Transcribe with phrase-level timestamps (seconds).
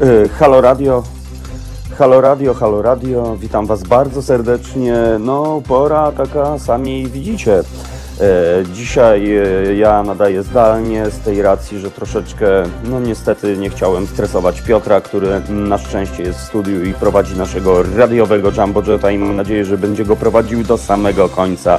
[0.00, 1.02] E, Halo Radio,
[1.98, 4.94] Halo Radio, Halo Radio, witam Was bardzo serdecznie.
[5.20, 7.62] No, pora taka, sami widzicie.
[8.20, 12.46] E, Dzisiaj e, ja nadaję zdalnie z tej racji, że troszeczkę,
[12.84, 17.82] no niestety nie chciałem stresować Piotra, który na szczęście jest w studiu i prowadzi naszego
[17.96, 21.78] radiowego Jumbo Jetta i mam nadzieję, że będzie go prowadził do samego końca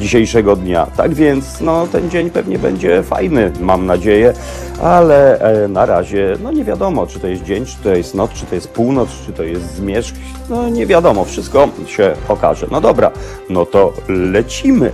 [0.00, 0.86] dzisiejszego dnia.
[0.96, 4.34] Tak więc, no ten dzień pewnie będzie fajny, mam nadzieję,
[4.82, 8.30] ale e, na razie, no nie wiadomo, czy to jest dzień, czy to jest noc,
[8.32, 10.14] czy to jest północ, czy to jest zmierzch,
[10.50, 12.66] no nie wiadomo, wszystko się okaże.
[12.70, 13.10] No dobra,
[13.50, 14.90] no to lecimy.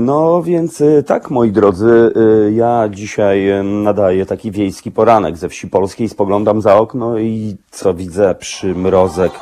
[0.00, 2.12] No więc e, tak, moi drodzy,
[2.46, 7.56] e, ja dzisiaj e, nadaję taki wiejski poranek ze wsi polskiej, spoglądam za okno i
[7.70, 8.34] co widzę?
[8.34, 9.32] Przymrozek.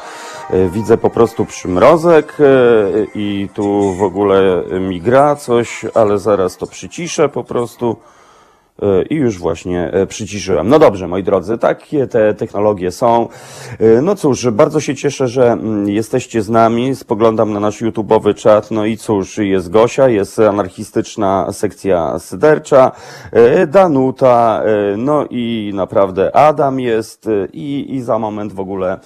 [0.50, 2.44] E, Widzę po prostu przymrozek e,
[3.14, 7.96] i tu w ogóle mi gra coś, ale zaraz to przyciszę po prostu.
[8.83, 10.69] E, I już właśnie e, przyciszyłem.
[10.69, 13.28] No dobrze, moi drodzy, takie te technologie są.
[13.78, 16.95] E, No cóż, bardzo się cieszę, że mm, jesteście z nami.
[16.97, 18.70] Spoglądam na nasz YouTube'owy czat.
[18.70, 22.92] No i cóż, jest Gosia, jest anarchistyczna sekcja sydercza,
[23.69, 24.62] Danuta,
[24.97, 28.98] no i naprawdę Adam jest i, i za moment w ogóle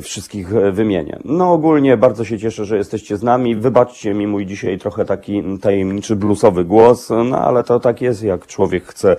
[0.00, 1.18] wszystkich wymienię.
[1.24, 3.56] No ogólnie bardzo się cieszę, że jesteście z nami.
[3.56, 8.46] Wybaczcie mi mój dzisiaj trochę taki tajemniczy bluesowy głos, no ale to tak jest, jak
[8.54, 9.16] człowiek chce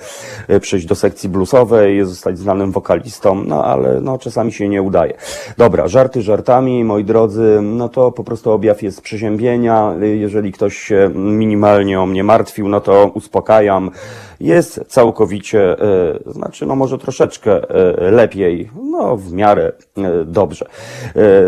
[0.47, 5.14] e, przejść do sekcji bluesowej, zostać znanym wokalistą, no ale no czasami się nie udaje.
[5.58, 9.94] Dobra, żarty żartami, moi drodzy, no to po prostu objaw jest przeziębienia.
[10.02, 13.92] Jeżeli ktoś się minimalnie o mnie martwił, no to uspokajam.
[14.39, 20.66] Jest całkowicie, e, znaczy no może troszeczkę e, lepiej, no w miarę e, dobrze.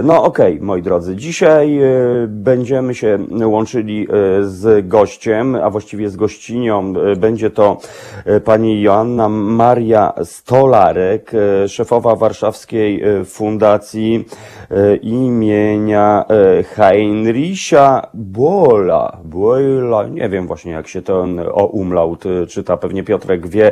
[0.03, 1.79] No okej, moi drodzy, dzisiaj
[2.27, 4.07] będziemy się łączyli
[4.41, 6.93] z gościem, a właściwie z gościnią.
[7.17, 7.77] Będzie to
[8.45, 11.31] pani Joanna Maria Stolarek,
[11.67, 14.25] szefowa Warszawskiej Fundacji
[15.01, 16.25] imienia
[16.75, 19.17] Heinricha Bola.
[19.23, 23.71] Bola, nie wiem właśnie jak się ten o umlaut e, pewnie Piotrek wie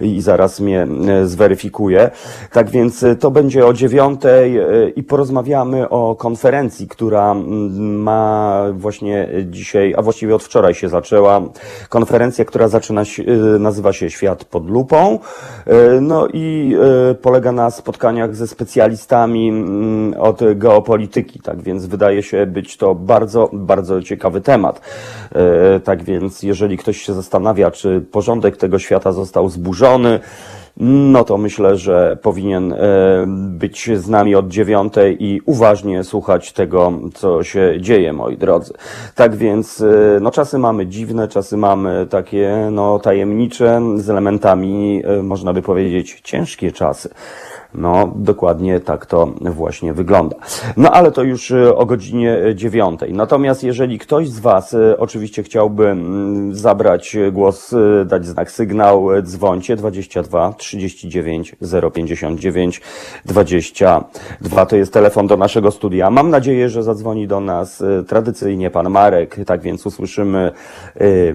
[0.00, 2.10] i zaraz mnie e, zweryfikuje.
[2.52, 7.34] Tak więc e, to będzie o dziewiątej e, i porozmawiamy o konferencji, która
[7.78, 11.40] ma właśnie dzisiaj, a właściwie od wczoraj się zaczęła.
[11.88, 13.22] Konferencja, która zaczyna się,
[13.58, 15.18] nazywa się Świat pod lupą.
[16.00, 16.76] No i
[17.22, 19.52] polega na spotkaniach ze specjalistami
[20.18, 24.80] od geopolityki, tak więc wydaje się być to bardzo, bardzo ciekawy temat.
[25.84, 30.20] Tak więc jeżeli ktoś się zastanawia, czy porządek tego świata został zburzony,
[30.76, 32.76] no to myślę, że powinien e,
[33.28, 38.72] być z nami od dziewiątej i uważnie słuchać tego, co się dzieje, moi drodzy.
[39.14, 45.22] Tak więc, e, no czasy mamy dziwne, czasy mamy takie, no tajemnicze, z elementami, e,
[45.22, 47.08] można by powiedzieć, ciężkie czasy.
[47.74, 50.36] No, dokładnie tak to właśnie wygląda.
[50.76, 53.12] No, ale to już e, o godzinie dziewiątej.
[53.12, 59.14] Natomiast jeżeli ktoś z Was e, oczywiście chciałby mm, zabrać głos, e, dać znak sygnał,
[59.14, 61.56] e, dzwońcie 22 39
[61.94, 62.80] 059
[63.24, 64.66] 22.
[64.66, 66.10] To jest telefon do naszego studia.
[66.10, 69.36] Mam nadzieję, że zadzwoni do nas tradycyjnie pan Marek.
[69.46, 70.52] Tak więc usłyszymy,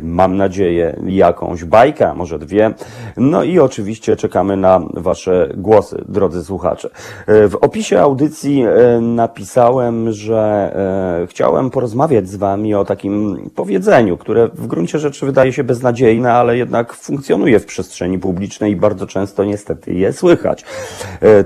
[0.02, 2.74] mam nadzieję, jakąś bajkę, może dwie.
[3.18, 6.90] No i oczywiście czekamy na Wasze głosy, drodzy słuchacze.
[7.28, 10.72] E, W opisie audycji e, napisałem, że
[11.24, 16.34] e, chciałem porozmawiać z Wami o takim powiedzeniu, które w gruncie rzeczy wydaje się beznadziejne,
[16.34, 20.66] ale jednak funkcjonuje w przestrzeni publicznej i bardzo często niestety je słychać.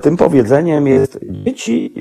[0.02, 1.92] Tym powiedzeniem jest dzieci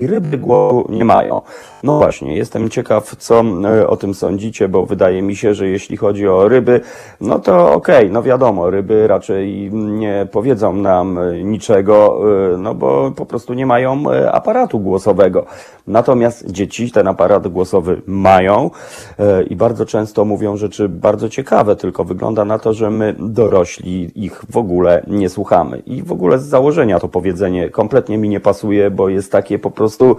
[0.00, 1.40] i ryby głowu nie mają.
[1.82, 3.44] No właśnie, jestem ciekaw, co
[3.86, 6.80] o tym sądzicie, bo wydaje mi się, że jeśli chodzi o ryby,
[7.20, 13.26] no to okej, no wiadomo, ryby raczej nie powiedzą nam niczego, e, no bo po
[13.26, 15.46] prostu nie mają e, aparatu głosowego.
[15.86, 18.70] Natomiast dzieci ten aparat głosowy mają
[19.18, 24.24] e, i bardzo często mówią rzeczy bardzo ciekawe, tylko wygląda na to, że my dorośli
[24.24, 25.78] ich w ogóle nie słuchamy.
[25.78, 29.70] I w ogóle z założenia to powiedzenie kompletnie mi nie pasuje, bo jest takie po
[29.70, 30.16] prostu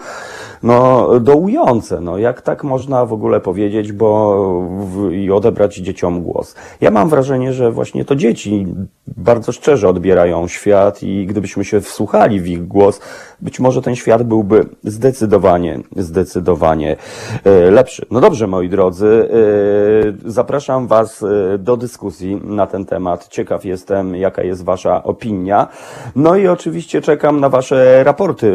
[0.64, 2.02] no, dołujące.
[2.02, 4.38] No, jak tak można w ogóle powiedzieć, bo
[4.80, 6.56] w, i odebrać dzieciom głos?
[6.82, 8.68] Ja mam wrażenie, że właśnie to dzieci
[9.18, 13.00] bardzo szczerze odbierają świat i gdyby gdybyśmy się wsłuchali w ich głos,
[13.42, 16.98] być może ten świat byłby zdecydowanie, zdecydowanie
[17.44, 18.06] e, lepszy.
[18.12, 19.30] No dobrze, moi drodzy,
[20.26, 23.28] e, zapraszam Was e, do dyskusji na ten temat.
[23.28, 25.68] Ciekaw jestem, jaka jest Wasza opinia.
[26.16, 28.54] No i oczywiście czekam na Wasze raporty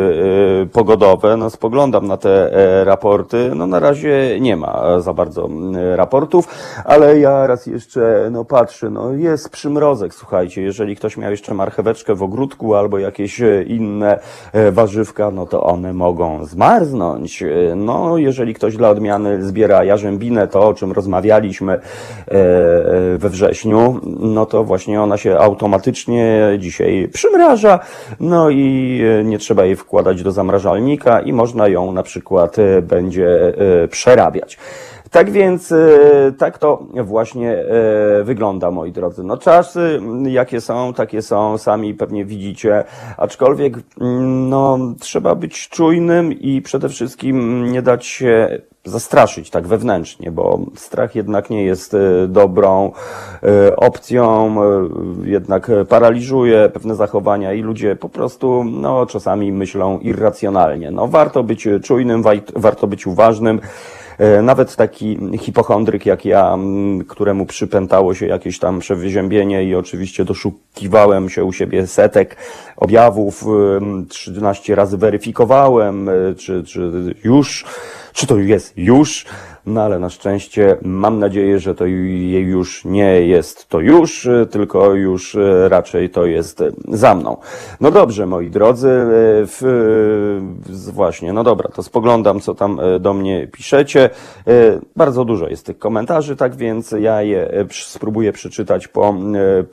[0.72, 1.36] pogodowe.
[1.36, 2.50] No spoglądam na te
[2.84, 3.50] raporty.
[3.56, 5.48] No na razie nie ma za bardzo
[5.96, 6.48] raportów,
[6.84, 12.14] ale ja raz jeszcze no patrzę, no jest przymrozek, słuchajcie, jeżeli ktoś miał jeszcze marcheweczkę
[12.14, 14.18] w ogródku albo jakieś inne
[14.72, 17.44] warzywka, no to one mogą zmarznąć.
[17.76, 21.80] No, jeżeli ktoś dla odmiany zbiera jarzębinę, to o czym rozmawialiśmy e,
[23.18, 27.78] we wrześniu, no to właśnie ona się automatycznie dzisiaj przymraża,
[28.20, 32.82] no i e, nie trzeba jej wkładać do zamrażalnika i można ją na przykład e,
[32.82, 33.52] będzie
[33.90, 34.58] przerabiać.
[35.12, 35.74] Tak więc
[36.38, 37.64] tak to właśnie
[38.24, 39.24] wygląda, moi drodzy.
[39.24, 42.84] No czasy jakie są, takie są, sami pewnie widzicie,
[43.16, 50.30] aczkolwiek mm, no, trzeba być czujnym i przede wszystkim nie dać się zastraszyć tak wewnętrznie,
[50.30, 51.96] bo strach jednak nie jest
[52.28, 52.92] dobrą
[53.76, 54.56] opcją,
[55.24, 60.90] jednak paraliżuje pewne zachowania i ludzie po prostu no, czasami myślą irracjonalnie.
[60.90, 62.22] No, warto być czujnym,
[62.56, 63.60] warto być uważnym.
[64.18, 66.58] E, nawet taki hipochondryk jak ja,
[67.08, 72.36] któremu przypętało się jakieś tam przewyziębienie i oczywiście doszukiwałem się u siebie setek
[72.76, 73.44] objawów,
[74.08, 77.64] 13 razy weryfikowałem, e, czy, czy już,
[78.12, 79.26] czy to jest już,
[79.66, 84.94] no ale na szczęście mam nadzieję, że to jej już nie jest to już, tylko
[84.94, 87.36] już e, raczej to jest za mną.
[87.80, 89.02] No dobrze, moi drodzy, e,
[89.46, 89.62] w,
[90.92, 94.10] właśnie, no dobra, to spoglądam, co tam do mnie piszecie.
[94.96, 99.14] Bardzo dużo jest tych komentarzy, tak więc ja je spróbuję przeczytać po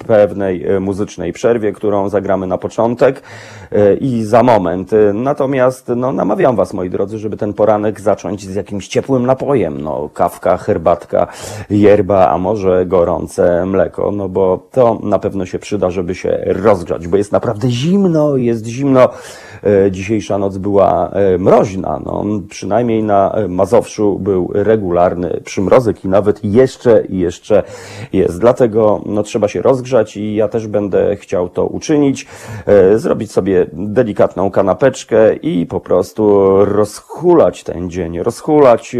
[0.07, 3.21] pewnej muzycznej przerwie, którą zagramy na początek
[3.99, 4.91] i za moment.
[5.13, 10.09] Natomiast no, namawiam Was, moi drodzy, żeby ten poranek zacząć z jakimś ciepłym napojem no,
[10.13, 11.27] kawka, herbatka,
[11.69, 17.07] yerba, a może gorące mleko, no bo to na pewno się przyda, żeby się rozgrzać,
[17.07, 19.09] bo jest naprawdę zimno, jest zimno.
[19.63, 26.43] E, dzisiejsza noc była e, mroźna, no, przynajmniej na Mazowszu był regularny przymrozek i nawet
[26.43, 27.63] jeszcze i jeszcze
[28.13, 28.39] jest.
[28.39, 32.27] Dlatego no, trzeba się rozgrzać i ja też będę chciał to uczynić,
[32.65, 38.95] e, zrobić sobie delikatną kanapeczkę i po prostu rozchulać ten dzień, rozchulać,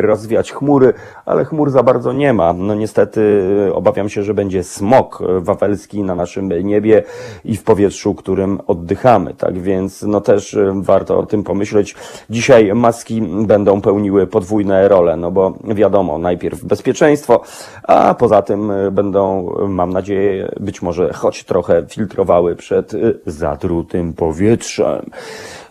[0.00, 0.94] rozwijać chmury,
[1.26, 2.52] ale chmur za bardzo nie ma.
[2.52, 7.02] No niestety obawiam się, że będzie smog wawelski na naszym niebie
[7.44, 9.34] i w powietrzu, którym oddychamy.
[9.34, 11.94] Tak więc no też y, warto o tym pomyśleć.
[12.30, 17.42] Dzisiaj maski będą pełniły podwójne role, no bo wiadomo, najpierw bezpieczeństwo,
[17.82, 24.12] a poza tym y, będą, mam nadzieję, być może choć trochę filtrowały przed y, zatrutym
[24.12, 25.10] powietrzem.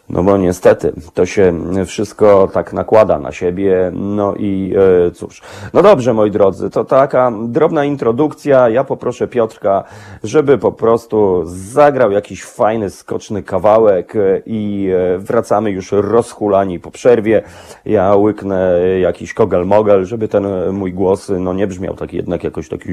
[0.10, 1.54] No bo niestety to się
[1.86, 3.92] wszystko tak nakłada na siebie.
[3.94, 4.74] No i
[5.08, 5.42] e, cóż.
[5.74, 8.70] No dobrze, moi drodzy, to taka drobna introdukcja.
[8.70, 9.84] Ja poproszę Piotrka,
[10.24, 16.92] żeby po prostu zagrał jakiś fajny, skoczny kawałek e, i e, wracamy już rozhulani po
[16.92, 17.42] przerwie.
[17.86, 22.90] Ja łyknę jakiś kogel-mogel, żeby ten mój głos no nie brzmiał taki jednak jakoś taki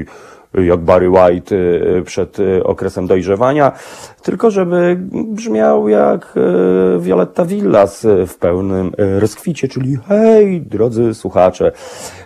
[0.53, 1.55] jak Barry White
[2.05, 3.71] przed okresem dojrzewania,
[4.23, 6.33] tylko żeby brzmiał jak
[7.01, 11.71] Violetta Villas w pełnym e, rozkwicie, czyli hej, drodzy słuchacze,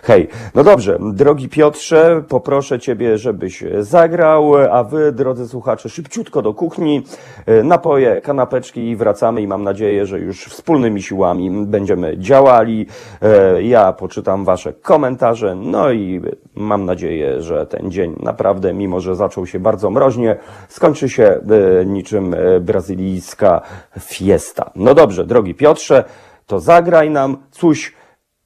[0.02, 0.28] hej.
[0.54, 7.02] No dobrze, drogi Piotrze, poproszę Ciebie, żebyś zagrał, a Wy, drodzy słuchacze, szybciutko do kuchni,
[7.46, 12.86] e, napoje, kanapeczki i wracamy i mam nadzieję, że już wspólnymi siłami będziemy działali.
[13.22, 16.20] E, ja poczytam Wasze komentarze, no i
[16.54, 20.36] mam nadzieję, że ten dzień naprawdę, mimo że zaczął się bardzo mroźnie,
[20.68, 21.40] skończy się
[21.86, 23.60] niczym brazylijska
[24.00, 24.65] fiesta.
[24.74, 26.04] No dobrze, drogi Piotrze,
[26.46, 27.92] to zagraj nam coś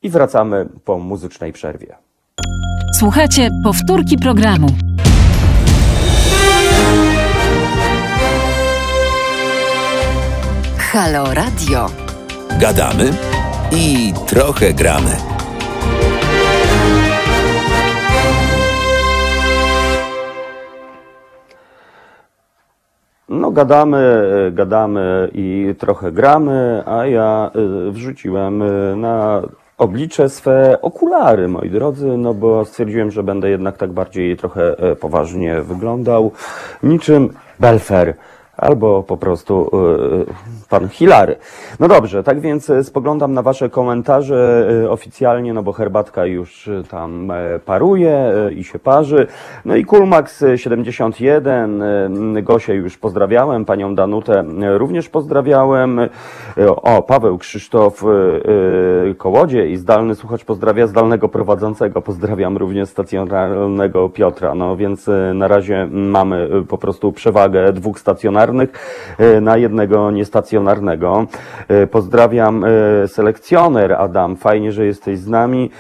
[0.03, 1.97] i wracamy po muzycznej przerwie.
[2.99, 4.67] Słuchajcie powtórki programu.
[10.79, 11.87] Halo Radio.
[12.61, 13.13] Gadamy
[13.73, 15.17] i trochę gramy.
[23.31, 23.99] No, gadamy,
[24.53, 27.51] gadamy i trochę gramy, a ja
[27.89, 29.43] y, wrzuciłem y, na
[29.79, 34.97] oblicze swe okulary, moi drodzy, no bo stwierdziłem, że będę jednak tak bardziej trochę e,
[34.97, 36.33] poważnie wyglądał,
[36.83, 37.29] niczym
[37.61, 38.15] Belfer.
[38.61, 39.71] Albo po prostu
[40.29, 41.37] y, pan Hilary.
[41.81, 46.71] No dobrze, tak więc y, spoglądam na wasze komentarze y, oficjalnie, no bo herbatka już
[46.91, 49.27] tam e, paruje i się parzy.
[49.65, 51.83] No i Kulmax y, 71,
[52.37, 54.45] y, Gosię już pozdrawiałem, panią Danutę
[54.79, 56.01] również pozdrawiałem.
[56.83, 62.03] O, Paweł Krzysztof y, Kołodziej, zdalny słuchacz pozdrawia zdalnego prowadzącego.
[62.03, 64.55] Pozdrawiam również stacjonarnego Piotra.
[64.55, 68.50] No więc na razie mamy po prostu przewagę dwóch stacjonarnych
[69.21, 71.27] y, na jednego niestacjonarnego.
[71.83, 74.37] Y, Pozdrawiam y, selekcjoner Adam.
[74.37, 75.71] Fajnie, że jesteś z nami.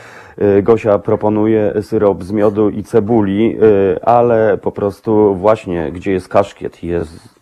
[0.62, 3.58] Gosia proponuje syrop z miodu i cebuli,
[4.02, 7.39] ale po prostu właśnie, gdzie jest kaszkiet, jest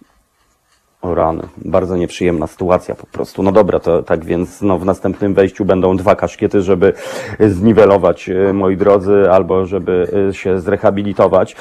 [1.03, 3.43] o rany, bardzo nieprzyjemna sytuacja po prostu.
[3.43, 6.93] No dobra, to tak więc no, w następnym wejściu będą dwa kaszkiety, żeby
[7.41, 11.57] zniwelować, e, moi drodzy, albo żeby e, się zrehabilitować.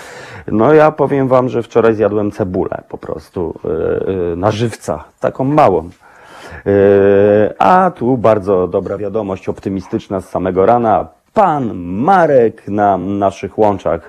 [0.47, 5.89] No ja powiem wam, że wczoraj zjadłem cebulę po prostu e, na żywca, taką małą.
[7.59, 11.07] A tu bardzo dobra wiadomość, optymistyczna z samego rana.
[11.33, 14.07] Pan Marek na naszych łączach.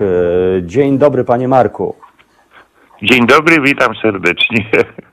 [0.62, 1.94] Dzień dobry, panie Marku.
[3.02, 4.64] Dzień dobry, witam serdecznie.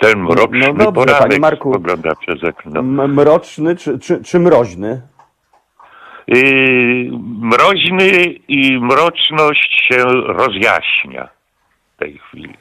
[0.00, 1.72] Ten mroczny no dobrze, panie Marku.
[1.76, 2.82] ogląda przez okno.
[3.08, 5.02] Mroczny czy, czy, czy mroźny?
[6.26, 8.08] Yy, mroźny
[8.48, 11.28] i mroczność się rozjaśnia
[11.96, 12.54] w tej chwili.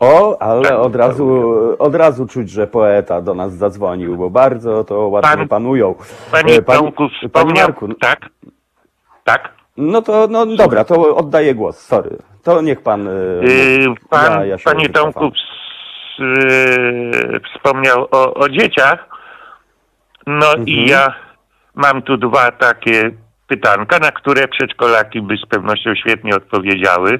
[0.00, 1.42] O, ale Tak, od razu,
[1.78, 5.94] od razu czuć, że poeta do nas zadzwonił, bo bardzo to ładnie Pan- panują.
[6.32, 7.68] Panie E, pani- Tomku Panie wspomniał...
[7.68, 8.28] Marku, Tak?
[9.24, 9.52] Tak?
[9.76, 12.16] no to no dobra, to oddaję głos, sorry.
[12.42, 13.04] To niech pan...
[13.42, 14.88] Yy, pan, Ja- panie.
[14.88, 15.30] Tomku
[17.54, 19.06] wspomniał o, o dzieciach.
[20.26, 20.68] No Mhm.
[20.68, 21.14] i ja
[21.74, 23.10] mam tu dwa takie
[23.48, 27.18] pytanka, na które przedszkolaki by z pewnością świetnie odpowiedziały.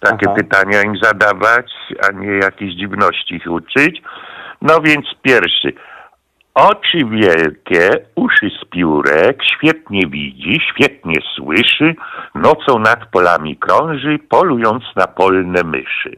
[0.00, 0.34] Takie Aha.
[0.36, 1.72] pytania im zadawać,
[2.08, 4.02] a nie jakieś dziwności ich uczyć.
[4.62, 5.72] No więc pierwszy.
[6.54, 11.94] Oczy wielkie, uszy z piórek, świetnie widzi, świetnie słyszy,
[12.34, 16.16] nocą nad polami krąży, polując na polne myszy.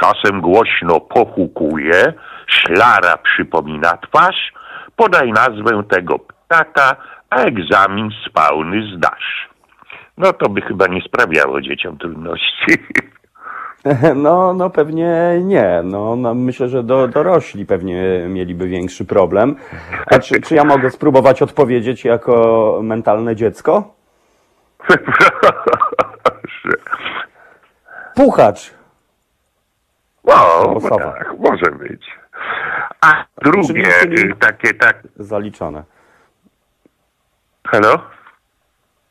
[0.00, 2.12] Czasem głośno pochukuje,
[2.46, 4.52] szlara przypomina twarz,
[4.96, 6.96] podaj nazwę tego ptaka,
[7.30, 9.48] a egzamin z fauny zdasz.
[10.18, 12.72] No to by chyba nie sprawiało dzieciom trudności.
[14.14, 15.80] No, no pewnie nie.
[15.84, 19.56] No, no myślę, że do, dorośli pewnie mieliby większy problem.
[20.06, 23.94] A czy, czy ja mogę spróbować odpowiedzieć jako mentalne dziecko?
[26.22, 26.76] Proszę.
[28.14, 28.77] Puchacz.
[30.38, 31.12] Albo sowa.
[31.12, 32.06] tak, może być.
[33.00, 35.84] A drugie, y, takie, tak, Zaliczone.
[37.68, 38.00] halo?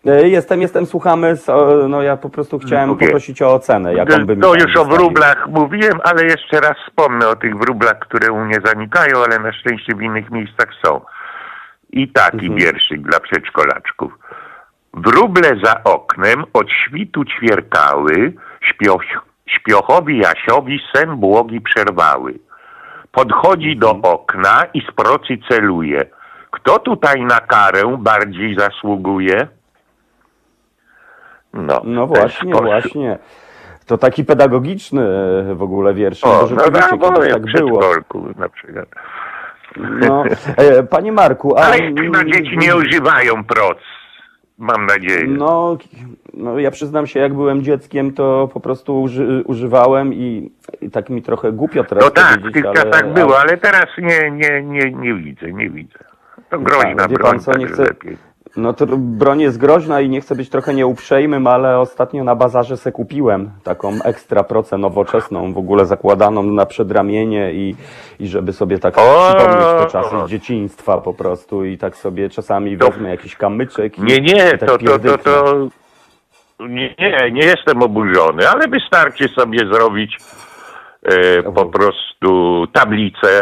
[0.05, 1.35] E, Jestem, jestem, słuchamy.
[1.47, 3.07] o, No ja po prostu chciałem Okej.
[3.07, 6.77] poprosić o ocenę, jaką by mi To pan już o wróblach mówiłem, ale jeszcze raz
[6.87, 11.01] wspomnę o tych wróblach, które u mnie zanikają, ale na szczęście w innych miejscach są.
[11.91, 12.55] I taki Mhm.
[12.55, 14.13] wierszyk dla przedszkolaczków.
[14.93, 19.01] Wróble za oknem od świtu ćwierkały, śpioch,
[19.47, 22.33] śpiochowi Jasiowi sen błogi przerwały.
[23.11, 24.13] Podchodzi do Mhm.
[24.15, 26.01] okna i z procy celuje.
[26.51, 29.47] Kto tutaj na karę bardziej zasługuje?
[31.53, 32.65] No, No właśnie, sposób.
[32.65, 33.17] właśnie.
[33.87, 35.01] To taki pedagogiczny
[35.51, 36.23] e, w ogóle wiersz.
[36.23, 37.81] O, no rzeczywiście no, tak w było.
[38.37, 38.85] na przykład.
[39.77, 40.23] No,
[40.57, 41.61] e, panie Marku, a...
[41.61, 43.77] Ale chyba dzieci nie używają proc.
[44.57, 45.27] Mam nadzieję.
[45.27, 45.77] No,
[46.33, 51.09] no, ja przyznam się, jak byłem dzieckiem, to po prostu uży, używałem i, i tak
[51.09, 54.63] mi trochę głupio teraz no tak, w tych ale, czasach było, ale teraz nie, nie,
[54.63, 55.99] nie, nie widzę, nie widzę.
[56.49, 58.17] To groźna Tak, wie pan broń, co, nie także chcę- lepiej.
[58.57, 62.77] No to broń jest groźna i nie chcę być trochę nieuprzejmym, ale ostatnio na bazarze
[62.77, 67.75] se kupiłem taką ekstra procę nowoczesną, w ogóle zakładaną na przedramienie i,
[68.19, 69.33] i żeby sobie tak O!
[69.35, 73.99] przypomnieć te czasy z dzieciństwa po prostu i tak sobie czasami To- wezmę jakiś kamyczek
[73.99, 75.17] i, Nie, nie, i tak to, to, to, pierdyknę.
[75.23, 75.67] to...
[76.59, 80.17] Nie, nie, nie jestem oburzony, ale wystarczy sobie zrobić
[81.03, 83.41] e, po prostu tablicę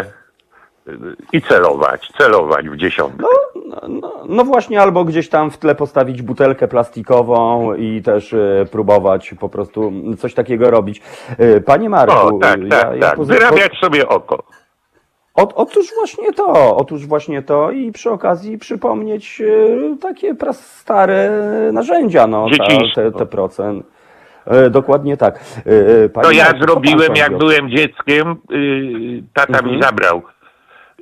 [0.87, 0.91] e,
[1.33, 3.25] i celować, celować w dziesiątkę.
[3.67, 8.65] No, no, no właśnie, albo gdzieś tam w tle postawić butelkę plastikową i też e,
[8.71, 11.01] próbować po prostu coś takiego robić.
[11.37, 13.15] E, Panie Marku, O, tak, ja, tak, ja tak.
[13.15, 14.43] poza- Wyrabiać sobie oko.
[15.35, 21.29] O, otóż właśnie to, otóż właśnie to i przy okazji przypomnieć e, takie stare
[21.73, 23.85] narzędzia, no, ta, te, te procent.
[24.71, 25.39] Dokładnie tak.
[26.13, 29.75] Panie To ja zrobiłem, jak byłem dzieckiem, yy, tata Mhm.
[29.75, 30.21] mi zabrał.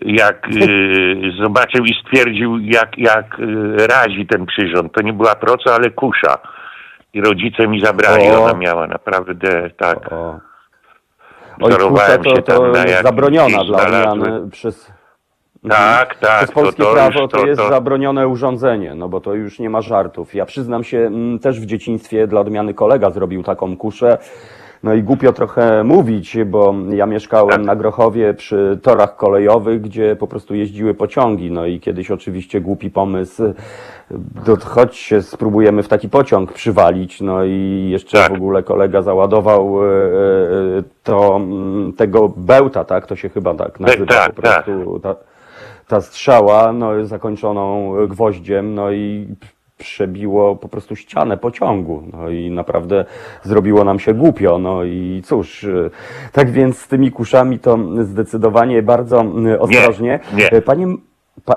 [0.05, 4.93] Jak yy, zobaczył i stwierdził, jak, jak yy, razi ten przyrząd.
[4.93, 6.38] To nie była proca, ale kusza.
[7.13, 8.43] I rodzice mi zabrali, O.
[8.43, 10.13] ona miała naprawdę tak.
[10.13, 10.39] O.
[11.62, 14.93] Oj, kusza to, to zabroniona dla odmiany przez...
[15.69, 16.38] Tak, tak.
[16.38, 19.69] Przez polskie to, to prawo już, to, jest zabronione urządzenie, no bo to już nie
[19.69, 20.36] ma żartów.
[20.36, 24.17] Ja przyznam się, mm, też w dzieciństwie dla odmiany kolega zrobił taką kuszę.
[24.83, 27.63] No i głupio trochę mówić, bo ja mieszkałem Tak.
[27.65, 31.51] na Grochowie przy torach kolejowych, gdzie po prostu jeździły pociągi.
[31.51, 33.43] No i kiedyś oczywiście głupi pomysł,
[34.45, 37.21] do, chodź się spróbujemy w taki pociąg przywalić.
[37.21, 38.31] No i jeszcze Tak.
[38.31, 43.07] w ogóle kolega załadował e, e, to, mm, tego bełta, tak?
[43.07, 44.65] To się chyba tak nazywa tak, po tak.
[44.65, 44.99] prostu.
[44.99, 45.15] Ta,
[45.87, 49.27] ta strzała, no, zakończoną gwoździem, no i
[49.83, 52.03] przebiło po prostu ścianę pociągu.
[52.13, 53.05] No i naprawdę
[53.43, 54.57] zrobiło nam się głupio.
[54.57, 55.89] No i cóż, y,
[56.31, 60.19] tak więc z tymi kuszami to zdecydowanie bardzo y, ostrożnie.
[60.33, 60.53] nie.
[60.53, 60.87] Y, Panie,
[61.45, 61.55] pa,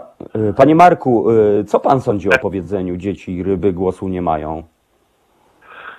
[0.56, 1.26] panie Marku,
[1.66, 4.62] co pan sądzi o powiedzeniu dzieci i ryby głosu nie mają?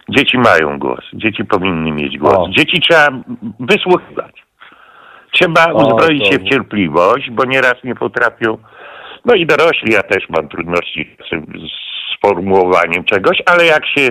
[0.10, 1.00] Dzieci mają głos.
[1.13, 2.34] Dzieci powinny mieć głos.
[2.38, 2.50] O.
[2.50, 3.07] Dzieci trzeba
[3.60, 4.43] wysłuchiwać.
[5.31, 8.57] Trzeba O, uzbroić to- się w cierpliwość, bo nieraz nie potrafią.
[9.25, 11.29] No i dorośli, ja też mam trudności z
[12.17, 14.09] sformułowaniem czegoś, ale jak się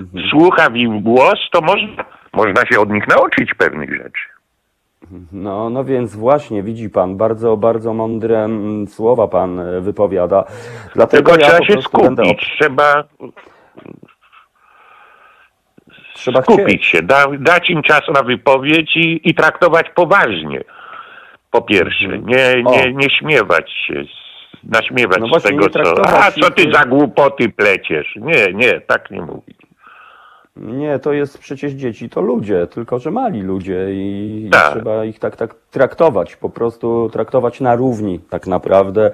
[0.00, 0.28] Mhm.
[0.30, 4.22] słucha w ich głos, to można, można się od nich nauczyć pewnych rzeczy.
[5.32, 10.44] No, no więc właśnie, widzi pan, bardzo, bardzo mądre mm, słowa pan e, wypowiada.
[10.94, 13.04] Dlatego Tylko ja trzeba się prostu będę skupić, trzeba
[16.14, 16.84] trzeba skupić chcieć.
[16.86, 20.60] się, da, dać im czas na wypowiedź i, i traktować poważnie.
[21.50, 22.66] Po pierwsze, nie, Mhm.
[22.66, 22.70] O.
[22.70, 24.25] nie, nie śmiewać się, z-
[24.70, 26.08] naśmiewać No z tego, co.
[26.08, 28.16] A co ty za głupoty pleciesz?
[28.16, 29.56] Nie, nie, tak nie mówić.
[30.56, 34.72] Nie, to jest przecież dzieci, to ludzie, tylko że mali ludzie i, i Tak.
[34.72, 39.10] trzeba ich tak, tak traktować, po prostu traktować na równi tak naprawdę.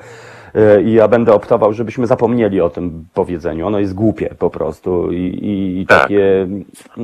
[0.54, 3.66] E, I ja będę optował, żebyśmy zapomnieli o tym powiedzeniu.
[3.66, 6.02] Ono jest głupie po prostu i, i, i Tak.
[6.02, 6.46] takie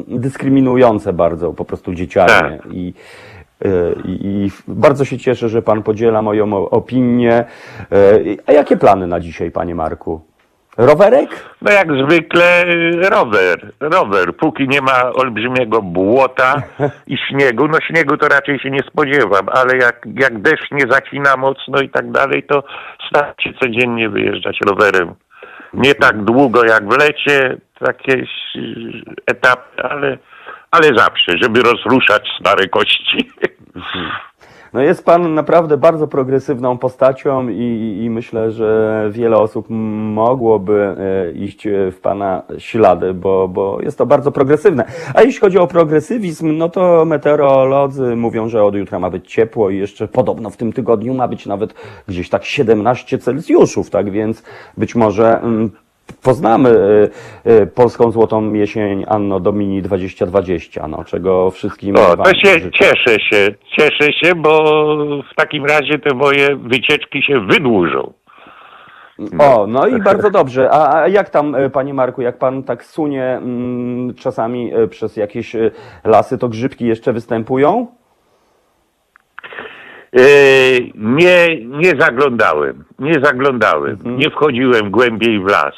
[0.08, 2.58] dyskryminujące bardzo po prostu dziecianie.
[2.62, 2.72] Tak.
[2.72, 2.94] I,
[4.04, 7.32] i, I bardzo się cieszę, że Pan podziela moją opinię.
[7.32, 7.44] E,
[8.46, 10.20] A jakie plany na dzisiaj, Panie Marku?
[10.78, 11.30] Rowerek?
[11.62, 14.36] No jak zwykle y, rower, rower.
[14.36, 16.62] Póki nie ma olbrzymiego błota
[17.06, 21.36] i śniegu, no śniegu to raczej się nie spodziewam, ale jak, jak deszcz nie zacina
[21.36, 22.62] mocno i tak dalej, to
[23.40, 25.14] się codziennie wyjeżdżać rowerem.
[25.74, 30.18] Nie tak długo jak w lecie, jakieś y, etapy, ale,
[30.70, 33.30] ale zawsze, żeby rozruszać stare kości.
[34.72, 41.32] No jest pan naprawdę bardzo progresywną postacią i, i myślę, że wiele osób mogłoby e,
[41.32, 44.84] iść w pana ślady, bo, bo jest to bardzo progresywne.
[45.14, 49.70] A jeśli chodzi o progresywizm, no to meteorolodzy mówią, że od jutra ma być ciepło
[49.70, 51.74] i jeszcze podobno w tym tygodniu ma być nawet
[52.08, 54.42] gdzieś tak 17 Celsjuszów, tak więc
[54.76, 55.70] być może mm,
[56.22, 56.68] poznamy
[57.44, 62.58] e, e, polską złotą jesień Anno Domini 2020, no czego wszystkim O, wam to się
[62.58, 62.70] życzę.
[62.70, 64.64] cieszę się, cieszę się, bo
[65.32, 68.12] w takim razie te moje wycieczki się wydłużą.
[69.38, 70.70] O, no i bardzo dobrze.
[70.70, 75.16] A, a jak tam, e, panie Marku, jak pan tak sunie mm, czasami e, przez
[75.16, 75.70] jakieś e,
[76.04, 77.86] lasy, to grzybki jeszcze występują?
[80.12, 80.20] E,
[80.94, 84.16] nie, nie zaglądałem, nie zaglądałem, Mhm.
[84.16, 85.74] nie wchodziłem głębiej w las.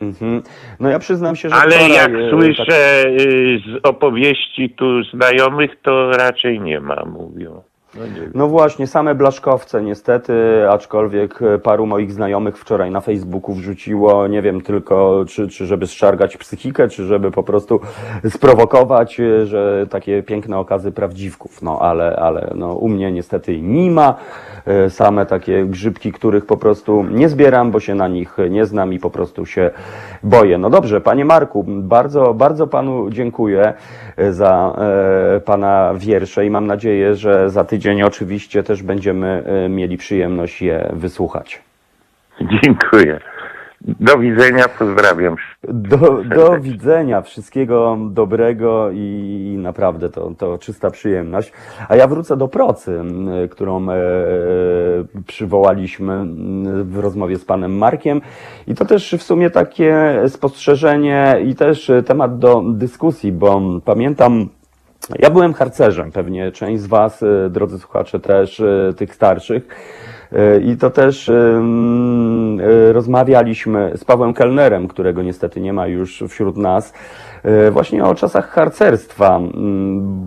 [0.00, 0.42] Mhm.
[0.80, 3.14] No ja przyznam się, że Ale wczoraj, jak e, słyszę e,
[3.58, 7.62] z opowieści tu znajomych, to raczej nie ma, mówią.
[7.98, 8.02] No.
[8.34, 10.34] No właśnie, same blaszkowce niestety,
[10.70, 15.86] aczkolwiek e, paru moich znajomych wczoraj na Facebooku wrzuciło, nie wiem tylko, czy, czy żeby
[15.86, 17.80] zszargać psychikę, czy żeby po prostu
[18.28, 23.90] sprowokować, e, że takie piękne okazy prawdziwków, no ale, ale no, u mnie niestety nie
[23.90, 24.14] ma,
[24.66, 28.92] E, same takie grzybki, których po prostu nie zbieram, bo się na nich nie znam
[28.92, 29.70] i po prostu się
[30.22, 30.58] boję.
[30.58, 33.74] No dobrze, panie Marku, bardzo, bardzo panu dziękuję
[34.30, 34.76] za
[35.36, 40.62] e, pana wiersze i mam nadzieję, że za tydzień oczywiście też będziemy e, mieli przyjemność
[40.62, 41.62] je wysłuchać.
[42.62, 43.20] Dziękuję.
[43.80, 45.36] Do widzenia, pozdrawiam.
[45.68, 51.52] Do, do widzenia, wszystkiego dobrego i naprawdę to, to czysta przyjemność.
[51.88, 53.96] A ja wrócę do procy, m, którą e,
[55.26, 58.20] przywołaliśmy m, w rozmowie z panem Markiem.
[58.66, 64.48] I to też w sumie takie spostrzeżenie i też temat do dyskusji, bo pamiętam,
[65.18, 69.68] ja byłem harcerzem, pewnie część z Was, e, drodzy słuchacze, też e, tych starszych.
[70.32, 71.62] E, I to też e,
[72.92, 76.92] rozmawialiśmy z Pawłem Kellnerem, którego niestety nie ma już wśród nas,
[77.42, 79.40] e, właśnie o czasach harcerstwa,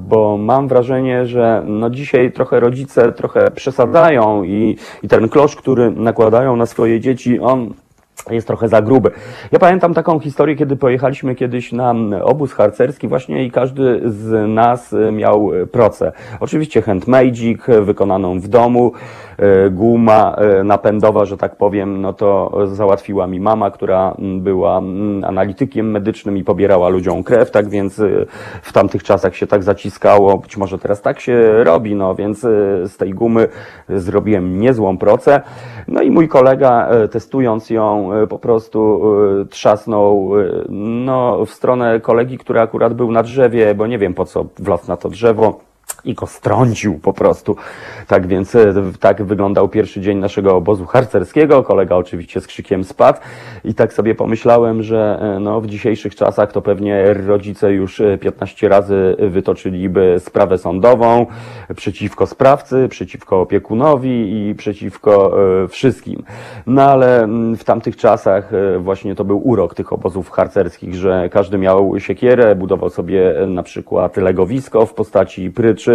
[0.07, 5.91] bo mam wrażenie, że no dzisiaj trochę rodzice trochę przesadzają i, i ten klosz, który
[5.91, 7.73] nakładają na swoje dzieci, on
[8.31, 9.11] jest trochę za gruby.
[9.51, 14.95] Ja pamiętam taką historię, kiedy pojechaliśmy kiedyś na obóz harcerski właśnie i każdy z nas
[15.11, 16.11] miał procę.
[16.39, 18.91] Oczywiście handmade'ik wykonaną w domu,
[19.71, 24.81] guma e, napędowa, że tak powiem, no to załatwiła mi mama, która była
[25.23, 28.09] analitykiem medycznym i pobierała ludziom krew, tak więc e,
[28.61, 32.47] w tamtych czasach się tak zaciskało, być może teraz tak się robi, no więc e,
[32.87, 33.47] z tej gumy
[33.89, 35.41] zrobiłem niezłą procę.
[35.87, 39.01] No i mój kolega e, testując ją e, po prostu
[39.41, 44.13] e, trzasnął e, no, w stronę kolegi, który akurat był na drzewie, bo nie wiem
[44.13, 45.68] po co wlazł na to drzewo
[46.05, 47.55] i go strącił po prostu.
[48.07, 51.63] Tak więc e, tak wyglądał pierwszy dzień naszego obozu harcerskiego.
[51.63, 53.19] Kolega oczywiście z krzykiem spadł
[53.63, 58.17] i tak sobie pomyślałem, że e, no, w dzisiejszych czasach to pewnie rodzice już e,
[58.17, 61.25] 15 razy wytoczyliby sprawę sądową
[61.75, 66.23] przeciwko sprawcy, przeciwko opiekunowi i przeciwko e, wszystkim.
[66.67, 71.29] No ale mm, w tamtych czasach e, właśnie to był urok tych obozów harcerskich, że
[71.31, 75.88] każdy miał siekierę, budował sobie e, na przykład legowisko w postaci pryczy,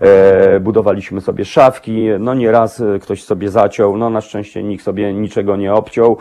[0.00, 5.14] e, budowaliśmy sobie szafki, no nieraz e, ktoś sobie zaciął, no na szczęście nikt sobie
[5.14, 6.16] niczego nie obciął,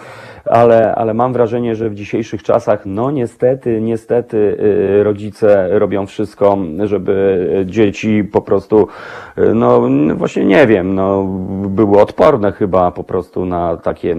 [0.51, 4.57] ale, ale mam wrażenie, że w dzisiejszych czasach, no niestety, niestety
[4.99, 8.87] e, rodzice robią wszystko, żeby dzieci po prostu,
[9.35, 9.81] e, no
[10.15, 11.23] właśnie nie wiem, no
[11.69, 14.15] były odporne chyba po prostu na takie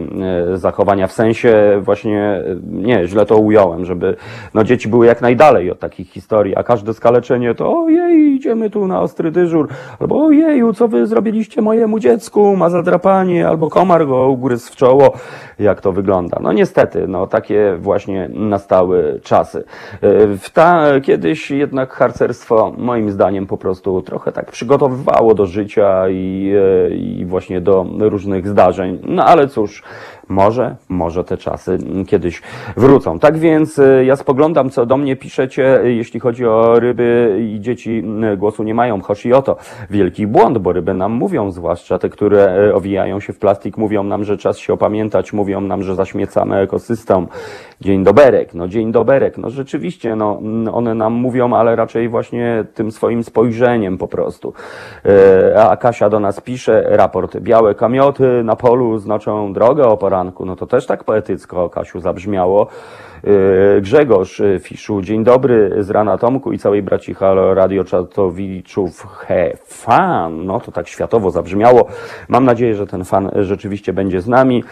[0.52, 4.16] e, zachowania, w sensie właśnie, nie, źle to ująłem, żeby
[4.54, 8.86] no dzieci były jak najdalej od takich historii, a każde skaleczenie to ojej, idziemy tu
[8.86, 9.68] na ostry dyżur,
[10.00, 15.12] albo ojeju, co wy zrobiliście mojemu dziecku, ma zadrapanie, albo komar go ugryzł w czoło,
[15.58, 16.17] jak to wygląda.
[16.40, 19.64] No niestety, no takie właśnie nastały czasy.
[20.00, 26.08] E, W ta, kiedyś jednak harcerstwo moim zdaniem po prostu trochę tak przygotowywało do życia
[26.08, 26.52] i,
[26.90, 28.98] e, i właśnie do różnych zdarzeń.
[29.06, 29.82] No ale cóż,
[30.28, 32.42] może, może te czasy kiedyś
[32.76, 33.18] wrócą.
[33.18, 37.60] Tak więc e, ja spoglądam, co do mnie piszecie, e, jeśli chodzi o ryby i
[37.60, 39.00] dzieci m, głosu nie mają.
[39.02, 39.56] Chodzi o to.
[39.90, 44.24] Wielki błąd, bo ryby nam mówią, zwłaszcza te, które owijają się w plastik, mówią nam,
[44.24, 47.26] że czas się opamiętać, mówią nam, że zaśmiecamy ekosystem.
[47.80, 49.38] Dzień doberek, no dzień doberek.
[49.38, 50.40] No rzeczywiście, no
[50.72, 54.52] one nam mówią, ale raczej właśnie tym swoim spojrzeniem po prostu.
[55.04, 60.44] E, A Kasia do nas pisze, raport, białe kamioty na polu znaczą drogę o poranku.
[60.44, 62.66] No to też tak poetycko, Kasiu, zabrzmiało.
[63.24, 69.06] E, Grzegorz e, Fiszu, dzień dobry z rana Tomku i całej braci Halo Radio Czatowiczów.
[69.18, 70.46] He, fan!
[70.46, 71.86] No to tak światowo zabrzmiało.
[72.28, 74.64] Mam nadzieję, że ten fan rzeczywiście będzie z nami.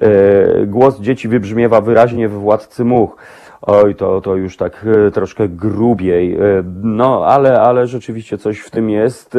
[0.00, 3.16] E, Głos dzieci wybrzmiewa wyraźnie w Władcy Much.
[3.62, 6.34] Oj, to, to już tak e, troszkę grubiej.
[6.34, 6.38] E,
[6.82, 9.38] No, ale, ale rzeczywiście coś w tym jest.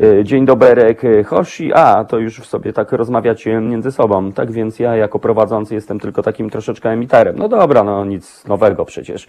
[0.00, 1.72] E, Dzień doberek, e, Hoshi.
[1.74, 4.32] A, to już w sobie tak rozmawiacie między sobą.
[4.32, 7.36] Tak więc ja jako prowadzący jestem tylko takim troszeczkę emiterem.
[7.38, 9.26] No dobra, no nic nowego przecież.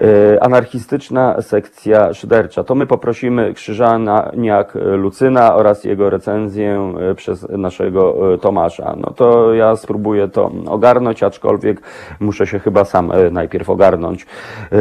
[0.00, 2.64] E, Anarchistyczna sekcja szydercza.
[2.64, 8.96] To my poprosimy Krzyżaniak Lucyna oraz jego recenzję przez naszego Tomasza.
[8.96, 11.82] No to ja spróbuję to ogarnąć, aczkolwiek
[12.20, 14.26] muszę się chyba sam najpierw ogarnąć.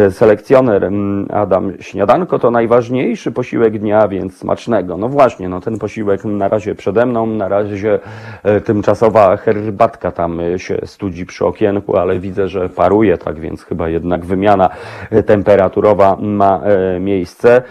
[0.09, 4.97] Selekcjoner mm, Adam Śniadanko to najważniejszy posiłek dnia, więc smacznego.
[4.97, 7.99] No właśnie, no ten posiłek na razie przede mną, na razie
[8.43, 13.63] e, tymczasowa herbatka tam e, się studzi przy okienku, ale widzę, że paruje, tak więc
[13.63, 14.69] chyba jednak wymiana
[15.09, 16.61] e, temperaturowa ma
[16.99, 17.61] miejsce.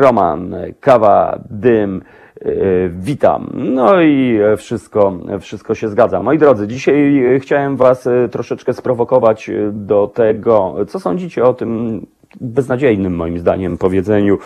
[0.00, 2.02] Roman, kawa, dym,
[2.90, 3.50] Witam.
[3.54, 6.22] No i wszystko, wszystko się zgadza.
[6.22, 12.00] Moi drodzy, dzisiaj chciałem Was troszeczkę sprowokować do tego, co sądzicie o tym
[12.40, 14.38] beznadziejnym moim zdaniem powiedzeniu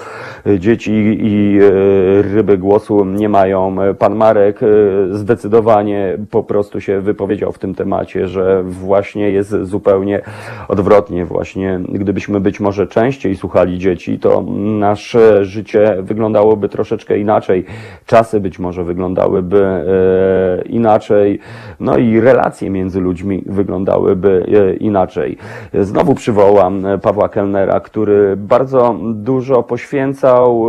[0.59, 3.77] dzieci i e, ryby głosu nie mają.
[3.99, 4.66] Pan Marek e,
[5.11, 10.20] zdecydowanie po prostu się wypowiedział w tym temacie, że właśnie jest zupełnie
[10.68, 11.25] odwrotnie.
[11.25, 14.44] Właśnie gdybyśmy być może częściej słuchali dzieci, to
[14.79, 17.64] nasze życie wyglądałoby troszeczkę inaczej.
[18.07, 21.38] Czasy być może wyglądałyby e, inaczej.
[21.81, 24.46] No i relacje między ludźmi wyglądałyby
[24.81, 25.37] inaczej.
[25.75, 30.68] Znowu przywołam Pawła Kellnera, który bardzo dużo poświęcał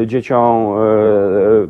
[0.00, 0.76] e, dzieciom e,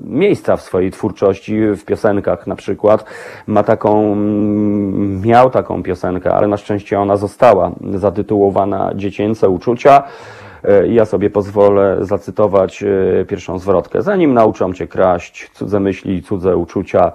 [0.04, 3.04] miejsca w swojej twórczości, w piosenkach na przykład.
[3.46, 10.02] Ma taką, mm, miał taką piosenkę, ale na szczęście ona została zatytułowana Dziecięce uczucia.
[10.64, 12.85] E, Ja sobie pozwolę zacytować
[13.28, 14.02] pierwszą zwrotkę.
[14.02, 17.12] Zanim nauczą cię kraść cudze myśli cudze uczucia,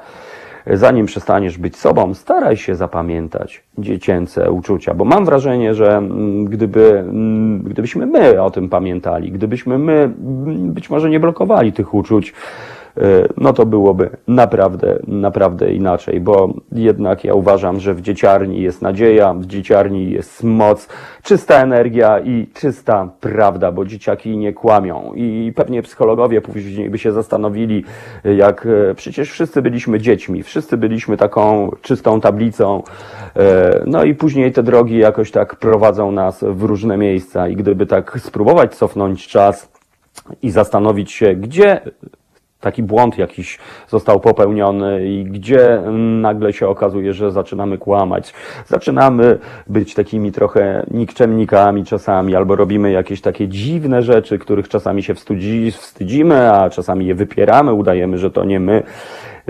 [0.67, 6.99] zanim przestaniesz być sobą, staraj się zapamiętać dziecięce uczucia, bo mam wrażenie, że mm, gdyby,
[6.99, 12.33] mm, gdybyśmy my o tym pamiętali, gdybyśmy my mm, być może nie blokowali tych uczuć,
[13.37, 19.33] no to byłoby naprawdę, naprawdę inaczej, bo jednak ja uważam, że w dzieciarni jest nadzieja,
[19.33, 20.87] w dzieciarni jest moc,
[21.23, 25.11] czysta energia i czysta prawda, bo dzieciaki nie kłamią.
[25.15, 27.83] I pewnie psychologowie później by się zastanowili,
[28.23, 32.83] jak e, przecież wszyscy byliśmy dziećmi, wszyscy byliśmy taką czystą tablicą,
[33.35, 37.85] e, no i później te drogi jakoś tak prowadzą nas w różne miejsca i gdyby
[37.85, 39.71] tak spróbować cofnąć czas
[40.41, 41.81] i zastanowić się, gdzie
[42.65, 45.81] taki błąd jakiś został popełniony i gdzie
[46.21, 48.33] nagle się okazuje, że zaczynamy kłamać.
[48.67, 55.13] Zaczynamy być takimi trochę nikczemnikami czasami, albo robimy jakieś takie dziwne rzeczy, których czasami się
[55.13, 58.83] wstydzi, wstydzimy, a czasami je wypieramy, udajemy, że to nie my.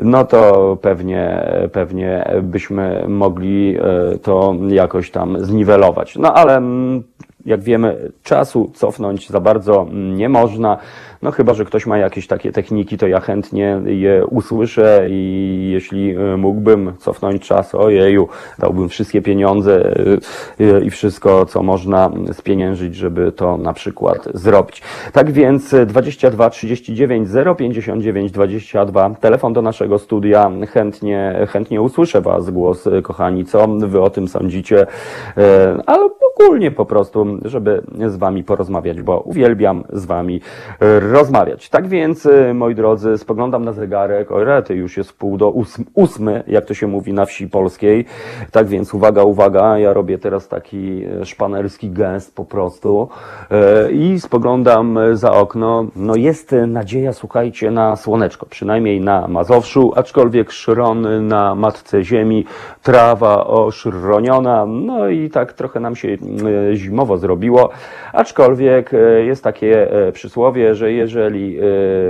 [0.02, 6.16] No to pewnie, pewnie byśmy mogli e, to jakoś tam zniwelować.
[6.16, 7.04] No ale mm,
[7.46, 10.78] jak wiemy, czasu cofnąć za bardzo nie można.
[11.26, 16.16] No chyba, że ktoś ma jakieś takie techniki, to ja chętnie je usłyszę i jeśli
[16.16, 18.28] e, mógłbym cofnąć czas, ojeju,
[18.60, 19.96] dałbym wszystkie pieniądze
[20.60, 24.82] e, i wszystko, co można spieniężyć, żeby to na przykład zrobić.
[25.14, 32.90] Tak więc 22 39 059 22, telefon do naszego studia, chętnie, chętnie usłyszę Was głos,
[33.04, 34.86] kochani, co Wy o tym sądzicie,
[35.38, 40.42] E, ale ogólnie po prostu, żeby z Wami porozmawiać, bo uwielbiam z Wami
[40.80, 41.70] e, rozmawiać.
[41.70, 45.84] Tak więc, e, moi drodzy, spoglądam na zegarek, o rety, już jest pół do ósm,
[45.94, 48.06] ósmy, jak to się mówi na wsi polskiej.
[48.52, 53.10] Tak więc, uwaga, uwaga, ja robię teraz taki e, szpanerski gest po prostu
[53.52, 55.86] e, i spoglądam za okno.
[55.96, 62.46] No jest nadzieja, słuchajcie, na słoneczko, przynajmniej na Mazowszu, aczkolwiek szron na matce ziemi,
[62.84, 66.08] trawa oszroniona, no i tak trochę nam się
[66.72, 67.70] e, zimowo zrobiło,
[68.14, 68.92] aczkolwiek
[69.26, 71.62] jest takie przysłowie, że jeżeli e,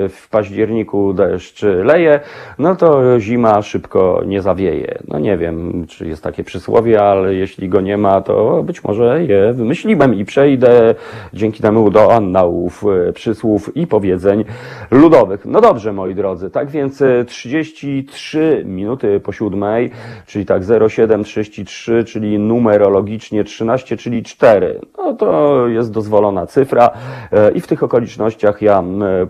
[0.09, 2.19] w październiku deszcz leje,
[2.59, 4.99] no to zima szybko nie zawieje.
[5.07, 9.23] No nie wiem, czy jest takie przysłowie, ale jeśli go nie ma, to być może
[9.23, 10.95] je wymyśliłem i przejdę
[11.33, 14.45] dzięki temu do annałów e, przysłów i powiedzeń
[14.91, 15.45] ludowych.
[15.45, 19.91] No dobrze, moi drodzy, tak więc e, 33 minuty po siódmej,
[20.25, 24.79] czyli tak 0733, czyli numerologicznie 13, czyli 4.
[24.97, 26.89] No to jest dozwolona cyfra
[27.55, 28.74] i w tych okolicznościach ja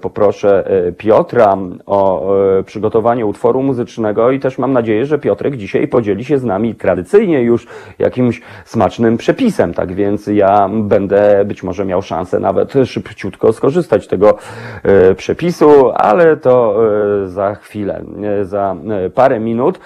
[0.02, 5.88] poproszę e, Piotra o e, przygotowanie utworu muzycznego i też mam nadzieję, że Piotrek dzisiaj
[5.88, 7.68] podzieli się z nami tradycyjnie już
[8.00, 9.74] jakimś smacznym przepisem.
[9.74, 14.38] Tak więc ja będę być może miał szansę nawet szybciutko skorzystać tego
[14.84, 16.76] e, przepisu, ale to
[17.24, 18.04] e, za chwilę,
[18.42, 19.80] e, za e, parę minut.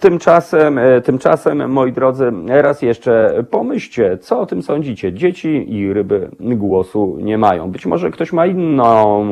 [0.00, 5.12] Tymczasem, e, tymczasem, moi drodzy, raz jeszcze pomyślcie, co o tym sądzicie.
[5.12, 7.70] Dzieci i ryby głosu nie mają.
[7.70, 9.26] Być może ktoś ma inną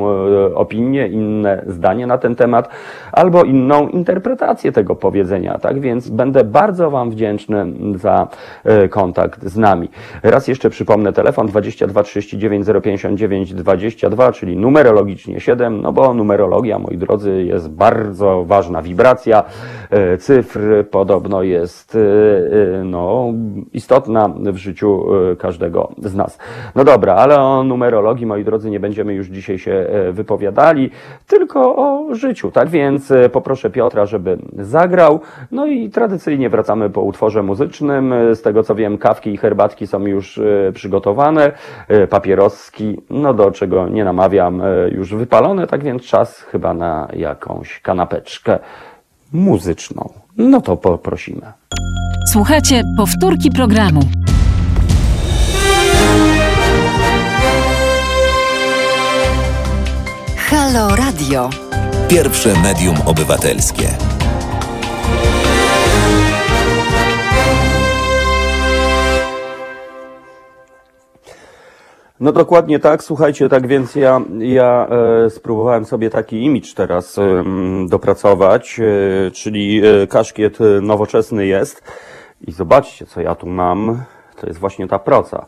[0.50, 2.68] e, opinię, inne zdanie na ten temat,
[3.12, 5.58] albo inną interpretację tego powiedzenia.
[5.58, 8.28] Tak więc będę bardzo Wam wdzięczny za
[8.64, 9.88] e, kontakt z nami.
[10.22, 16.96] Raz jeszcze przypomnę telefon 22 39 059 22, czyli numerologicznie 7, no bo numerologia, moi
[16.96, 19.44] drodzy, jest bardzo ważna wibracja
[19.90, 21.98] e, cyfr, podobno jest e,
[22.80, 23.32] e, no,
[23.72, 26.38] istotna w życiu e, każdego z nas.
[26.74, 30.90] No dobra, ale o numerologii, moi drodzy, nie będziemy już dzisiaj się wypowiadali,
[31.26, 32.50] tylko o życiu.
[32.50, 35.20] Tak więc poproszę Piotra, żeby zagrał.
[35.50, 38.14] No i tradycyjnie wracamy po utworze muzycznym.
[38.34, 40.40] Z tego co wiem, kawki i herbatki są już
[40.74, 41.52] przygotowane,
[42.10, 48.58] papieroski, no do czego nie namawiam, już wypalone, tak więc czas chyba na jakąś kanapeczkę
[49.34, 50.12] muzyczną.
[50.36, 51.52] No to poprosimy.
[52.32, 54.00] Słuchajcie powtórki programu.
[60.36, 61.50] Halo Radio.
[62.08, 64.13] Pierwsze medium obywatelskie.
[72.24, 74.88] No dokładnie tak, słuchajcie, tak więc ja, ja
[75.26, 81.82] e, spróbowałem sobie taki imidż teraz em, dopracować, e, czyli e, kaszkiet e, nowoczesny jest.
[82.46, 84.02] I zobaczcie, co ja tu mam,
[84.40, 85.46] to jest właśnie ta proca,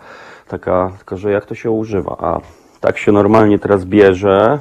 [0.48, 2.40] taka, tylko że jak to się używa, a
[2.80, 4.60] tak się normalnie teraz bierze,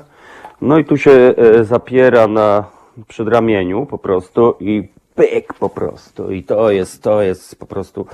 [0.62, 2.64] no i tu się e, zapiera na
[3.08, 6.32] przedramieniu po prostu i pyk po prostu.
[6.32, 8.06] I to jest, to jest po prostu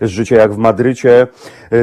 [0.00, 1.26] życie jak w Madrycie.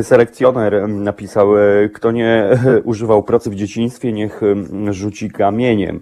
[0.02, 2.50] Selekcjoner napisał, e, kto nie
[2.84, 6.00] używał procy w dzieciństwie, niech em, rzuci kamieniem.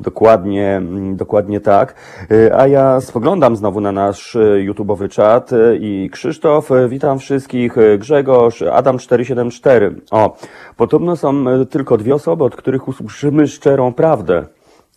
[0.00, 1.94] Dokładnie, mm, dokładnie tak.
[2.30, 8.62] E, A ja spoglądam znowu na nasz e, YouTube'owy czat i Krzysztof, witam wszystkich, Grzegorz,
[8.62, 9.94] Adam474.
[10.10, 10.36] O,
[10.76, 14.46] podobno są tylko dwie osoby, od których usłyszymy szczerą prawdę.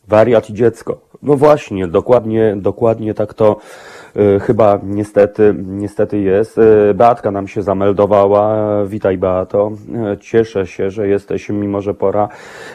[0.08, 1.13] Wariat i dziecko.
[1.24, 3.58] No właśnie, dokładnie, dokładnie tak to
[4.16, 6.58] e, chyba niestety, niestety jest.
[6.58, 8.56] E, Beatka nam się zameldowała.
[8.86, 9.72] Witaj Beato.
[10.14, 12.30] E, Cieszę się, że jesteś, mimo że pora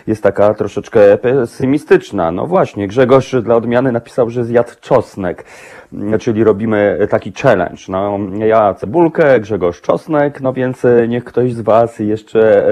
[0.07, 2.33] jest taka troszeczkę pesymistyczna.
[2.33, 5.45] No właśnie, Grzegorz dla odmiany napisał, że zjadł czosnek.
[5.93, 7.83] Mm, Czyli robimy taki challenge.
[7.89, 12.69] No, ja cebulkę, Grzegorz czosnek, no więc e, niech ktoś z Was jeszcze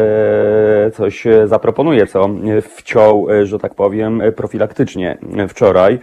[0.87, 2.31] e, coś zaproponuje, co
[2.62, 5.98] wciął, e, że tak powiem, profilaktycznie wczoraj.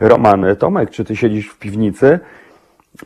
[0.00, 2.18] Roman Tomek, czy Ty siedzisz w piwnicy?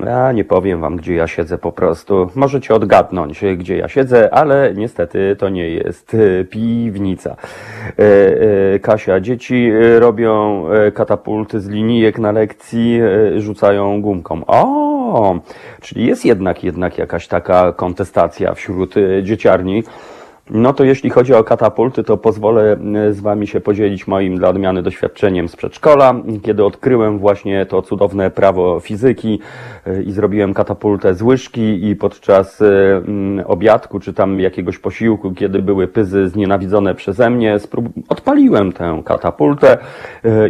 [0.01, 2.31] Ja nie powiem wam, gdzie ja siedzę po prostu.
[2.35, 7.37] Możecie odgadnąć, e, gdzie ja siedzę, ale niestety to nie jest e, piwnica.
[7.99, 13.01] E, Kasia, dzieci robią katapulty z linijek na lekcji,
[13.37, 14.41] rzucają gumką.
[14.47, 15.39] O,
[15.81, 19.83] czyli jest jednak, jednak jakaś taka kontestacja wśród dzieciarni.
[20.51, 24.49] No to jeśli chodzi o katapulty, to pozwolę e, z Wami się podzielić moim dla
[24.49, 29.41] odmiany doświadczeniem z przedszkola, kiedy odkryłem właśnie to cudowne prawo fizyki
[29.87, 32.67] e, i zrobiłem katapultę z łyżki i podczas e,
[33.47, 37.59] obiadku czy tam jakiegoś posiłku, kiedy były pyzy znienawidzone przeze mnie,
[38.09, 39.79] odpaliłem tę katapultę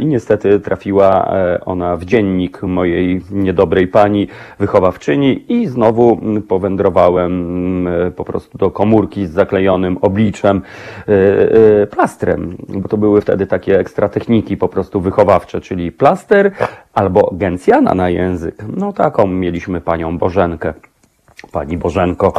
[0.00, 4.28] i niestety trafiła ona w dziennik mojej niedobrej pani
[4.58, 10.62] wychowawczyni i znowu powędrowałem po prostu do komórki z zaklejonym obliczem
[11.08, 11.12] e,
[11.82, 16.50] e, plastrem, bo to były wtedy takie ekstra techniki po prostu wychowawcze, czyli plaster
[16.94, 18.54] albo gencjana na język.
[18.76, 20.74] No taką mieliśmy panią Bożenkę.
[21.52, 22.32] Pani Bożenko.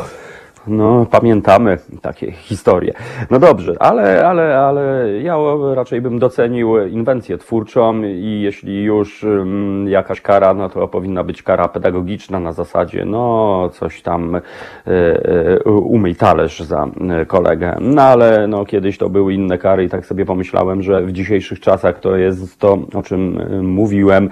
[0.67, 2.93] No, pamiętamy takie historie.
[3.32, 5.38] No dobrze, ale, ale, ale ja
[5.75, 11.43] raczej bym docenił inwencję twórczą i jeśli już mm, jakaś kara, no to powinna być
[11.43, 14.41] kara pedagogiczna na zasadzie, no coś tam e,
[14.88, 17.78] e, umyj talerz za e, kolegę.
[17.82, 21.60] No ale no, kiedyś to były inne kary i tak sobie pomyślałem, że w dzisiejszych
[21.60, 24.30] czasach to jest to, o czym mówiłem,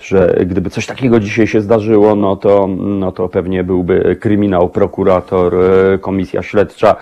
[0.00, 5.54] że gdyby coś takiego dzisiaj się zdarzyło, no to, no to pewnie byłby kryminał, prokurator,
[6.00, 6.96] komisja śledcza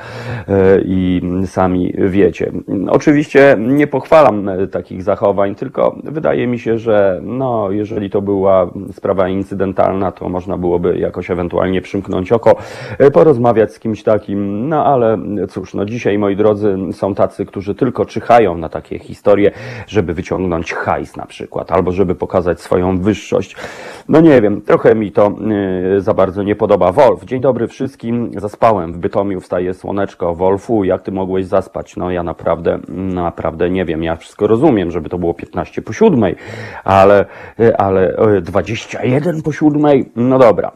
[0.48, 2.52] e, i sami wiecie.
[2.88, 8.70] Oczywiście nie pochwalam e, takich zachowań, tylko wydaje mi się, że no, jeżeli to była
[8.92, 12.56] sprawa incydentalna, to można byłoby jakoś ewentualnie przymknąć oko,
[12.98, 17.74] e, porozmawiać z kimś takim, no ale cóż, no dzisiaj moi drodzy są tacy, którzy
[17.74, 19.50] tylko czyhają na takie historie,
[19.86, 23.56] żeby wyciągnąć hajs na przykład, albo żeby pokazać swoją wyższość.
[24.08, 25.32] No nie wiem, trochę mi to
[25.96, 26.92] y, za bardzo nie podoba.
[26.92, 28.30] Wolf, dzień dobry wszystkim.
[28.36, 30.34] Zaspałem w Bytomiu, wstaje słoneczko.
[30.34, 31.96] Wolfu, jak ty mogłeś zaspać?
[31.96, 34.02] No ja naprawdę, naprawdę nie wiem.
[34.02, 36.36] Ja wszystko rozumiem, żeby to było 15 po siódmej,
[36.84, 37.24] ale,
[37.78, 40.72] ale y, 21 po siódmej, no dobra.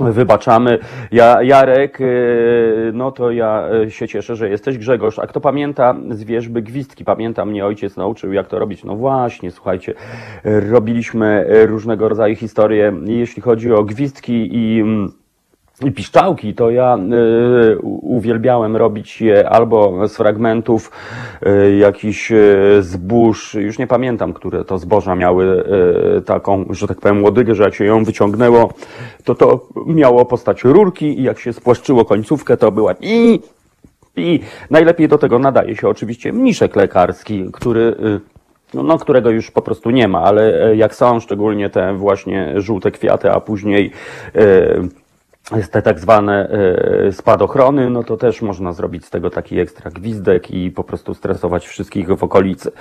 [0.00, 0.78] Wybaczamy.
[1.12, 5.18] Ja, Jarek, y, no to ja y, się cieszę, że jesteś Grzegorz.
[5.18, 7.04] A kto pamięta z wierzby gwizdki?
[7.04, 8.84] Pamiętam, mnie ojciec nauczył, jak to robić.
[8.84, 9.94] No właśnie, słuchajcie,
[10.44, 15.21] robiliśmy różnego rodzaju historie, jeśli chodzi o gwizdki i mm, i
[15.90, 16.98] piszczałki, to ja
[17.82, 20.90] u- uwielbiałem robić je albo z fragmentów
[21.46, 25.64] y, jakichś y, zbóż, już nie pamiętam, które to zboża miały
[26.26, 28.72] taką, że tak powiem, łodygę, że jak się ją wyciągnęło,
[29.24, 33.40] to to miało postać rurki i jak się spłaszczyło końcówkę, to była i
[34.16, 34.40] i
[34.70, 37.96] najlepiej do tego nadaje się oczywiście mniszek lekarski, który
[38.74, 42.52] no, no, którego już po prostu nie ma, ale e, jak są szczególnie te właśnie
[42.56, 43.90] żółte kwiaty, a później
[44.34, 44.42] e,
[45.70, 50.50] te tak zwane e, spadochrony, no to też można zrobić z tego taki ekstra gwizdek
[50.50, 52.72] i po prostu stresować wszystkich w okolicy.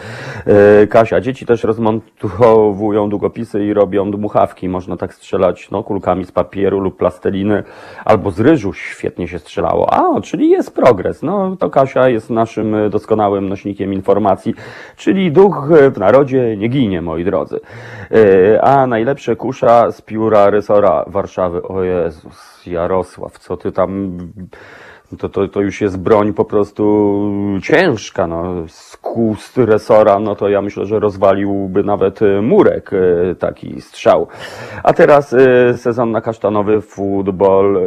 [0.45, 4.69] E, Kasia, dzieci też rozmontowują długopisy i robią dmuchawki.
[4.69, 7.63] Można tak strzelać no, kulkami z papieru lub plasteliny
[8.05, 9.93] albo z ryżu świetnie się strzelało.
[9.93, 11.23] A, czyli jest progres.
[11.23, 14.55] No to Kasia jest naszym e, doskonałym nośnikiem informacji,
[14.97, 17.59] czyli duch w narodzie nie ginie, moi drodzy.
[18.61, 21.63] A najlepsze kusza z pióra rysora Warszawy.
[21.63, 24.17] O Jezus, Jarosław, co ty tam...
[25.17, 27.15] To, to, to już jest broń po prostu
[27.63, 28.67] ciężka, no.
[28.67, 34.27] Z kust resora, no to ja myślę, że rozwaliłby nawet e, murek e, taki strzał.
[34.83, 37.81] A teraz e, sezon na kasztanowy futbol.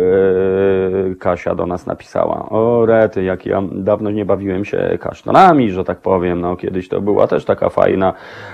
[1.18, 2.48] Kasia do nas napisała.
[2.48, 6.40] O rety, jak ja dawno nie bawiłem się kasztanami, że tak powiem.
[6.40, 8.12] No kiedyś to była też taka fajna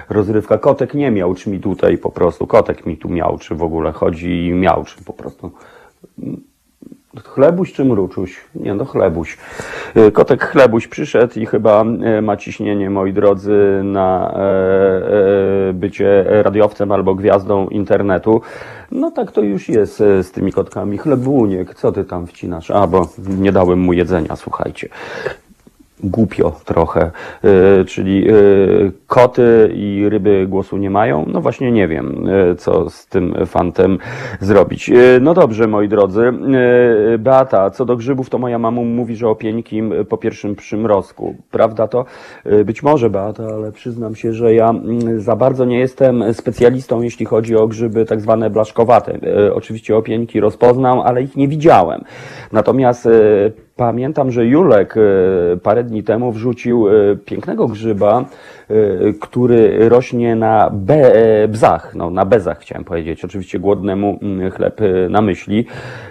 [0.08, 0.58] rozrywka.
[0.58, 3.92] Kotek nie miał, czy mi tutaj po prostu, kotek mi tu miał, czy w ogóle
[3.92, 5.52] chodzi i miał, czy po prostu
[7.24, 8.40] Chlebuś czy mruczuś?
[8.54, 9.38] Nie, no chlebuś.
[9.96, 14.40] Y, Kotek chlebuś przyszedł i chyba e, ma ciśnienie, moi drodzy, na e,
[15.68, 18.40] e, bycie radiowcem albo gwiazdą internetu.
[18.90, 20.98] No tak to już jest e, z tymi kotkami.
[20.98, 22.70] Chlebuniek, co ty tam wcinasz?
[22.70, 24.88] A, bo nie dałem mu jedzenia, słuchajcie.
[26.02, 27.10] Głupio trochę,
[27.80, 31.26] y, czyli y, koty i ryby głosu nie mają.
[31.32, 33.98] No właśnie nie wiem, y, co z tym fantem
[34.40, 34.90] zrobić.
[35.20, 36.32] No dobrze, moi drodzy.
[37.18, 41.34] Beata, co do grzybów, to moja mama mówi, że o pieńkim po pierwszym przymrozku.
[41.50, 42.04] Prawda to?
[42.64, 47.26] Być może, Beata, ale przyznam się, że ja mm, za bardzo nie jestem specjalistą, jeśli
[47.26, 49.18] chodzi o grzyby tak zwane blaszkowate.
[49.54, 52.04] Oczywiście opieńki rozpoznam, ale ich nie widziałem.
[52.52, 53.08] Natomiast
[53.80, 55.00] Pamiętam, że Julek e,
[55.56, 58.24] parę dni temu wrzucił e, pięknego grzyba,
[58.70, 58.74] e,
[59.20, 61.12] który rośnie na be,
[61.48, 65.66] bzach, no na bezach chciałem powiedzieć, oczywiście głodnemu mm, chleb na myśli,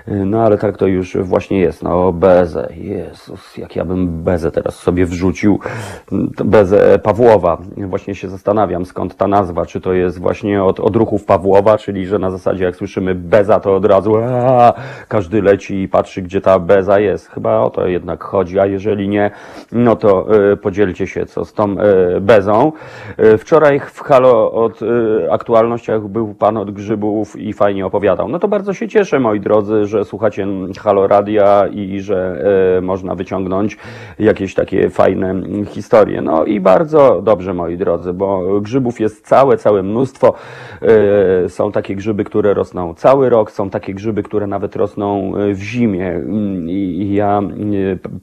[0.08, 4.76] no ale tak to już właśnie jest, no bezę, Jezus, jak ja bym bezę teraz
[4.76, 5.60] sobie wrzucił,
[6.12, 11.26] Mm, bezę Pawłowa, właśnie się zastanawiam skąd ta nazwa, czy to jest właśnie od odruchów
[11.26, 14.74] Pawłowa, czyli że na zasadzie jak słyszymy beza, to od razu aaa,
[15.08, 17.30] każdy leci i patrzy, gdzie ta beza jest.
[17.30, 19.32] Chyba o to jednak chodzi, a jeżeli nie,
[19.72, 22.72] no to e, podzielcie się, co z tą e, bezą.
[23.18, 24.80] E, Wczoraj w Halo od
[25.32, 28.30] aktualnościach był pan od grzybów i fajnie opowiadał.
[28.30, 30.48] No to bardzo się cieszę, moi drodzy, że słuchacie
[30.80, 32.44] Halo Radia i że
[32.82, 33.78] można wyciągnąć
[34.20, 35.36] jakieś takie fajne
[35.66, 36.22] historie.
[36.22, 40.34] No i bardzo dobrze, moi drodzy, bo grzybów jest całe, całe mnóstwo.
[41.48, 46.10] Są takie grzyby, które rosną cały rok, są takie grzyby, które nawet rosną w zimie.
[46.10, 47.42] Mm, I ja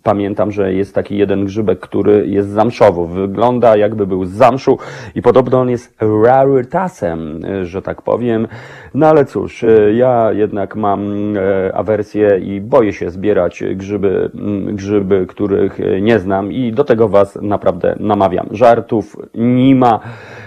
[0.02, 3.06] pamiętam, że jest taki jeden grzybek, który jest zamszowo.
[3.06, 4.78] Wygląda jakby był z zamszu
[5.14, 8.48] i podobno on jest rarytasem, e, że tak powiem.
[8.94, 14.76] No ale cóż, e, ja jednak mam e, awersję i boję się zbierać grzyby, mm,
[14.76, 18.48] grzyby, których e, nie znam i do tego Was naprawdę namawiam.
[18.50, 20.00] Żartów nie ma.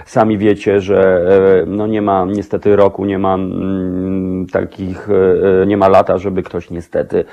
[0.05, 0.99] Sami wiecie, że
[1.61, 6.43] e, no nie ma niestety roku, nie ma mm, takich, e, nie ma lata, żeby
[6.43, 7.25] ktoś niestety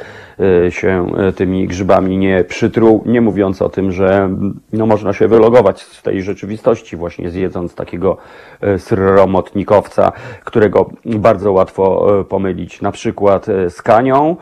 [0.66, 4.30] e, się e, tymi grzybami nie przytruł, nie mówiąc o tym, że
[4.72, 8.16] no można się wylogować z tej rzeczywistości właśnie zjedząc takiego
[8.60, 10.12] e, sromotnikowca,
[10.44, 12.82] którego bardzo łatwo e, pomylić.
[12.82, 14.36] Na przykład e, z kanią,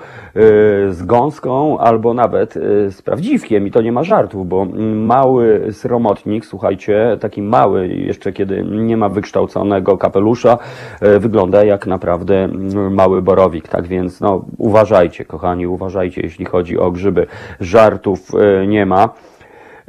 [0.91, 2.55] z gąską albo nawet
[2.91, 8.65] z prawdziwkiem i to nie ma żartów, bo mały sromotnik, słuchajcie, taki mały, jeszcze kiedy
[8.65, 10.59] nie ma wykształconego kapelusza,
[11.01, 12.49] wygląda jak naprawdę
[12.91, 17.27] mały borowik, tak więc no uważajcie kochani, uważajcie jeśli chodzi o grzyby,
[17.61, 19.09] żartów e, nie ma.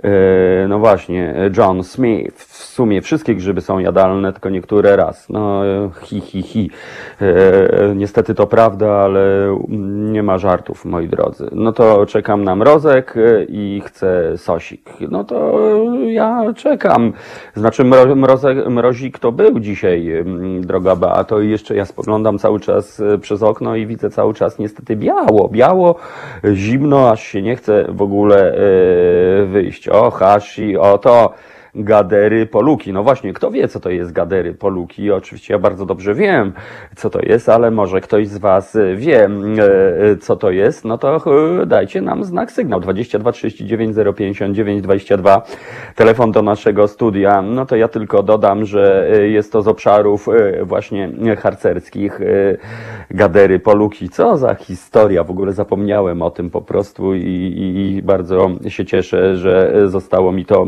[0.06, 2.44] E, No właśnie, John Smith.
[2.44, 5.30] W sumie wszystkie grzyby są jadalne, tylko niektóre raz.
[5.30, 6.70] No, e, hi, hi, hi.
[7.22, 11.50] E, Niestety to prawda, ale mm, nie ma żartów, moi drodzy.
[11.52, 14.90] No to czekam na mrozek e, i chcę sosik.
[15.10, 15.60] No to
[16.06, 17.14] ja czekam.
[17.56, 22.60] Znaczy mro, mrozek, mrozik to był dzisiaj, mm, droga Beato, i jeszcze ja spoglądam cały
[22.60, 25.96] czas e, przez okno i widzę cały czas niestety biało, biało,
[26.44, 29.90] e, zimno, aż się nie chce w ogóle e, wyjść.
[29.96, 31.36] O, hashi, o to.
[31.76, 32.94] Gadery Poluki.
[32.94, 35.12] No właśnie, kto wie, co to jest Gadery Poluki?
[35.12, 36.54] Oczywiście ja bardzo dobrze wiem,
[36.96, 40.98] co to jest, ale może ktoś z Was e, wie, e, co to jest, no
[40.98, 41.16] to
[41.62, 45.42] e, dajcie nam znak sygnał 22 39 059 22.
[45.96, 47.42] Telefon do naszego studia.
[47.42, 50.28] No to ja tylko dodam, że jest to z obszarów
[50.64, 52.20] właśnie harcerskich
[53.12, 54.10] Gadery Poluki.
[54.10, 58.86] Co za historia, w ogóle zapomniałem o tym po prostu i, i, i bardzo się
[58.86, 60.66] cieszę, że zostało mi to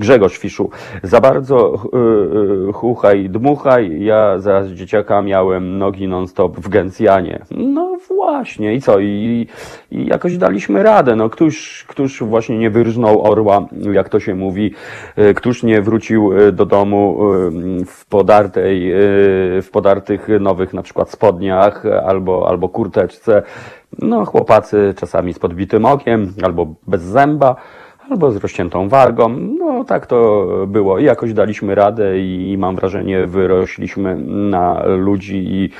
[0.00, 0.70] Grzegorz Fiszu,
[1.02, 7.42] za bardzo y, y, chuchaj, dmuchaj, ja za dzieciaka miałem nogi non-stop w Gencjanie.
[7.50, 9.00] No właśnie, i co?
[9.00, 9.46] I,
[9.90, 11.16] i jakoś daliśmy radę.
[11.16, 14.74] No, któż, któż właśnie nie wyrżnął orła, jak to się mówi,
[15.18, 17.18] y, któż nie wrócił do domu
[17.86, 18.92] w podartej,
[19.62, 23.42] w podartych nowych na przykład spodniach albo, albo kurteczce.
[23.98, 27.56] No, chłopacy czasami z podbitym okiem albo bez zęba
[28.10, 29.28] albo z rozciętą wargą.
[29.28, 35.44] No tak to było i jakoś daliśmy radę i, i mam wrażenie wyrośliśmy na ludzi
[35.46, 35.70] i,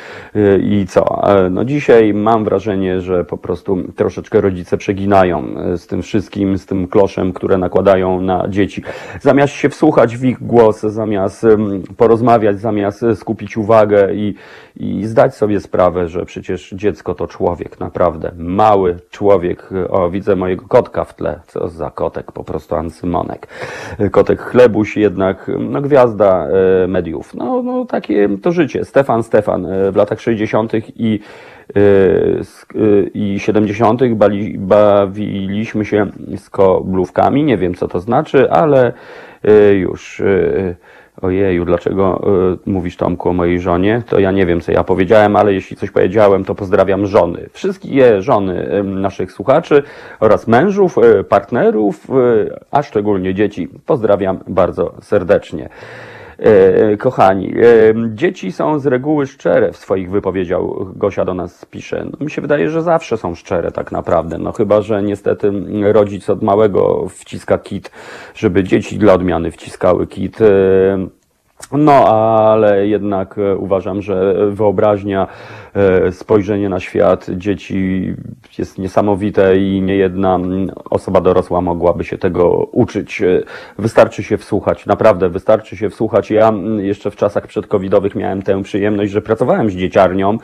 [0.62, 1.22] i co.
[1.50, 5.44] No dzisiaj mam wrażenie, że po prostu troszeczkę rodzice przeginają
[5.76, 8.82] z tym wszystkim, z tym kloszem, które nakładają na dzieci.
[9.20, 11.46] Zamiast się wsłuchać w ich głos, zamiast
[11.96, 14.34] porozmawiać, zamiast skupić uwagę i,
[14.76, 19.68] i zdać sobie sprawę, że przecież dziecko to człowiek, naprawdę mały człowiek.
[19.90, 21.40] O, widzę mojego kotka w tle.
[21.46, 23.46] Co za kotek, po prostu ancymonek.
[24.10, 27.34] Kotek chlebuś jednak, no gwiazda e, mediów.
[27.34, 28.84] No, no takie to życie.
[28.84, 30.72] Stefan Stefan e, w latach 60.
[30.96, 31.20] i
[31.76, 31.80] e,
[33.14, 34.14] i 70.
[34.14, 36.06] Bali, bawiliśmy się
[36.36, 37.44] z koblówkami.
[37.44, 38.92] Nie wiem, co to znaczy, ale
[39.72, 40.22] już
[41.20, 42.22] Ojeju, dlaczego
[42.66, 44.02] y, mówisz Tomku o mojej żonie?
[44.08, 47.48] To ja nie wiem, co ja powiedziałem, ale jeśli coś powiedziałem, to pozdrawiam żony.
[47.52, 49.82] Wszystkie żony y, naszych słuchaczy
[50.20, 53.68] oraz mężów, y, partnerów, y, a szczególnie dzieci.
[53.86, 55.68] Pozdrawiam bardzo serdecznie.
[56.38, 60.60] E, Kochani, e, dzieci są z reguły szczere w swoich wypowiedziach.
[60.96, 62.04] Gosia do nas pisze.
[62.04, 64.38] No, mi się wydaje, że zawsze są szczere tak naprawdę.
[64.38, 65.52] No chyba, że niestety
[65.82, 67.90] rodzic od małego wciska kit,
[68.34, 70.38] żeby dzieci dla odmiany wciskały kit.
[71.72, 75.26] No, ale jednak e, uważam, że wyobraźnia,
[75.74, 78.14] e, spojrzenie na świat dzieci
[78.58, 80.38] jest niesamowite i niejedna
[80.90, 83.22] osoba dorosła mogłaby się tego uczyć.
[83.22, 83.42] E,
[83.78, 86.30] Wystarczy się wsłuchać, naprawdę wystarczy się wsłuchać.
[86.30, 90.38] Ja jeszcze w czasach przedcovidowych miałem tę przyjemność, że pracowałem z dzieciarnią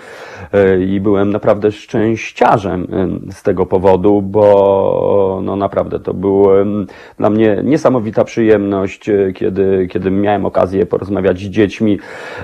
[0.86, 6.86] i byłem naprawdę szczęściarzem em, z tego powodu, bo no naprawdę to był em,
[7.18, 11.98] dla mnie niesamowita przyjemność, kiedy, kiedy miałem okazję porozmawiać z dziećmi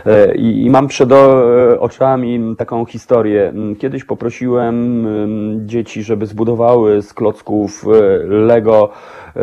[0.07, 3.53] E, i, i mam przed o- oczami taką historię.
[3.79, 8.91] Kiedyś poprosiłem em, dzieci, żeby zbudowały z klocków e, Lego
[9.37, 9.41] e,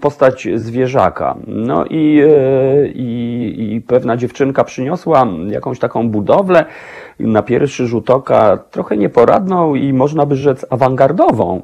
[0.00, 1.36] postać zwierzaka.
[1.46, 6.64] No i, e, i, i pewna dziewczynka przyniosła jakąś taką budowlę
[7.20, 11.62] na pierwszy rzut oka trochę nieporadną i można by rzec awangardową.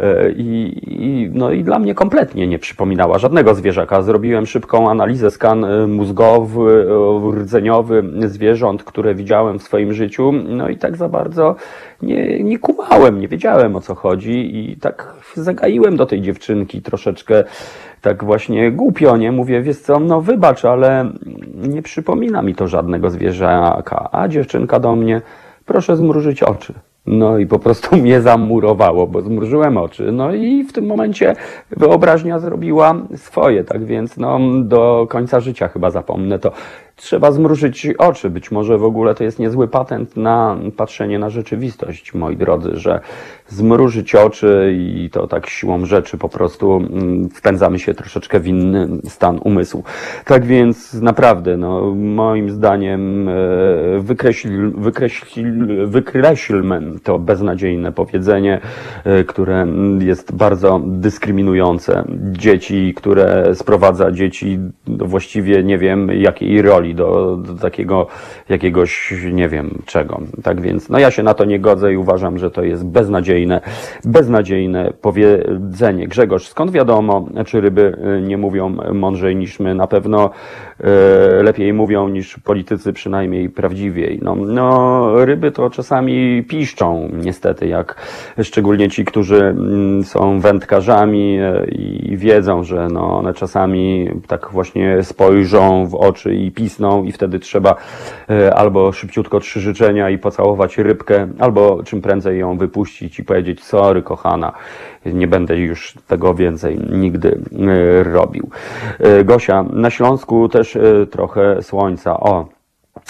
[0.00, 4.02] E, I, i, no i dla mnie kompletnie nie przypominała żadnego zwierzaka.
[4.02, 10.32] Zrobiłem szybką analizę, skan e, mózgowy, e, rdzeniowy zwierząt, które widziałem w swoim życiu.
[10.32, 11.56] No i tak za bardzo
[12.02, 17.44] nie, nie kumałem, nie wiedziałem o co chodzi i tak zagaiłem do tej dziewczynki troszeczkę
[18.00, 19.32] tak właśnie głupio, nie?
[19.32, 21.10] Mówię, wiesz co, no wybacz, ale
[21.54, 24.08] nie przypomina mi to żadnego zwierzaka.
[24.12, 25.20] A dziewczynka do mnie,
[25.66, 26.74] proszę zmrużyć oczy.
[27.06, 30.12] No i po prostu mnie zamurowało, bo zmrużyłem oczy.
[30.12, 31.36] No i w tym momencie
[31.70, 36.52] wyobraźnia zrobiła swoje, tak więc no, do końca życia chyba zapomnę to.
[36.96, 38.30] Trzeba zmrużyć oczy.
[38.30, 43.00] Być może w ogóle to jest niezły patent na patrzenie na rzeczywistość, moi drodzy, że
[43.48, 48.88] zmrużyć oczy i to tak siłą rzeczy po prostu mm, wpędzamy się troszeczkę w inny
[49.04, 49.84] stan umysłu.
[50.24, 53.32] Tak więc naprawdę, no, moim zdaniem e,
[53.98, 55.24] wykreśl, wykreśl,
[55.86, 58.60] wykreślmy to beznadziejne powiedzenie,
[59.04, 59.66] e, które
[59.98, 62.04] jest bardzo dyskryminujące.
[62.32, 68.06] Dzieci, które sprowadza dzieci do właściwie nie wiem jakiej roli, do, do takiego
[68.48, 70.20] jakiegoś nie wiem czego.
[70.42, 73.60] Tak więc, no ja się na to nie godzę i uważam, że to jest beznadziejne,
[74.04, 76.08] beznadziejne powiedzenie.
[76.08, 79.74] Grzegorz, skąd wiadomo, czy ryby e, nie mówią mądrzej niż my?
[79.74, 80.30] Na pewno
[80.80, 84.18] e, lepiej mówią niż politycy, przynajmniej prawdziwiej.
[84.22, 87.96] No, no, ryby to czasami piszczą, niestety, jak
[88.42, 95.02] szczególnie ci, którzy mm, są wędkarzami e, i wiedzą, że no, one czasami tak właśnie
[95.02, 96.50] spojrzą w oczy i
[97.04, 97.76] i wtedy trzeba
[98.30, 103.64] e, albo szybciutko trzy życzenia i pocałować rybkę, albo czym prędzej ją wypuścić i powiedzieć
[103.64, 104.52] sorry kochana,
[105.06, 108.50] nie będę już tego więcej nigdy e, robił.
[108.98, 110.78] E, Gosia, na Śląsku też
[111.10, 112.20] trochę słońca.
[112.20, 112.48] O,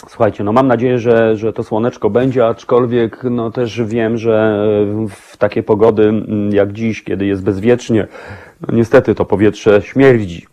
[0.09, 4.67] Słuchajcie, no mam nadzieję, że, że to słoneczko będzie, aczkolwiek no też wiem, że
[5.11, 8.07] w takie pogody mm, jak dziś, kiedy jest bezwiecznie,
[8.61, 10.47] no niestety to powietrze śmierdzi.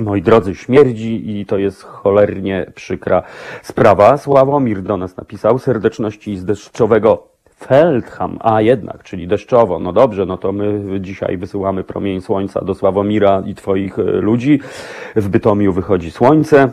[0.00, 3.22] Moi drodzy, śmierdzi i to jest cholernie przykra
[3.62, 4.16] sprawa.
[4.16, 9.78] Sławomir do nas napisał serdeczności z deszczowego Feldham, a jednak, czyli deszczowo.
[9.78, 14.60] No dobrze, no to my dzisiaj wysyłamy promień słońca do Sławomira i twoich e, ludzi.
[15.16, 16.72] W Bytomiu wychodzi słońce.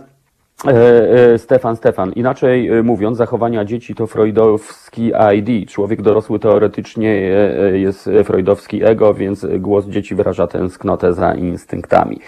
[0.66, 2.12] E, e, Stefan, Stefan.
[2.12, 5.70] Inaczej e, mówiąc, zachowania dzieci to freudowski ID.
[5.70, 7.10] Człowiek dorosły teoretycznie
[7.74, 12.20] jest freudowski ego, więc głos dzieci wyraża tęsknotę za instynktami.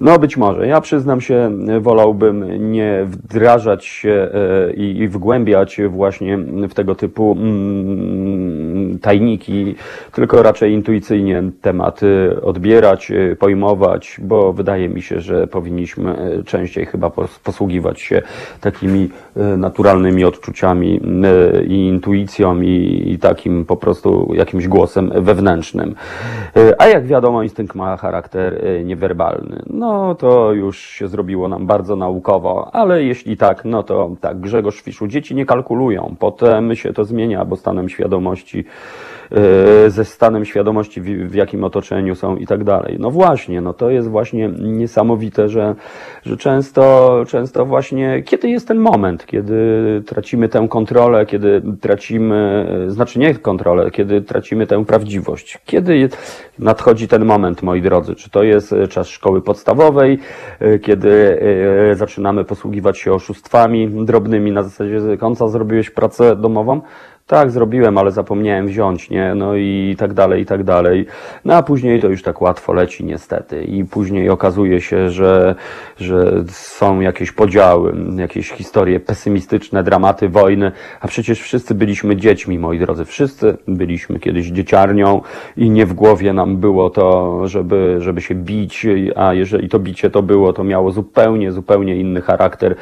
[0.00, 0.66] No być może.
[0.66, 1.50] Ja przyznam się,
[1.80, 4.30] wolałbym nie wdrażać się
[4.76, 9.74] i wgłębiać właśnie w tego typu mm, tajniki,
[10.12, 17.38] tylko raczej intuicyjnie tematy odbierać, pojmować, bo wydaje mi się, że powinniśmy częściej chyba pos-
[17.56, 18.22] posługiwać się
[18.60, 25.94] takimi e, naturalnymi odczuciami e, i intuicją i, takim po prostu jakimś głosem wewnętrznym.
[26.56, 29.62] E, A jak wiadomo, instynkt ma charakter niewerbalny.
[29.70, 34.80] No to już się zrobiło nam bardzo naukowo, ale jeśli tak, no to tak, Grzegorz
[34.80, 38.64] Fiszu, dzieci nie kalkulują, potem się to zmienia, bo stanem świadomości
[39.88, 42.96] ze stanem świadomości, w, w jakim otoczeniu są i tak dalej.
[43.00, 45.74] No właśnie, no to jest właśnie niesamowite, że,
[46.24, 49.56] że często, często właśnie, kiedy jest ten moment, kiedy
[50.06, 55.58] tracimy tę kontrolę, kiedy tracimy, e, znaczy nie kontrolę, kiedy tracimy tę prawdziwość.
[55.64, 56.08] Kiedy
[56.58, 58.14] nadchodzi ten moment, moi drodzy?
[58.14, 60.18] Czy to jest e, czas szkoły podstawowej,
[60.60, 61.40] e, kiedy
[61.90, 66.80] e, zaczynamy posługiwać się oszustwami drobnymi na zasadzie końca zrobiłeś pracę domową?
[67.28, 69.34] Tak, zrobiłem, ale zapomniałem wziąć, nie?
[69.34, 71.06] No i tak dalej, i tak dalej.
[71.44, 73.64] No a później to już tak łatwo leci niestety.
[73.64, 75.54] I później okazuje się, że,
[75.96, 82.78] że są jakieś podziały, jakieś historie pesymistyczne, dramaty wojny, a przecież wszyscy byliśmy dziećmi, moi
[82.78, 83.04] drodzy.
[83.04, 85.20] Wszyscy byliśmy kiedyś dzieciarnią
[85.56, 90.10] i nie w głowie nam było to, żeby, żeby się bić, a jeżeli to bicie
[90.10, 92.76] to było, to miało zupełnie, zupełnie inny charakter.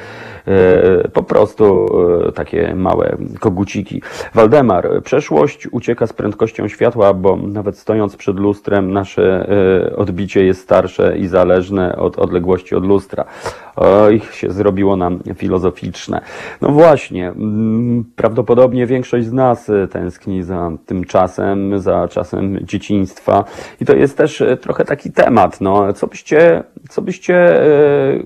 [0.49, 1.86] E, Po prostu
[2.28, 4.03] e, takie małe koguciki.
[4.34, 9.49] Waldemar, przeszłość ucieka z prędkością światła, bo nawet stojąc przed lustrem, nasze
[9.90, 13.24] e, odbicie jest starsze i zależne od odległości od lustra.
[13.76, 16.20] Oj, się zrobiło nam filozoficzne.
[16.61, 23.45] No właśnie, mm, prawdopodobnie większość z nas tęskni za tym czasem, za czasem dzieciństwa.
[23.80, 27.61] I to jest też trochę taki temat, no, co byście, co byście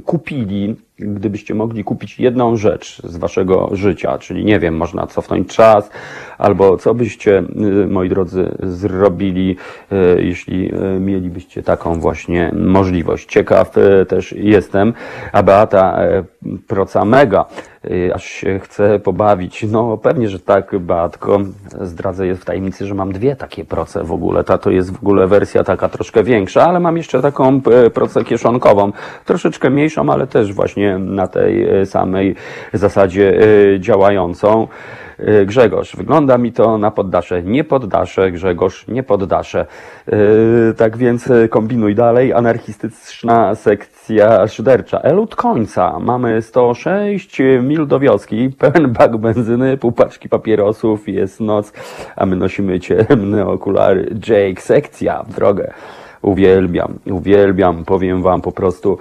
[0.04, 5.90] kupili, gdybyście mogli kupić jedną rzecz z waszego życia, czyli nie wiem, można cofnąć czas,
[6.38, 7.38] albo co byście,
[7.82, 9.56] y, moi drodzy, zrobili,
[9.92, 13.26] y, jeśli y, mielibyście taką właśnie możliwość.
[13.28, 13.74] Ciekaw
[14.08, 14.92] też jestem,
[15.32, 15.98] a Beata
[16.66, 17.44] Proca Mega,
[18.14, 19.66] aż się chce pobawić.
[19.70, 21.38] No pewnie, że tak, Beatko.
[21.80, 24.44] Zdradzę jest w tajemnicy, że mam dwie takie proce w ogóle.
[24.44, 28.24] Ta to jest w ogóle wersja taka troszkę większa, ale mam jeszcze taką y, procę
[28.24, 28.92] kieszonkową,
[29.24, 32.34] troszeczkę mniejszą, ale też właśnie na tej y, samej
[32.72, 33.42] zasadzie
[33.74, 34.68] y, działającą.
[35.20, 37.42] Y, Grzegorz, wygląda mi to na poddasze.
[37.42, 39.66] Nie poddasze, Grzegorz, nie poddasze.
[40.06, 42.32] Yy, tak więc y, kombinuj dalej.
[42.32, 45.00] Anarchistyczna sekcja szydercza.
[45.00, 45.98] Elut końca.
[46.00, 51.72] Mamy 106 mil do wioski, pełen bak benzyny, pół paczki papierosów, jest noc,
[52.16, 54.14] a my nosimy ciemne okulary.
[54.28, 55.72] Jake, sekcja w drogę.
[56.22, 58.98] Uwielbiam, uwielbiam, powiem wam po prostu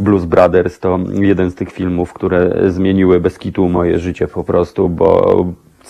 [0.00, 4.88] Blues Brothers to jeden z tych filmów, które zmieniły bez kitu moje życie po prostu,
[4.88, 5.44] bo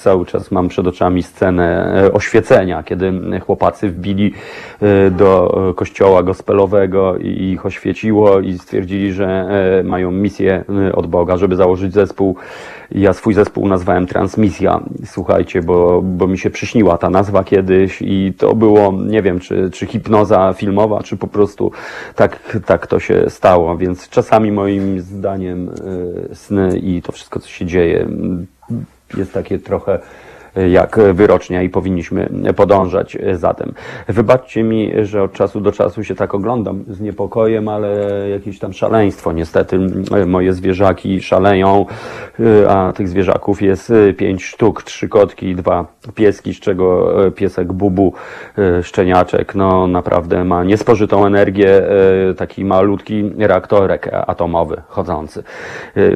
[0.05, 4.33] cały czas mam przed oczami scenę e, oświecenia, kiedy chłopacy wbili
[4.81, 5.31] e, do
[5.71, 9.45] e, kościoła gospelowego i ich oświeciło i stwierdzili, że
[9.85, 12.37] mają misję od Boga, żeby założyć zespół.
[12.93, 14.81] Ja swój zespół nazwałem Transmisja.
[15.05, 19.71] Słuchajcie, bo, bo mi się przyśniła ta nazwa kiedyś i to było, nie wiem, czy,
[19.71, 21.73] czy hipnoza filmowa, czy po prostu
[22.15, 23.77] tak, tak to się stało.
[23.77, 25.71] Więc czasami moim zdaniem
[26.33, 28.09] sny i to wszystko, co się dzieje,
[29.17, 29.99] jest takie trochę
[30.71, 33.75] jak wyrocznia i powinniśmy podążać za tym.
[34.09, 38.73] Wybaczcie mi, że od czasu do czasu się tak oglądam z niepokojem, ale jakieś tam
[38.73, 39.33] szaleństwo.
[39.33, 39.79] Niestety
[40.27, 41.87] moje zwierzaki szaleją,
[42.69, 48.13] a tych zwierzaków jest pięć sztuk, trzy kotki dwa pieski, z czego piesek Bubu,
[48.83, 51.83] szczeniaczek, no naprawdę ma niespożytą energię,
[52.37, 55.43] taki malutki reaktorek atomowy chodzący.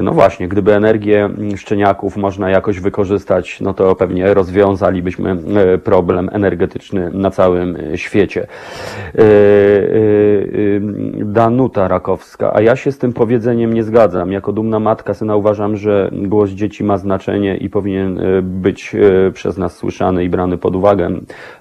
[0.01, 7.09] No właśnie, gdyby energię szczeniaków można jakoś wykorzystać, no to pewnie rozwiązalibyśmy e, problem energetyczny
[7.13, 8.47] na całym e, świecie.
[9.15, 9.23] E,
[11.25, 14.31] Danuta Rakowska, a ja się z tym powiedzeniem nie zgadzam.
[14.31, 18.95] Jako dumna matka syna uważam, że głos dzieci ma znaczenie i powinien być
[19.33, 21.09] przez nas słyszany i brany pod uwagę.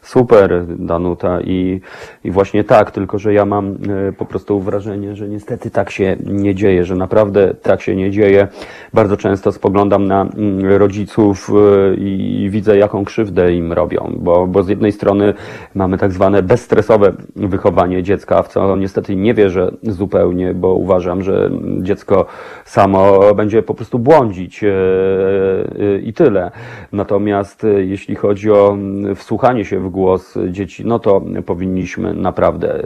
[0.02, 1.80] Super, Danuta, i,
[2.24, 3.76] i właśnie tak, tylko że ja mam
[4.18, 8.48] po prostu wrażenie, że niestety tak się nie dzieje, że naprawdę tak się nie dzieje.
[8.94, 11.50] Bardzo często spoglądam na mm, rodziców
[11.98, 15.34] i widzę, jaką krzywdę im robią, bo, bo z jednej strony
[15.74, 21.50] mamy tak zwane bezstresowe wychowanie dziecka, w co niestety nie wierzę zupełnie, bo uważam, że
[21.82, 22.26] dziecko
[22.64, 26.50] samo będzie po prostu błądzić e, e, i tyle.
[26.92, 28.76] Natomiast e, jeśli chodzi o
[29.14, 32.82] wsłuchanie się w głos dzieci, no to powinniśmy naprawdę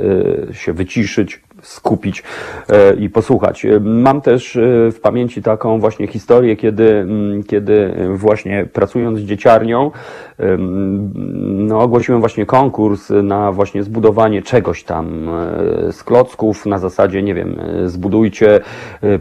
[0.53, 2.23] się wyciszyć, skupić
[2.69, 3.65] e, i posłuchać.
[3.65, 4.61] E, Mam też e,
[4.91, 9.91] w pamięci taką właśnie historię, kiedy, mm, kiedy właśnie pracując z dzieciarnią,
[11.45, 15.29] no, ogłosiłem właśnie konkurs na właśnie zbudowanie czegoś tam
[15.91, 18.61] z klocków na zasadzie, nie wiem, zbudujcie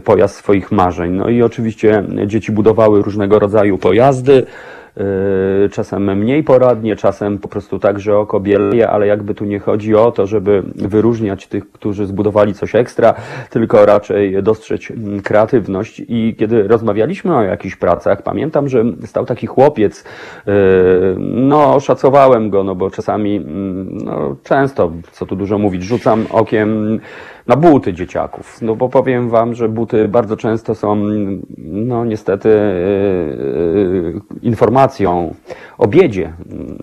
[0.04, 1.12] pojazd swoich marzeń.
[1.12, 4.46] No i oczywiście dzieci budowały różnego rodzaju pojazdy.
[4.96, 9.58] Yy, Czasem mniej poradnie, czasem po prostu tak, że oko bieleje, ale jakby tu nie
[9.58, 13.14] chodzi o to, żeby wyróżniać tych, którzy zbudowali coś ekstra,
[13.50, 16.02] tylko raczej dostrzec mm, kreatywność.
[16.08, 20.04] I kiedy rozmawialiśmy o jakichś pracach, pamiętam, że stał taki chłopiec,
[20.46, 20.52] yy,
[21.18, 27.00] no szacowałem go, no bo czasami, mm, no często, co tu dużo mówić, rzucam okiem
[27.46, 28.62] na buty dzieciaków.
[28.62, 30.96] No bo powiem wam, że buty bardzo często są,
[31.58, 35.34] no niestety, yy, informacją
[35.78, 36.32] o biedzie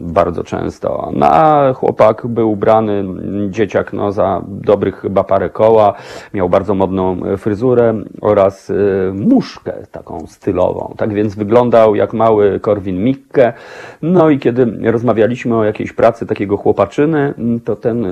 [0.02, 1.12] bardzo często.
[1.16, 3.04] No, a chłopak był ubrany,
[3.50, 5.94] dzieciak, no za dobrych chyba parę koła,
[6.34, 10.94] miał bardzo modną e, fryzurę oraz yy, muszkę taką stylową.
[10.98, 13.54] Tak więc wyglądał jak mały Korwin Mikke.
[14.02, 17.34] No i kiedy rozmawialiśmy o jakiejś pracy takiego chłopaczyny,
[17.66, 18.08] to ten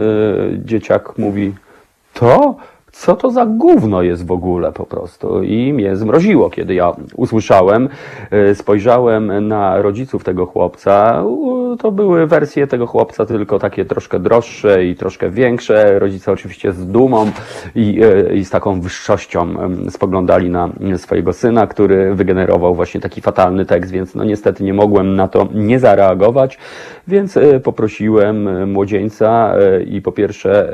[0.65, 1.53] dzieciak mówi,
[2.19, 2.55] to?
[2.91, 5.43] Co to za gówno jest w ogóle po prostu?
[5.43, 7.89] I mnie zmroziło, kiedy ja usłyszałem,
[8.51, 11.23] y, spojrzałem na rodziców tego chłopca.
[11.75, 15.99] To były wersje tego chłopca, tylko takie troszkę droższe i troszkę większe.
[15.99, 17.31] Rodzice oczywiście z dumą
[17.75, 19.47] i, y, i z taką wyższością
[19.89, 25.15] spoglądali na swojego syna, który wygenerował właśnie taki fatalny tekst, więc no niestety nie mogłem
[25.15, 26.57] na to nie zareagować,
[27.07, 29.53] więc y, poprosiłem y, młodzieńca
[29.87, 30.73] i po pierwsze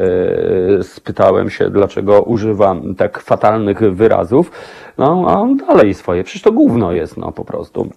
[0.81, 4.51] spytałem się, dlaczego używa tak fatalnych wyrazów,
[4.97, 7.89] no a on dalej swoje, przecież to gówno jest, no po prostu.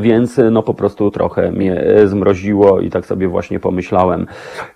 [0.00, 4.26] Więc no po prostu trochę mnie zmroziło i tak sobie właśnie pomyślałem,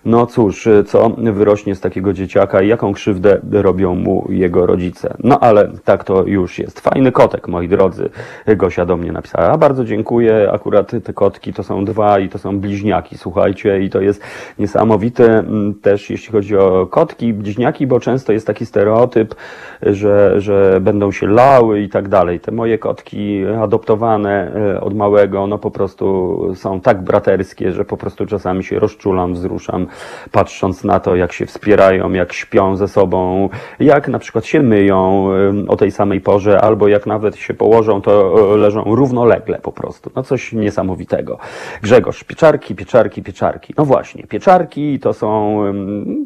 [0.05, 5.13] no cóż, co wyrośnie z takiego dzieciaka i jaką krzywdę robią mu jego rodzice.
[5.19, 6.79] No ale tak to już jest.
[6.79, 8.09] Fajny kotek, moi drodzy.
[8.57, 12.59] Gosia do mnie napisała, bardzo dziękuję, akurat te kotki to są dwa i to są
[12.59, 14.23] bliźniaki, słuchajcie, i to jest
[14.59, 19.35] niesamowite mm, też jeśli chodzi o kotki, bliźniaki, bo często jest taki stereotyp,
[19.81, 22.39] że, że będą się lały i tak dalej.
[22.39, 27.97] Te moje kotki adoptowane e, od małego, no po prostu są tak braterskie, że po
[27.97, 29.87] prostu czasami się rozczulam, wzruszam,
[30.31, 35.29] patrząc na to, jak się wspierają, jak śpią ze sobą, jak na przykład się myją
[35.67, 40.11] o tej samej porze, albo jak nawet się położą, to e, leżą równolegle po prostu.
[40.15, 41.37] No coś niesamowitego.
[41.81, 43.73] Grzegorz, pieczarki, pieczarki, pieczarki.
[43.77, 45.61] No właśnie, pieczarki to są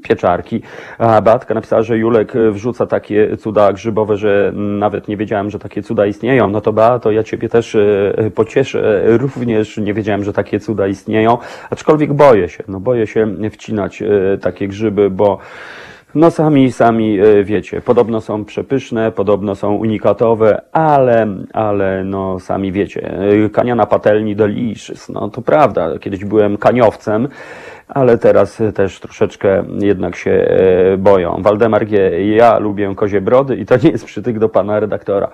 [0.03, 0.61] pieczarki.
[0.97, 5.59] A Beatka napisała, że Julek e, wrzuca takie cuda grzybowe, że nawet nie wiedziałem, że
[5.59, 6.49] takie cuda istnieją.
[6.49, 9.03] No to Beato, ja Ciebie też e, pocieszę.
[9.17, 11.37] Również nie wiedziałem, że takie cuda istnieją,
[11.69, 12.63] aczkolwiek boję się.
[12.67, 15.39] No boję się wcinać e, takie grzyby, bo
[16.15, 22.71] no sami, sami e, wiecie, podobno są przepyszne, podobno są unikatowe, ale, ale no sami
[22.71, 27.27] wiecie, e, kania na patelni delicious, no to prawda, kiedyś byłem kaniowcem,
[27.87, 31.41] ale teraz też troszeczkę jednak się e, boją.
[31.41, 35.29] Waldemar G., ja lubię kozie brody i to nie jest przytyk do pana redaktora.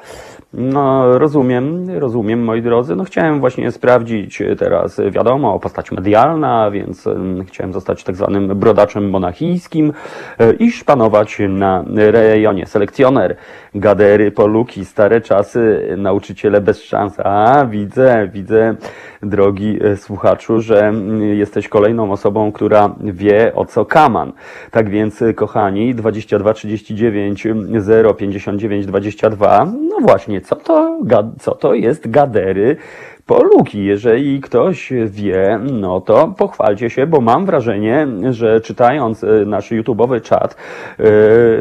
[0.54, 2.96] No, rozumiem, rozumiem, moi drodzy.
[2.96, 9.10] No, chciałem właśnie sprawdzić teraz, wiadomo, postać medialna, więc em, chciałem zostać tak zwanym brodaczem
[9.10, 9.94] monachijskim
[10.40, 12.66] e, i szpanować na rejonie.
[12.66, 13.36] Selekcjoner,
[13.76, 17.20] gadery, poluki, stare czasy, nauczyciele bez szans.
[17.20, 18.76] A, widzę, widzę,
[19.24, 24.34] drogi e, słuchaczu, że mm, jesteś kolejną osobą, która wie o co kaman.
[24.72, 27.48] Tak więc, e, kochani, 22 39
[27.78, 31.00] 0 59 22, no właśnie, co to,
[31.40, 32.78] co to jest gadery
[33.26, 33.86] poluki?
[33.86, 40.22] Jeżeli ktoś wie, no to pochwalcie się, bo mam wrażenie, że czytając e, nasz YouTube'owy
[40.22, 40.56] czat,
[41.00, 41.04] e,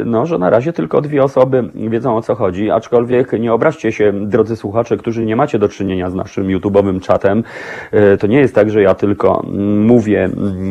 [0.05, 4.13] no, że na razie tylko dwie osoby wiedzą o co chodzi, aczkolwiek nie obraźcie się,
[4.13, 7.45] drodzy słuchacze, którzy nie macie do czynienia z naszym YouTube'owym czatem.
[7.93, 9.47] E, To nie jest tak, że ja tylko
[9.77, 10.29] mówię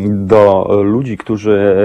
[0.10, 1.76] do ludzi, którzy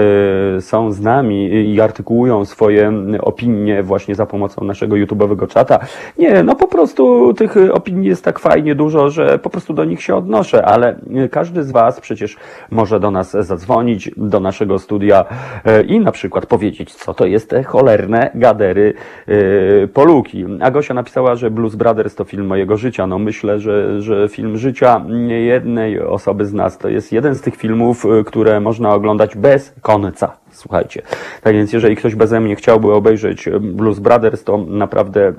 [0.59, 5.79] są z nami i artykułują swoje opinie właśnie za pomocą naszego YouTube'owego czata.
[6.17, 10.01] Nie, no po prostu tych opinii jest tak fajnie dużo, że po prostu do nich
[10.01, 12.37] się odnoszę, ale e, każdy z Was przecież
[12.71, 15.25] może do nas zadzwonić, do naszego studia
[15.65, 18.93] e, i na przykład powiedzieć, co to jest te cholerne gadery
[19.27, 20.45] e, poluki.
[20.61, 23.07] A Gosia napisała, że Blues Brothers to film mojego życia.
[23.07, 27.55] No myślę, że, że film życia niejednej osoby z nas to jest jeden z tych
[27.55, 30.44] filmów, które można oglądać bez końca.
[30.55, 31.01] Słuchajcie.
[31.41, 35.33] Tak więc, jeżeli ktoś beze mnie chciałby obejrzeć e, Blues Brothers, to naprawdę, e,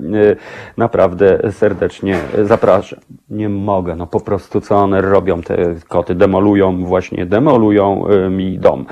[0.77, 2.99] naprawdę serdecznie zapraszam.
[3.29, 8.59] Nie mogę, no po prostu co one robią, te koty demolują, właśnie demolują e, mi
[8.59, 8.85] dom.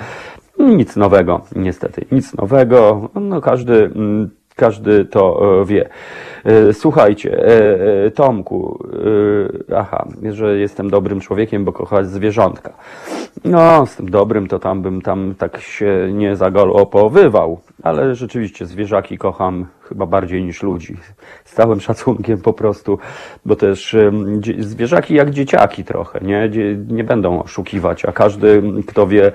[0.60, 3.10] Nic nowego, niestety, nic nowego.
[3.16, 5.90] No każdy, mm, każdy to e, wie.
[6.46, 7.46] E, Słuchajcie,
[8.06, 8.80] e, Tomku,
[9.76, 12.74] aha, że jestem dobrym człowiekiem, bo kochać zwierzątka.
[13.46, 19.18] No, z tym dobrym to tam bym tam tak się nie zagalopowywał, ale rzeczywiście zwierzaki
[19.18, 20.98] kocham, chyba bardziej niż ludzi.
[21.46, 23.00] Z całym szacunkiem po prostu,
[23.46, 23.96] bo też
[24.60, 26.50] zwierzaki jak dzieciaki trochę, nie?
[26.88, 29.32] Nie będą oszukiwać, a każdy, kto wie,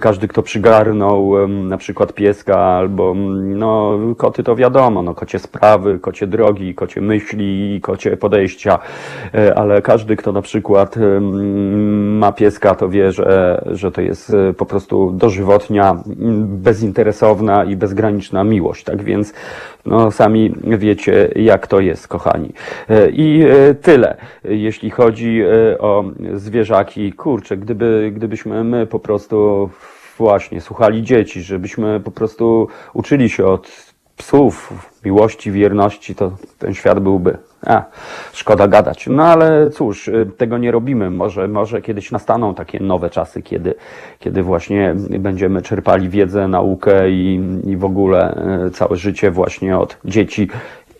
[0.00, 5.98] każdy, kto przygarnął na przykład pieska albo, mm, no, koty to wiadomo, no, kocie sprawy,
[5.98, 8.78] kocie drogi, kocie myśli, kocie podejścia,
[9.34, 10.96] e, ale każdy, kto na przykład
[12.20, 16.02] ma pieska, to wie, że, że to jest e, po prostu dożywotnia,
[16.46, 18.84] bezinteresowna i bezgraniczna miłość.
[18.84, 19.32] Tak więc,
[19.86, 22.52] no, sami wiecie, jak to jest, kochani.
[22.88, 27.12] E, I e, tyle, jeśli chodzi e, o zwierzaki.
[27.12, 29.70] Kurczę, gdyby, gdybyśmy my po prostu
[30.18, 34.72] właśnie słuchali dzieci, żebyśmy po prostu uczyli się od psów,
[35.04, 37.38] miłości, wierności, to ten świat byłby.
[37.62, 37.84] A,
[38.32, 39.06] szkoda gadać.
[39.06, 41.10] No ale cóż, y, tego nie robimy.
[41.10, 43.74] Może, może kiedyś nastaną takie nowe czasy, kiedy,
[44.18, 49.98] kiedy właśnie będziemy czerpali wiedzę, naukę i, i w ogóle y, całe życie właśnie od
[50.04, 50.48] dzieci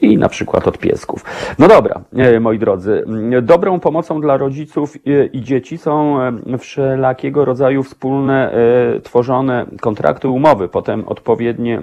[0.01, 1.25] i na przykład od piesków.
[1.59, 3.05] No dobra, e, moi drodzy,
[3.43, 4.97] dobrą pomocą dla rodziców
[5.33, 11.83] i, dzieci są e, wszelakiego rodzaju wspólne e, tworzone kontrakty, umowy, potem odpowiednie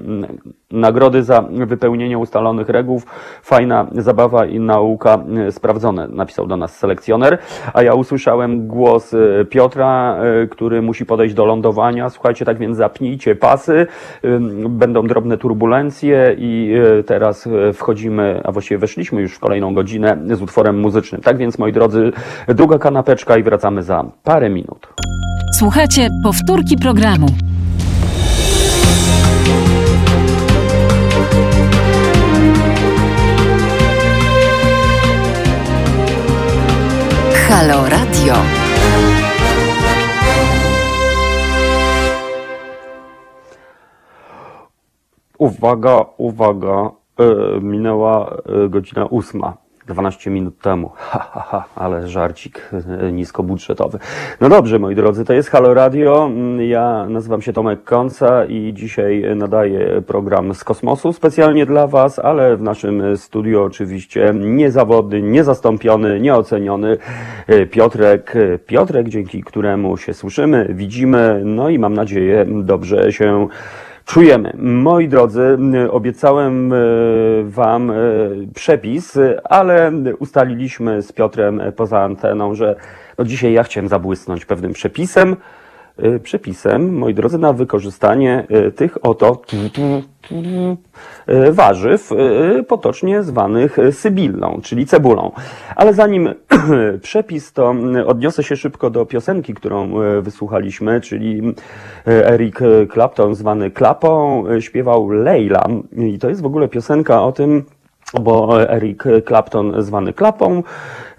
[0.71, 3.01] nagrody za wypełnienie ustalonych reguł,
[3.43, 7.37] fajna zabawa i nauka sprawdzone, napisał do nas selekcjoner,
[7.73, 9.15] a ja usłyszałem głos
[9.49, 10.17] Piotra,
[10.51, 12.09] który musi podejść do lądowania.
[12.09, 13.87] Słuchajcie, tak więc zapnijcie pasy,
[14.69, 16.73] będą drobne turbulencje i
[17.05, 21.21] teraz e, wchodzimy, a właściwie weszliśmy już w kolejną godzinę z utworem muzycznym.
[21.21, 22.11] Tak więc, moi drodzy,
[22.47, 24.87] druga kanapeczka i wracamy za parę minut.
[25.59, 27.27] Słuchajcie powtórki programu.
[37.49, 38.35] Halo Radio.
[45.37, 47.02] Uwaga, uwaga,
[47.61, 49.57] minęła e, godzina ósma.
[49.87, 50.91] 12 minut temu.
[50.97, 53.99] Ha, ha, ha, ale żarcik e, niskobudżetowy.
[54.41, 56.25] No dobrze, moi drodzy, to jest Halo Radio.
[56.25, 62.19] Mm, Ja nazywam się Tomek Konca i dzisiaj nadaję program z kosmosu specjalnie dla Was,
[62.19, 66.97] ale w naszym studiu oczywiście niezawodny, niezastąpiony, nieoceniony
[67.47, 68.35] e, Piotrek.
[68.35, 73.47] E, Piotrek, dzięki któremu się słyszymy, widzimy, no i mam nadzieję dobrze się
[74.05, 74.53] Czujemy.
[74.57, 75.57] Moi drodzy,
[75.91, 76.77] obiecałem e,
[77.43, 77.95] Wam e,
[78.55, 82.75] przepis, ale ustaliliśmy z Piotrem poza anteną, że
[83.17, 85.35] no dzisiaj ja chciałem zabłysnąć pewnym przepisem.
[85.97, 89.41] E, Przepisem, moi drodzy, na wykorzystanie e, tych oto
[91.27, 92.09] e, warzyw,
[92.67, 95.31] potocznie zwanych sybillą, czyli cebulą.
[95.75, 96.33] Ale zanim
[97.01, 97.75] przepis, to
[98.05, 99.91] odniosę się szybko do piosenki, którą
[100.21, 101.41] wysłuchaliśmy, czyli
[102.05, 102.59] Eric
[102.93, 105.67] Clapton, zwany Klapą, śpiewał Leila.
[105.97, 107.63] I to jest w ogóle piosenka o tym,
[108.21, 110.63] bo Eric Clapton, zwany Klapą,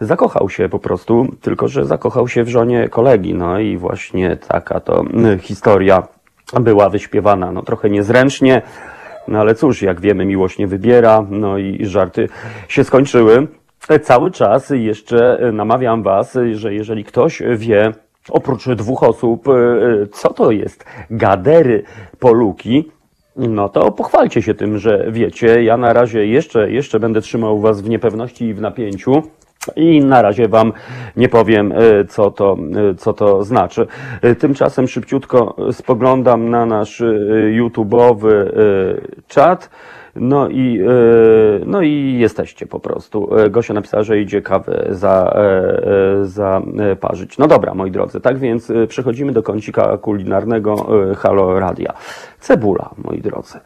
[0.00, 3.34] zakochał się po prostu, tylko że zakochał się w żonie kolegi.
[3.34, 5.04] No i właśnie taka to
[5.40, 6.02] historia
[6.60, 8.62] była wyśpiewana, no trochę niezręcznie,
[9.28, 12.28] no ale cóż, jak wiemy, miłość nie wybiera, no i żarty
[12.68, 13.46] się skończyły.
[14.02, 17.92] Cały czas jeszcze namawiam Was, że jeżeli ktoś wie,
[18.30, 19.44] oprócz dwóch osób,
[20.12, 21.82] co to jest gadery
[22.18, 22.90] poluki,
[23.36, 25.64] no to pochwalcie się tym, że wiecie.
[25.64, 29.22] Ja na razie jeszcze, jeszcze będę trzymał Was w niepewności i w napięciu.
[29.76, 30.72] I na razie Wam
[31.16, 32.56] nie powiem, e, co to,
[32.90, 33.86] e, co to znaczy.
[34.22, 37.02] E, Tymczasem szybciutko spoglądam na nasz
[37.58, 38.50] YouTube'owy
[39.28, 39.70] czat.
[40.16, 43.38] No i, e, no i jesteście po prostu.
[43.38, 46.62] E, Gosia napisała, że idzie kawę za, e, za
[47.00, 47.38] parzyć.
[47.38, 50.86] No dobra, moi drodzy, tak więc przechodzimy do kącika kulinarnego
[51.16, 51.92] Halo Radia.
[52.40, 53.58] Cebula, moi drodzy.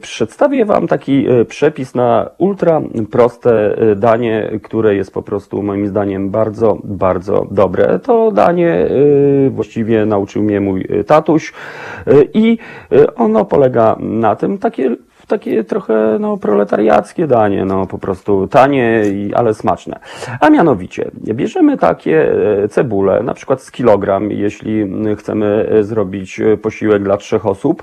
[0.00, 6.78] Przedstawię Wam taki przepis na ultra proste danie, które jest po prostu moim zdaniem bardzo,
[6.84, 7.98] bardzo dobre.
[7.98, 8.88] To danie
[9.50, 11.52] właściwie nauczył mnie mój tatuś
[12.34, 12.58] i
[13.16, 14.96] ono polega na tym, takie
[15.26, 19.98] takie trochę no, proletariackie danie, no po prostu tanie, i, ale smaczne.
[20.40, 22.32] A mianowicie, bierzemy takie
[22.64, 24.86] e, cebule, na przykład z kilogram, jeśli
[25.18, 27.82] chcemy e, zrobić e, posiłek dla trzech osób.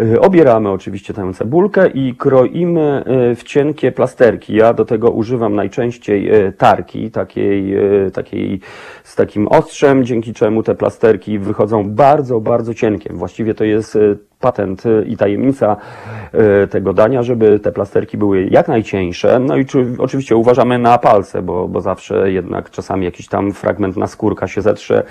[0.00, 4.54] E, Obieramy oczywiście tę cebulkę i kroimy e, w cienkie plasterki.
[4.54, 7.74] Ja do tego używam najczęściej e, tarki, takiej,
[8.12, 8.60] takiej
[9.04, 13.12] z takim ostrzem, dzięki czemu te plasterki wychodzą bardzo, bardzo cienkie.
[13.12, 13.98] Właściwie to jest
[14.40, 15.76] patent i tajemnica
[16.70, 19.38] tego dania, żeby te plasterki były jak najcieńsze.
[19.38, 23.96] No i czy, oczywiście uważamy na palce, bo, bo zawsze jednak czasami jakiś tam fragment
[23.96, 25.02] naskórka się zetrze.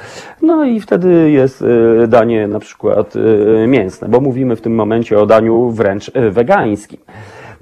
[0.42, 1.64] No i wtedy jest
[2.08, 3.14] danie na przykład
[3.68, 7.00] mięsne, bo mówimy w tym momencie o daniu wręcz e, wegańskim.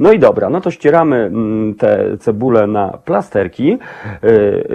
[0.01, 3.77] No i dobra, no to ścieramy mm, te cebule na plasterki,
[4.23, 4.27] y,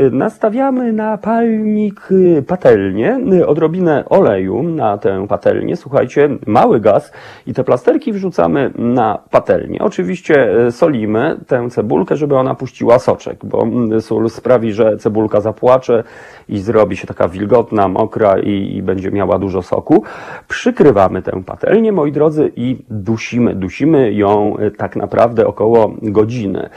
[0.07, 7.13] y, nastawiamy na palnik y, patelnię, odrobinę oleju na tę patelnię, słuchajcie, mały gaz
[7.47, 9.79] i te plasterki wrzucamy na patelnię.
[9.81, 16.05] Oczywiście solimy tę cebulkę, żeby ona puściła soczek, bo mm, sól sprawi, że cebulka zapłacze
[16.49, 20.05] i zrobi się taka wilgotna, mokra i, i będzie miała dużo soku.
[20.49, 23.55] Przykrywamy tę patelnię, moi drodzy, i dusimy.
[23.55, 25.16] Dusimy ją tak naprawdę
[25.47, 26.69] około godziny.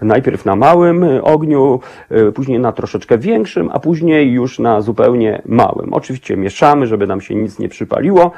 [0.00, 1.80] Najpierw na małym y, ogniu,
[2.12, 5.94] y, później na troszeczkę większym, a później już na zupełnie małym.
[5.94, 8.30] Oczywiście mieszamy, żeby nam się nic nie przypaliło.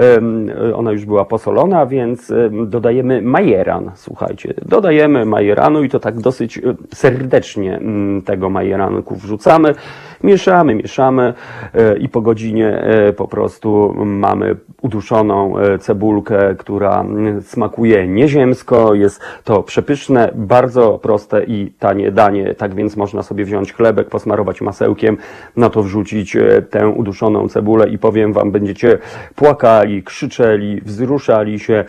[0.00, 3.90] Y, Ona już była posolona, więc em, dodajemy majeran.
[3.94, 6.60] Słuchajcie, dodajemy majeranu i to tak dosyć
[6.94, 9.74] serdecznie mm, tego majeranku wrzucamy.
[10.22, 11.34] Mieszamy, mieszamy
[11.74, 17.04] e, i po godzinie e, po prostu mamy uduszoną e, cebulkę, która
[17.42, 18.94] smakuje nieziemsko.
[18.94, 22.54] Jest to przepyszne, bardzo proste i tanie danie.
[22.54, 25.16] Tak więc można sobie wziąć chlebek, posmarować masełkiem,
[25.56, 26.36] na to wrzucić
[26.70, 28.98] tę uduszoną cebulę i powiem wam, będziecie
[29.34, 31.84] płakali, krzyczeli, wzruszali się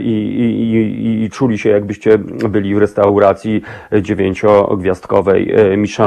[0.00, 0.72] i, i,
[1.06, 2.18] i, i czuli się jakbyście
[2.48, 3.62] byli w restauracji
[4.02, 6.02] dziewięciogwiazdkowej Michelin.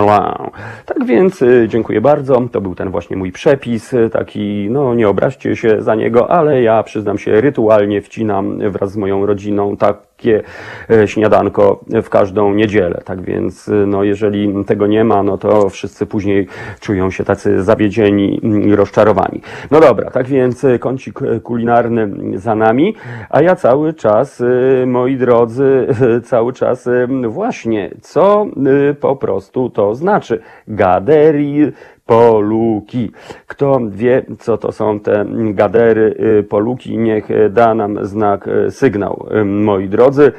[0.86, 2.42] Tak więc dziękuję bardzo.
[2.52, 6.62] To był ten właśnie mój przepis, e, taki, no nie obraźcie się za niego, ale
[6.62, 9.78] ja przyznam się, rytualnie wcinam wraz z moją rodziną
[10.18, 10.44] takie
[10.90, 13.02] e, śniadanko w każdą niedzielę.
[13.06, 16.48] Tak więc, e, no jeżeli tego nie ma, no to wszyscy później
[16.80, 19.42] czują się tacy zawiedzieni i rozczarowani.
[19.72, 22.10] No dobra, tak więc e, kącik kulinarny
[22.40, 22.96] za nami,
[23.30, 24.44] a ja cały czas,
[24.86, 25.88] moi drodzy,
[26.24, 26.90] cały czas
[27.28, 28.46] właśnie, co
[29.00, 30.42] po prostu to znaczy?
[30.68, 31.72] Gaderi
[32.06, 33.12] poluki.
[33.48, 39.28] Kto wie, co to są te gadery, y, poluki, niech da nam znak, y, sygnał,
[39.42, 40.32] y, moi drodzy,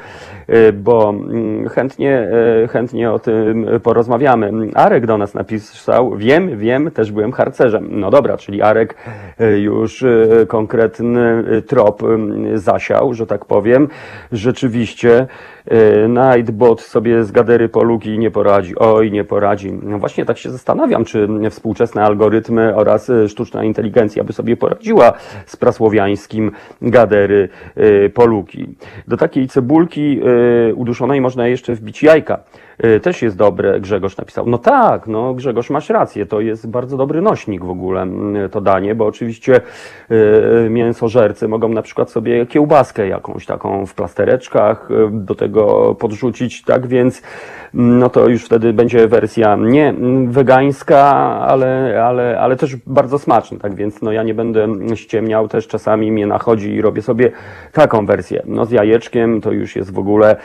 [0.73, 2.29] bo mm, chętnie,
[2.65, 4.53] y, chętnie o tym porozmawiamy.
[4.75, 7.89] Arek do nas napisał, wiem, wiem, też byłem harcerzem.
[7.91, 8.95] No dobra, czyli Arek
[9.41, 13.89] y, już y, konkretny y, trop y, zasiał, że tak powiem.
[14.33, 15.27] Rzeczywiście
[15.73, 18.77] y, Nightbot sobie z gadery poluki nie poradzi.
[18.77, 19.73] Oj, nie poradzi.
[19.83, 25.13] No właśnie tak się zastanawiam, czy współczesne algorytmy oraz y, sztuczna inteligencja by sobie poradziła
[25.47, 26.51] z prasłowiańskim
[26.83, 28.77] gadery y, poluki.
[29.09, 30.21] Do takiej cebulki
[30.71, 32.39] y, uduszonej można jeszcze wbić jajka.
[32.85, 34.47] Y, Też jest dobre, Grzegorz napisał.
[34.47, 38.61] No tak, no Grzegorz, masz rację, to jest bardzo dobry nośnik w ogóle mm, to
[38.61, 39.61] danie, bo oczywiście
[40.11, 46.63] y, mięsożercy mogą na przykład sobie kiełbaskę jakąś taką w plastereczkach y, do tego podrzucić,
[46.63, 47.23] tak więc
[47.75, 51.03] mm, no to już wtedy będzie wersja nie mm, wegańska,
[51.41, 56.13] ale, ale, ale też bardzo smaczna, tak więc no ja nie będę ściemniał, też czasami
[56.13, 57.33] mnie nachodzi i robię sobie
[57.73, 58.43] taką wersję.
[58.47, 60.37] No z jajeczkiem to już jest w ogóle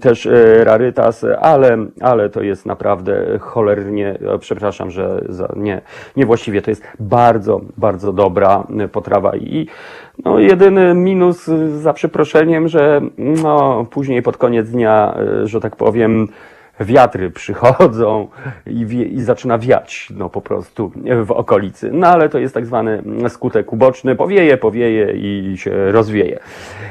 [0.00, 0.28] też
[0.64, 1.61] rarytas, ale,
[2.00, 5.80] ale to jest naprawdę cholernie, e, przepraszam, że za, nie,
[6.16, 9.36] niewłaściwie, to jest bardzo, bardzo dobra e, potrawa.
[9.36, 9.66] I
[10.24, 16.28] no, jedyny minus e, za przeproszeniem, że no, później pod koniec dnia, że tak powiem,
[16.80, 18.28] wiatry przychodzą
[18.66, 20.92] i, wie, i zaczyna wiać, no po prostu
[21.24, 21.90] w okolicy.
[21.92, 26.38] No ale to jest tak zwany skutek uboczny, powieje, powieje i się rozwieje.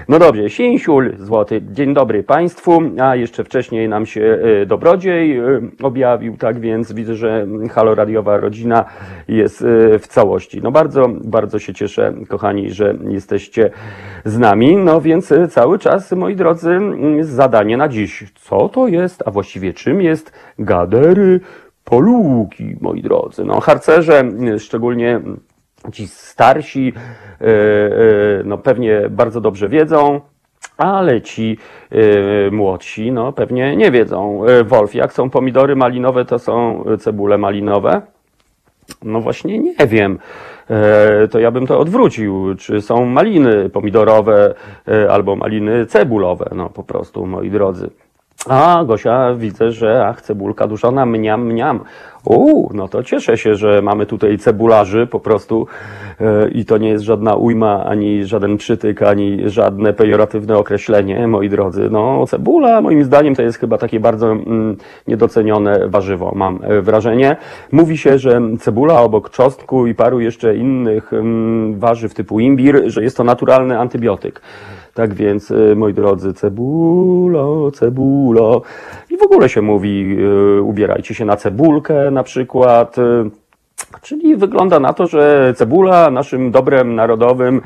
[0.08, 5.62] No dobrze, Sięsiul, złoty, dzień dobry Państwu, a jeszcze wcześniej nam się e, Dobrodziej e,
[5.84, 8.86] objawił, tak więc widzę, że Halo Radiowa Rodzina
[9.28, 10.62] jest e, w całości.
[10.64, 13.72] No bardzo, bardzo się cieszę, kochani, że jesteście
[14.26, 16.80] z nami, no więc cały czas, moi drodzy,
[17.22, 18.32] zadanie na dziś.
[18.36, 21.40] Co to jest, a właściwie czym jest gadery
[21.84, 23.46] poluki, moi drodzy?
[23.46, 24.24] No harcerze,
[24.60, 25.22] szczególnie
[25.92, 26.94] ci starsi,
[27.42, 30.22] e, e, no pewnie bardzo dobrze wiedzą,
[30.78, 31.58] ale ci
[31.92, 34.42] e, młodsi, no pewnie nie wiedzą.
[34.66, 38.02] Wolf, jak są pomidory malinowe, to są cebule malinowe?
[39.04, 40.20] No właśnie nie wiem.
[41.32, 42.56] To ja bym to odwrócił.
[42.56, 44.54] Czy są maliny pomidorowe
[45.10, 46.50] albo maliny cebulowe?
[46.56, 47.90] No po prostu, moi drodzy.
[48.50, 51.80] A, Gosia, widzę, że ach, cebulka duszona, mniam, mniam.
[52.26, 55.68] Uuu, no to cieszę się, że mamy tutaj cebularzy po prostu
[56.22, 61.50] e, i to nie jest żadna ujma, ani żaden przytyk, ani żadne pejoratywne określenie, moi
[61.50, 61.90] drodzy.
[61.92, 64.78] No, cebula moim zdaniem to jest chyba takie bardzo mm,
[65.08, 67.38] niedocenione warzywo, mam e, wrażenie.
[67.72, 73.04] Mówi się, że cebula obok czosnku i paru jeszcze innych mm, warzyw typu imbir, że
[73.04, 74.42] jest to naturalny antybiotyk.
[74.94, 78.62] Tak więc, y, moi drodzy, cebulo, cebulo.
[79.10, 80.18] I w ogóle się mówi,
[80.58, 82.98] y, ubierajcie się na cebulkę na przykład.
[82.98, 83.02] y,
[84.02, 87.62] Czyli wygląda na to, że cebula naszym dobrem narodowym,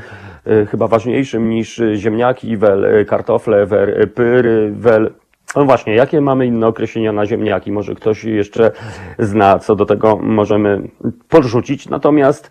[0.71, 5.11] chyba ważniejszym niż ziemniaki, wel, kartofle, wer, pyry, wel.
[5.55, 7.71] No właśnie, jakie mamy inne określenia na ziemniaki?
[7.71, 8.71] Może ktoś jeszcze
[9.19, 10.81] zna, co do tego możemy
[11.29, 11.89] podrzucić.
[11.89, 12.49] Natomiast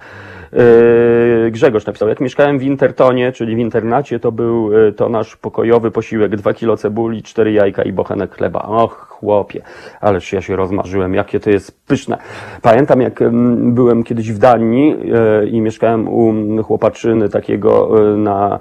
[1.51, 5.91] Grzegorz napisał, jak mieszkałem w Intertonie, czyli w internacie, to był yy, to nasz pokojowy
[5.91, 8.61] posiłek, dwa kilo cebuli, cztery jajka i bochenek chleba.
[8.61, 9.63] Och, chłopie,
[10.01, 12.19] ależ ja się rozmarzyłem, jakie to jest pyszne.
[12.63, 13.21] Pamiętam, jak
[13.57, 18.59] byłem kiedyś w Danii yy, i mieszkałem u chłopaczyny takiego yy, na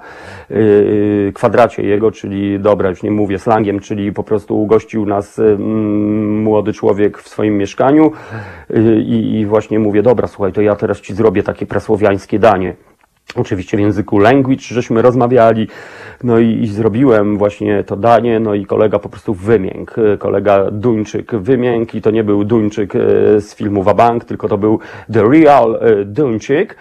[0.50, 6.72] yy, kwadracie jego, czyli dobra, już nie mówię slangiem, czyli po prostu ugościł nas młody
[6.72, 8.12] człowiek w swoim mieszkaniu
[8.70, 12.74] yy, i, właśnie mówię, dobra, słuchaj, to ja teraz ci zrobię takie prasłowiańskie danie.
[13.36, 15.68] Oczywiście w języku language żeśmy rozmawiali,
[16.24, 21.34] no i, i zrobiłem właśnie to danie, no i kolega po prostu wymiękł, kolega Duńczyk
[21.34, 23.00] wymiękł i to nie był Duńczyk e,
[23.40, 24.78] z filmu Wabank, tylko to był
[25.12, 26.76] The Real e, Duńczyk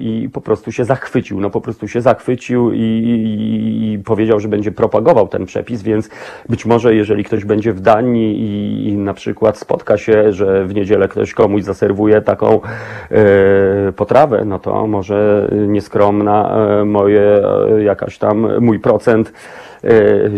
[0.00, 4.48] i po prostu się zachwycił, no po prostu się zachwycił i, i, i powiedział, że
[4.48, 6.10] będzie propagował ten przepis, więc
[6.48, 10.74] być może jeżeli ktoś będzie w Danii i, i na przykład spotka się, że w
[10.74, 12.60] niedzielę ktoś komuś zaserwuje taką
[13.10, 19.28] e, potrawę, no to może nieskromna e, moje e, jakaś tam mój procent.
[19.28, 19.71] e,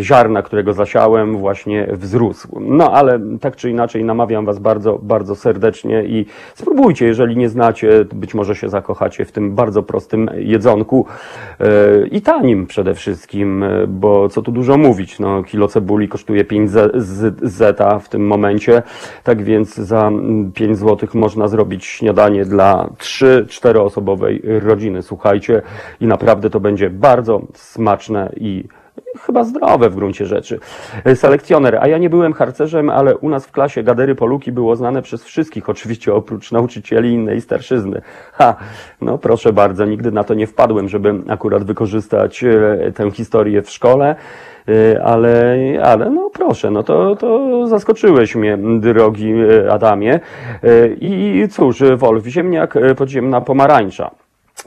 [0.00, 2.60] ziarna, którego zasiałem, właśnie wzrósł.
[2.60, 8.04] No ale tak czy inaczej namawiam Was bardzo, bardzo serdecznie i spróbujcie, jeżeli nie znacie,
[8.14, 11.06] być może się zakochacie w tym bardzo prostym jedzonku
[11.60, 16.44] e, i tanim przede wszystkim, e, bo co tu dużo mówić, no kilo cebuli kosztuje
[16.44, 18.82] 5 z- z- zeta w tym momencie,
[19.24, 20.10] tak więc za
[20.54, 25.62] 5 zł można zrobić śniadanie dla 3-4 osobowej rodziny, słuchajcie,
[26.00, 28.64] i naprawdę to będzie bardzo smaczne i
[29.20, 30.60] chyba zdrowe w gruncie rzeczy.
[31.14, 35.02] Selekcjoner, a ja nie byłem harcerzem, ale u nas w klasie Gadery Poluki było znane
[35.02, 38.02] przez wszystkich, oczywiście oprócz nauczycieli innej starszyzny.
[38.32, 38.56] Ha,
[39.00, 43.70] no proszę bardzo, nigdy na to nie wpadłem, żeby akurat wykorzystać e, tę historię w
[43.70, 44.16] szkole.
[44.68, 50.20] E, Ale, ale no proszę, no to, to zaskoczyłeś mnie, drogi e, Adamie.
[51.00, 54.10] I cóż, Wolf, ziemniak, podziemna pomarańcza.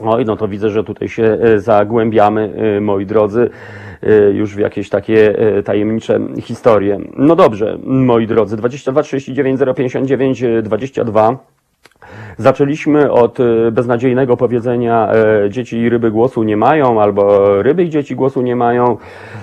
[0.00, 3.50] Oj, no to widzę, że tutaj się zagłębiamy, moi drodzy,
[4.32, 7.00] już w jakieś takie e, tajemnicze historie.
[7.16, 11.38] No dobrze, moi drodzy, 22 39 059 e, 22.
[12.36, 15.12] Zaczęliśmy od e, beznadziejnego powiedzenia
[15.48, 18.96] dzieci i ryby głosu nie mają, albo ryby i dzieci głosu nie mają,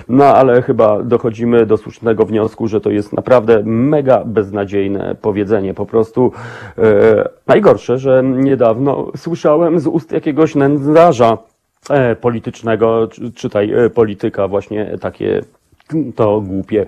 [0.08, 5.74] no ale chyba dochodzimy do słusznego wniosku, że to jest naprawdę mega beznadziejne powiedzenie.
[5.74, 6.32] Po prostu
[6.78, 11.38] e, najgorsze, że niedawno słyszałem z ust jakiegoś nędzarza
[12.20, 15.40] politycznego, czy- czytaj e, polityka, właśnie takie
[16.16, 16.86] to głupie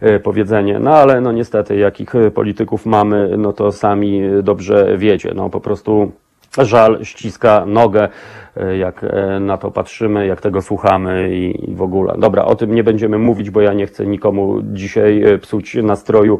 [0.00, 0.78] e, powiedzenie.
[0.78, 5.32] No ale no niestety, jakich e, polityków mamy, no to sami dobrze wiecie.
[5.34, 6.12] No po prostu
[6.58, 8.10] żal ściska nogę, e,
[8.78, 12.14] jak e, na to patrzymy, jak tego słuchamy i w ogóle.
[12.18, 16.38] Dobra, o tym nie będziemy mówić, bo ja nie chcę nikomu dzisiaj e, psuć nastroju.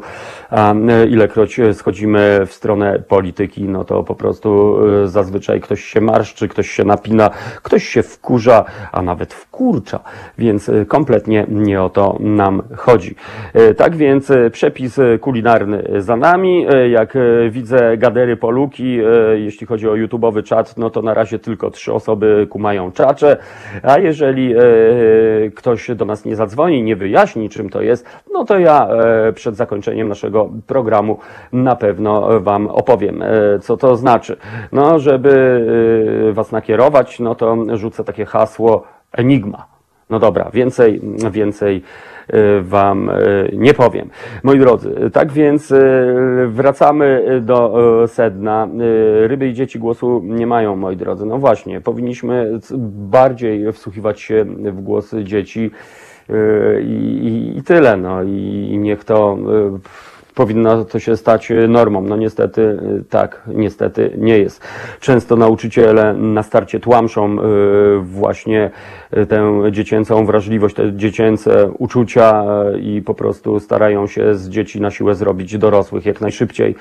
[0.51, 6.01] E, ilekroć e, schodzimy w stronę polityki, no to po prostu e, zazwyczaj ktoś się
[6.01, 7.29] marszczy, ktoś się napina,
[7.63, 9.99] ktoś się wkurza, a nawet wkurcza,
[10.37, 13.15] więc e, kompletnie nie o to nam chodzi.
[13.53, 16.65] E, Tak więc e, przepis e, kulinarny za nami.
[16.69, 21.13] E, Jak e, widzę gadery poluki, e, jeśli chodzi o YouTube'owy czat, no to na
[21.13, 22.00] razie tylko trzy osoby
[22.49, 23.37] kumają czacze,
[23.83, 24.59] a jeżeli e,
[25.55, 29.55] ktoś do nas nie zadzwoni, nie wyjaśni czym to jest, no to ja e, przed
[29.55, 31.19] zakończeniem naszego programu
[31.53, 34.37] na pewno Wam opowiem, e, co to znaczy.
[34.71, 35.31] No, żeby
[36.33, 39.65] Was nakierować, no to rzucę takie hasło Enigma.
[40.09, 41.83] No dobra, więcej, więcej
[42.61, 43.13] Wam e,
[43.53, 44.09] nie powiem.
[44.43, 45.77] Moi drodzy, tak więc e,
[46.47, 48.67] wracamy do sedna.
[49.27, 51.25] Ryby i dzieci głosu nie mają, moi drodzy.
[51.25, 52.59] No właśnie, powinniśmy
[53.11, 55.71] bardziej wsłuchiwać się w głosy dzieci
[56.83, 57.97] i, i, i tyle.
[57.97, 59.37] No i, i niech to
[60.35, 62.01] powinno to się stać e, normą.
[62.01, 64.63] No niestety e, tak, niestety nie jest.
[64.99, 67.43] Często nauczyciele na starcie tłamszą e,
[68.03, 68.69] właśnie
[69.29, 72.43] tę dziecięcą wrażliwość, te dziecięce uczucia
[72.81, 76.75] i po prostu starają się z dzieci na siłę zrobić dorosłych jak najszybciej.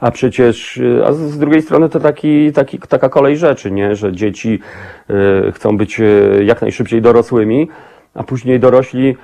[0.00, 3.96] A przecież, a z- drugiej strony to taki, taki, taka kolej rzeczy, nie?
[3.96, 4.60] że dzieci
[5.52, 6.00] chcą być
[6.44, 7.68] jak najszybciej dorosłymi,
[8.14, 9.14] a później dorośli e,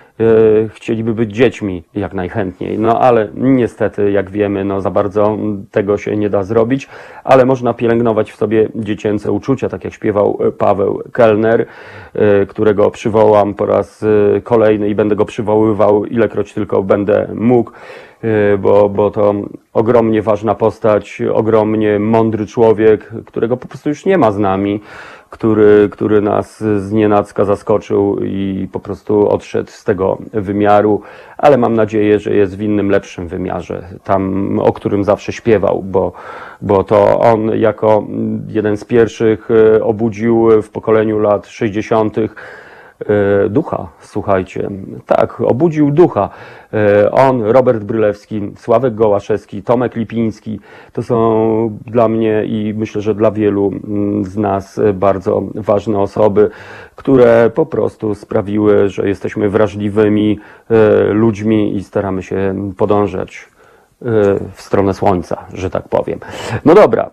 [0.68, 2.78] chcieliby być dziećmi jak najchętniej.
[2.78, 5.38] No ale niestety, jak wiemy, no za bardzo
[5.70, 6.88] tego się nie da zrobić,
[7.24, 11.66] ale można pielęgnować w sobie dziecięce uczucia, tak jak śpiewał e, Paweł Kellner,
[12.14, 14.04] e, którego przywołam po raz
[14.42, 17.70] kolejny i będę go przywoływał ilekroć tylko będę mógł,
[18.58, 19.34] bo, bo to
[19.72, 24.80] ogromnie ważna postać, ogromnie mądry człowiek, którego po prostu już nie ma z nami
[25.30, 31.02] który, który nas z nienacka zaskoczył i po prostu odszedł z tego wymiaru,
[31.38, 36.12] ale mam nadzieję, że jest w innym, lepszym wymiarze, tam, o którym zawsze śpiewał, bo,
[36.62, 38.06] bo to on jako
[38.48, 42.16] jeden z pierwszych e, obudził w pokoleniu lat 60.
[43.06, 44.70] E, ducha, słuchajcie.
[45.06, 46.30] Tak, obudził ducha.
[46.72, 50.60] E, On, Robert Brylewski, Sławek Gołaszewski, Tomek Lipiński,
[50.92, 56.50] to są dla mnie i myślę, że dla wielu mm, z nas bardzo ważne osoby,
[56.96, 60.38] które po prostu sprawiły, że jesteśmy wrażliwymi
[60.70, 63.48] e, ludźmi i staramy się podążać
[64.52, 66.18] w stronę słońca, że tak powiem.
[66.64, 67.10] No dobra,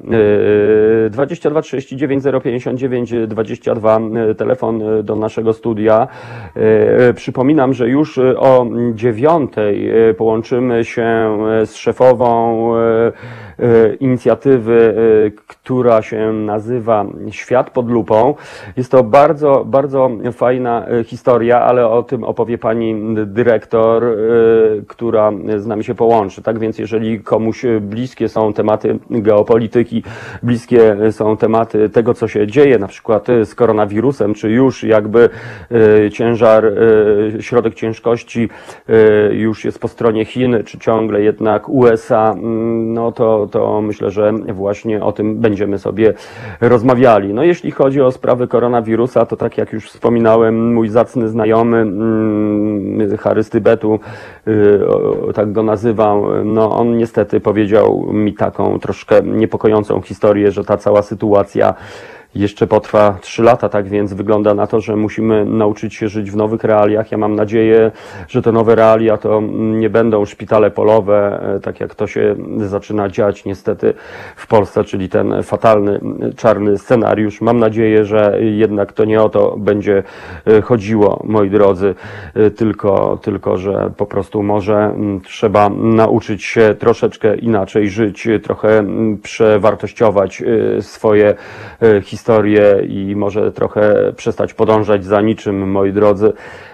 [1.03, 6.07] yy, 22 39 059 22 yy, telefon yy, do naszego studia.
[6.55, 12.71] Yy, Przypominam, że już o dziewiątej połączymy się z szefową
[13.99, 14.93] inicjatywy,
[15.47, 18.35] która się nazywa Świat pod lupą.
[18.77, 24.03] Jest to bardzo, bardzo fajna historia, ale o tym opowie pani dyrektor,
[24.87, 26.41] która z nami się połączy.
[26.41, 30.03] Tak więc, jeżeli komuś bliskie są tematy geopolityki,
[30.43, 35.29] bliskie są tematy tego, co się dzieje, na przykład z koronawirusem, czy już jakby
[35.71, 36.63] yy, ciężar,
[37.33, 38.49] yy, środek ciężkości
[38.87, 44.11] yy, już jest po stronie Chin, czy ciągle jednak USA, mm, no to, to myślę,
[44.11, 46.13] że właśnie o tym będziemy sobie
[46.61, 47.33] rozmawiali.
[47.33, 53.17] No jeśli chodzi o sprawy koronawirusa, to tak jak już wspominałem, mój zacny znajomy mm,
[53.17, 53.61] Harry z y,
[55.33, 56.21] tak go nazywam,
[56.53, 61.73] no on niestety powiedział mi taką troszkę niepokojącą historię, że ta cała sytuacja
[62.35, 66.35] jeszcze potrwa 3 lata, tak więc wygląda na to, że musimy nauczyć się żyć w
[66.35, 67.11] nowych realiach.
[67.11, 67.91] Ja mam nadzieję,
[68.27, 73.09] że te nowe realia to nie będą szpitale polowe, e, tak jak to się zaczyna
[73.09, 73.93] dziać niestety
[74.35, 75.99] w Polsce, czyli ten fatalny,
[76.37, 77.41] czarny scenariusz.
[77.41, 80.03] Mam nadzieję, że jednak to nie o to będzie
[80.47, 81.95] e, chodziło, moi drodzy,
[82.33, 88.85] e, tylko, tylko że po prostu może trzeba nauczyć się troszeczkę inaczej żyć, trochę
[89.23, 90.43] przewartościować
[90.81, 91.35] swoje
[91.79, 96.33] e, historie i może trochę przestać podążać za niczym, moi drodzy.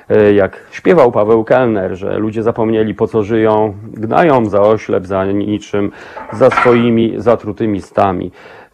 [0.09, 5.25] E, Jak śpiewał Paweł Kellner, że ludzie zapomnieli po co żyją, gnają za oślep, za
[5.25, 5.91] niczym,
[6.33, 8.31] za swoimi zatrutymi stami.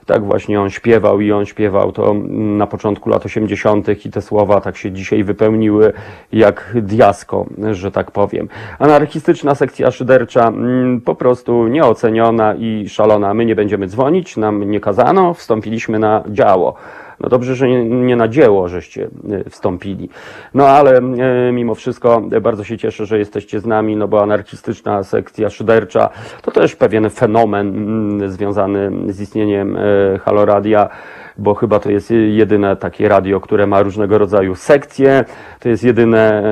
[0.08, 4.06] Tak właśnie on śpiewał i on śpiewał to na początku lat 80.
[4.06, 5.94] i te słowa tak się dzisiaj wypełniły
[6.32, 8.50] jak diasko, że tak powiem.
[8.80, 13.34] Anarchistyczna sekcja szydercza mm, po prostu nieoceniona i szalona.
[13.34, 16.76] My nie będziemy dzwonić, nam nie kazano, wstąpiliśmy na działo.
[17.20, 20.10] No dobrze, że nie, nie na dzieło żeście y, wstąpili.
[20.54, 25.04] No ale y, mimo wszystko bardzo się cieszę, że jesteście z nami, no bo anarchistyczna
[25.04, 26.10] sekcja szydercza
[26.42, 30.90] to też pewien fenomen mm, związany z istnieniem y, Haloradia
[31.38, 35.26] bo chyba to jest jedyne takie radio, które ma różnego rodzaju sekcje.
[35.60, 36.44] To jest jedyne,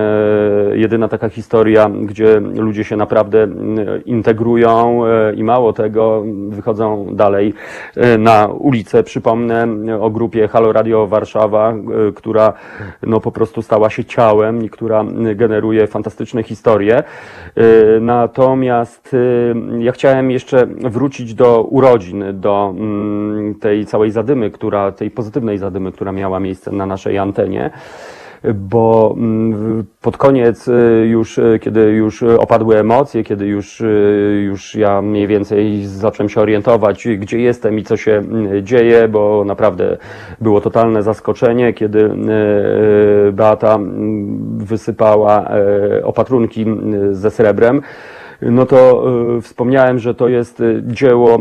[0.72, 3.48] e, jedyna taka historia, gdzie ludzie się naprawdę
[4.06, 7.54] integrują e, i mało tego, wychodzą dalej
[7.96, 9.04] e, na ulicę.
[9.04, 9.68] Przypomnę
[10.00, 11.74] o grupie Halo Radio Warszawa,
[12.16, 12.54] która
[13.04, 15.06] no po prostu stała się ciałem i która
[15.36, 17.04] generuje fantastyczne historie.
[18.02, 19.16] Natomiast
[19.80, 22.74] ja chciałem jeszcze wrócić do urodzin, do
[23.60, 27.72] tej całej zadymy, która, tej pozytywnej zadymy, która miała miejsce na naszej antenie
[28.54, 30.72] bo mm, pod koniec y,
[31.08, 36.42] już, y, kiedy już opadły emocje, kiedy już, y, już ja mniej więcej zacząłem się
[36.42, 39.98] orientować, gdzie jestem i co się mm, dzieje, bo naprawdę
[40.42, 42.10] było totalne zaskoczenie, kiedy
[43.34, 45.52] Beata mm, wysypała
[46.00, 46.66] y, opatrunki
[47.12, 47.82] ze srebrem.
[48.42, 49.04] No to
[49.38, 51.38] y, wspomniałem, że to jest y, dzieło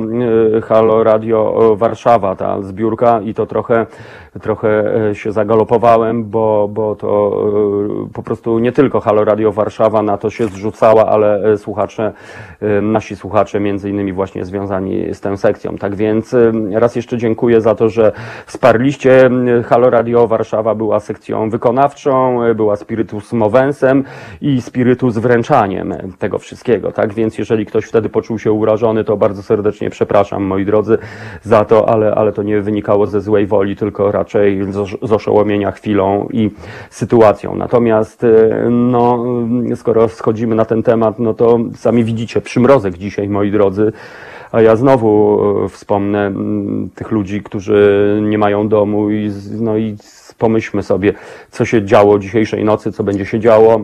[0.58, 3.86] y, Halo Radio Warszawa, ta zbiórka i to trochę,
[4.42, 7.42] trochę y, się zagalopowałem, bo, bo to
[8.08, 12.12] y, po prostu nie tylko Halo Radio Warszawa na to się zrzucała, ale y, słuchacze,
[12.82, 15.76] nasi słuchacze między innymi właśnie związani z tą sekcją.
[15.76, 16.36] Tak więc
[16.72, 18.12] raz jeszcze dziękuję za to, że
[18.46, 19.30] wsparliście.
[19.66, 24.04] Halo Radio Warszawa była sekcją wykonawczą, była Spiritus Movensem
[24.40, 26.92] i Spiritus wręczaniem tego wszystkiego.
[26.92, 30.98] Tak więc jeżeli ktoś wtedy poczuł się urażony, to bardzo serdecznie przepraszam, moi drodzy,
[31.42, 34.23] za to, ale, ale to nie wynikało ze złej woli, tylko raczej
[34.70, 36.50] z, z oszołomienia chwilą i
[36.90, 37.56] sytuacją.
[37.56, 39.24] Natomiast, y, no,
[39.74, 43.92] skoro schodzimy na ten temat, no to sami widzicie, przymrozek dzisiaj, moi drodzy,
[44.54, 46.32] a ja znowu e, wspomnę
[46.94, 49.30] tych ludzi, którzy nie mają domu i,
[49.60, 49.96] no i
[50.38, 51.12] pomyślmy sobie,
[51.50, 53.80] co się działo dzisiejszej nocy, co będzie się działo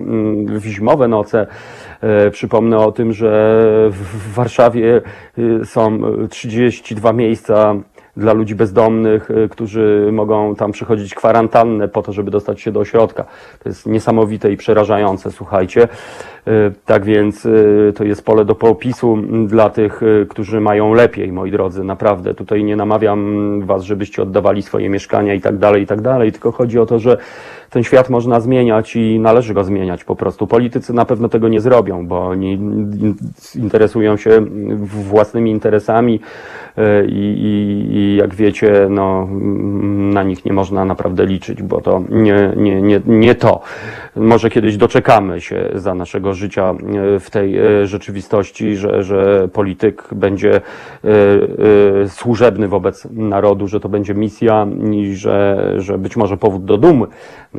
[0.47, 1.47] w zimowe noce.
[2.01, 3.31] E, Przypomnę o tym, że
[3.91, 5.01] w Warszawie
[5.65, 7.75] są y, 32 miejsca
[8.17, 12.81] dla ludzi bezdomnych, y, którzy mogą tam przychodzić kwarantannę po to, żeby dostać się do
[12.81, 13.25] ośrodka.
[13.63, 15.89] To jest niesamowite i przerażające, słuchajcie.
[16.49, 21.51] Y, Tak więc y, to jest pole do popisu dla tych, którzy mają lepiej, moi
[21.51, 22.35] drodzy, naprawdę.
[22.35, 26.53] Tutaj nie namawiam was, żebyście oddawali swoje mieszkania i tak dalej, i tak dalej, tylko
[26.53, 27.17] chodzi o to, że
[27.71, 30.47] ten świat można zmieniać i należy go zmieniać po prostu.
[30.47, 33.17] Politycy na pewno tego nie zrobią, bo oni in-
[33.55, 34.45] interesują się
[34.87, 36.21] własnymi interesami
[36.77, 39.29] e, i, i, i jak wiecie, no,
[40.13, 43.61] na nich nie można naprawdę liczyć, bo to nie, nie, nie, nie to.
[44.17, 46.75] Może kiedyś doczekamy się za naszego życia
[47.15, 50.61] e, w tej e, rzeczywistości, że, że polityk będzie
[52.07, 57.07] służebny wobec narodu, że to będzie misja i że, że być może powód do dumy.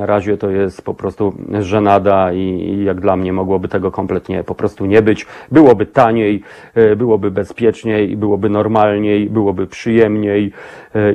[0.01, 4.43] Na razie to jest po prostu żenada i, i jak dla mnie mogłoby tego kompletnie
[4.43, 5.25] po prostu nie być.
[5.51, 6.43] Byłoby taniej,
[6.75, 10.51] e, byłoby bezpieczniej, byłoby normalniej, byłoby przyjemniej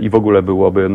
[0.00, 0.90] i w ogóle byłoby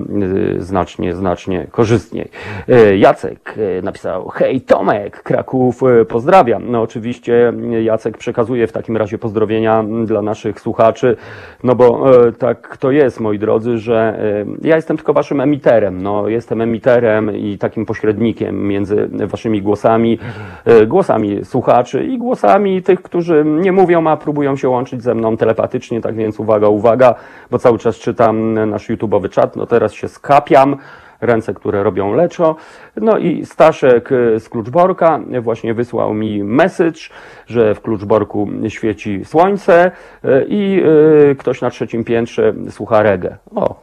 [0.57, 2.29] e, znacznie, znacznie korzystniej.
[2.69, 6.71] E, Jacek e, napisał, hej Tomek, Kraków e, pozdrawiam.
[6.71, 7.53] No oczywiście
[7.83, 11.15] Jacek przekazuje w takim razie pozdrowienia dla naszych słuchaczy,
[11.63, 14.19] no bo e, tak to jest, moi drodzy, że
[14.63, 20.19] e, ja jestem tylko waszym emiterem, no jestem emiterem i takim pośrednikiem między waszymi głosami,
[20.65, 25.37] e, głosami słuchaczy i głosami tych, którzy nie mówią, a próbują się łączyć ze mną
[25.37, 27.15] telepatycznie, tak więc uwaga, uwaga,
[27.51, 30.77] bo cały czas czytam nasz YouTube'owy czat, no teraz się skapiam,
[31.21, 32.55] ręce, które robią leczo.
[33.01, 36.99] No i Staszek y, z Kluczborka właśnie wysłał mi message,
[37.47, 39.91] że w Kluczborku świeci słońce
[40.25, 40.83] y, i
[41.31, 43.37] y, ktoś na trzecim piętrze słucha reggae.
[43.55, 43.75] O,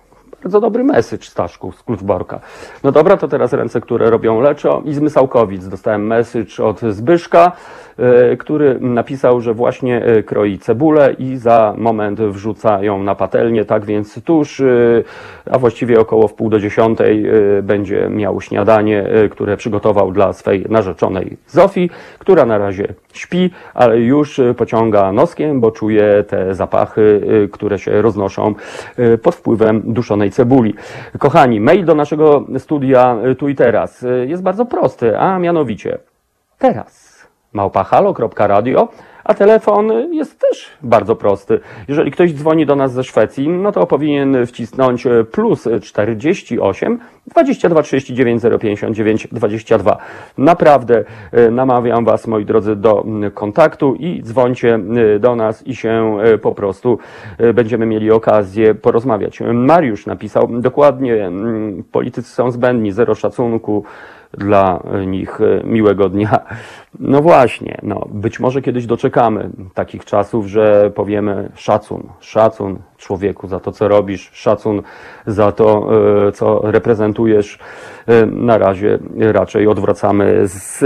[0.42, 2.40] bardzo dobry message, Staszku, z Kluczborka.
[2.84, 4.82] No dobra, to teraz ręce, które robią leczo.
[4.84, 7.87] I z Mysałkowic dostałem message od Zbyszka, e,
[8.38, 13.84] który napisał, że właśnie e, kroi cebulę i za moment wrzuca ją na patelnię, tak
[13.84, 14.64] więc tuż, e,
[15.50, 20.32] a właściwie około w pół do dziesiątej e, będzie miał śniadanie, e, które przygotował dla
[20.32, 26.54] swej narzeczonej Zofii, która na razie śpi, ale już e, pociąga noskiem, bo czuje te
[26.54, 28.54] zapachy, e, które się roznoszą
[28.96, 30.74] e, pod wpływem duszonej cebuli.
[31.18, 35.98] Kochani, mail do naszego studia e, tu i teraz e, jest bardzo prosty, a mianowicie
[36.58, 37.07] teraz
[37.52, 38.88] małpahalo.radio,
[39.24, 41.60] a telefon jest też bardzo prosty.
[41.88, 48.42] Jeżeli ktoś dzwoni do nas ze Szwecji, no to powinien wcisnąć plus 48 22 39
[48.60, 49.96] 059 22.
[50.38, 53.04] Naprawdę e, namawiam Was, moi drodzy, do
[53.34, 56.98] kontaktu i dzwońcie e, do nas i się e, po prostu
[57.38, 59.40] e, będziemy mieli okazję porozmawiać.
[59.54, 61.30] Mariusz napisał dokładnie,
[61.92, 63.84] politycy są zbędni, zero szacunku
[64.32, 66.38] dla nich e, miłego dnia.
[67.00, 73.60] No właśnie, no, być może kiedyś doczekamy takich czasów, że powiemy szacun, szacun człowieku za
[73.60, 74.82] to, co robisz, szacun
[75.26, 75.88] za to,
[76.28, 77.58] e, co reprezentujesz.
[78.06, 80.78] E, Na razie raczej odwracamy e, z,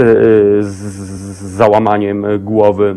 [0.65, 2.95] z załamaniem głowy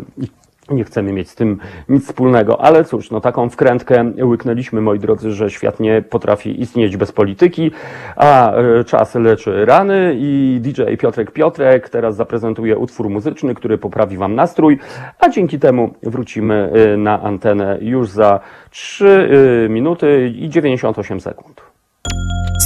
[0.71, 5.33] nie chcemy mieć z tym nic wspólnego, ale cóż, no taką wkrętkę łyknęliśmy, moi drodzy,
[5.33, 7.71] że świat nie potrafi istnieć bez polityki,
[8.17, 14.17] a e, czas leczy rany i DJ Piotrek Piotrek teraz zaprezentuje utwór muzyczny, który poprawi
[14.17, 14.79] Wam nastrój,
[15.19, 18.41] a dzięki temu wrócimy e, na antenę już za
[18.71, 19.29] 3
[19.67, 21.61] e, minuty i 98 sekund.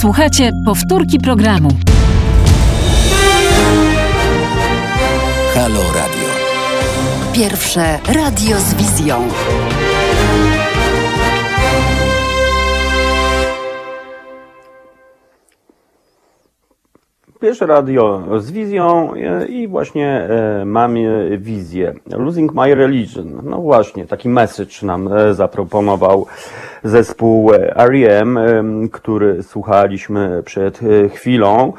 [0.01, 1.69] Słuchajcie powtórki programu.
[5.53, 6.20] Halo Radio.
[7.33, 9.27] Pierwsze radio z wizją.
[17.41, 21.93] Pierwsze radio z wizją e, i właśnie e, mamy wizję.
[22.17, 23.41] Losing My Religion.
[23.43, 26.25] No właśnie, taki message nam e, zaproponował
[26.83, 28.39] zespół R.E.M.,
[28.91, 30.79] który słuchaliśmy przed
[31.13, 31.73] chwilą.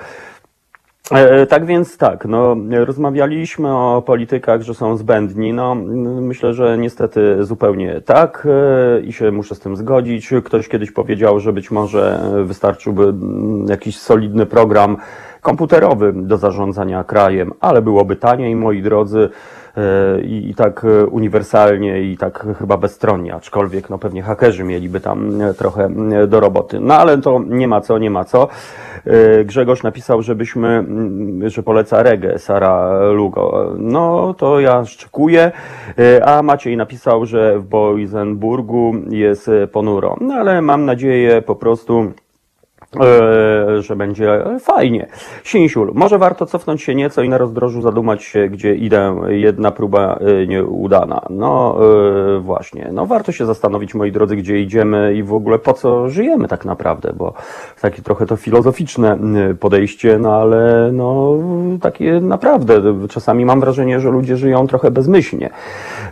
[1.11, 5.53] E, Tak więc tak, no, rozmawialiśmy o politykach, że są zbędni.
[5.53, 5.75] No,
[6.21, 10.31] myślę, że niestety zupełnie tak e, i się muszę z tym zgodzić.
[10.45, 14.97] Ktoś kiedyś powiedział, że być może wystarczyłby mm, jakiś solidny program
[15.41, 19.29] komputerowy do zarządzania krajem, ale byłoby taniej, moi drodzy.
[19.77, 25.01] E, I, I tak e, uniwersalnie i tak chyba bezstronnie, aczkolwiek no pewnie hakerzy mieliby
[25.01, 25.91] tam e, trochę
[26.29, 26.81] do roboty.
[26.81, 28.49] No ale to nie ma co, nie ma co.
[29.45, 33.75] Grzegorz napisał, żebyśmy, mm, że poleca reggae Sara Lugo.
[33.79, 35.53] No to ja szczekuję,
[36.25, 40.17] a Maciej napisał, że w Boisenburgu jest ponuro.
[40.21, 42.13] No ale mam nadzieję po prostu,
[43.81, 45.07] że będzie fajnie.
[45.45, 50.19] Sinsiul, może warto cofnąć się nieco i na rozdrożu zadumać się, gdzie idę, jedna próba
[50.21, 51.23] e, nieudana.
[51.31, 51.79] No
[52.37, 56.09] e, właśnie, no warto się zastanowić, moi drodzy, gdzie idziemy i w ogóle po co
[56.09, 57.35] żyjemy tak naprawdę, bo
[57.81, 59.19] takie trochę to filozoficzne
[59.51, 61.37] e, podejście, no ale no
[61.81, 65.51] takie naprawdę, czasami mam wrażenie, że ludzie żyją trochę bezmyślnie,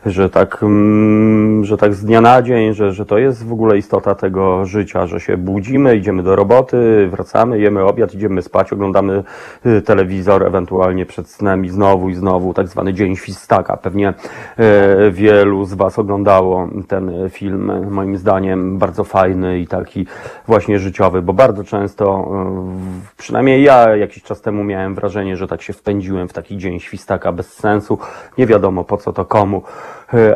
[0.07, 3.79] że tak, mm, że tak z dnia na dzień, że, że to jest w ogóle
[3.79, 6.70] istota tego życia, że się budzimy, idziemy do roboty,
[7.11, 9.25] wracamy, jemy obiad, idziemy spać, oglądamy
[9.67, 13.77] y, telewizor, ewentualnie przed snem i znowu i znowu, tak zwany dzień świstaka.
[13.77, 14.15] Pewnie
[14.57, 20.07] e, wielu z Was oglądało ten film, moim zdaniem bardzo fajny i taki
[20.47, 25.63] właśnie życiowy, bo bardzo często, e, przynajmniej ja jakiś czas temu miałem wrażenie, że tak
[25.63, 27.99] się wpędziłem w taki dzień świstaka bez sensu,
[28.39, 29.63] nie wiadomo po co to komu,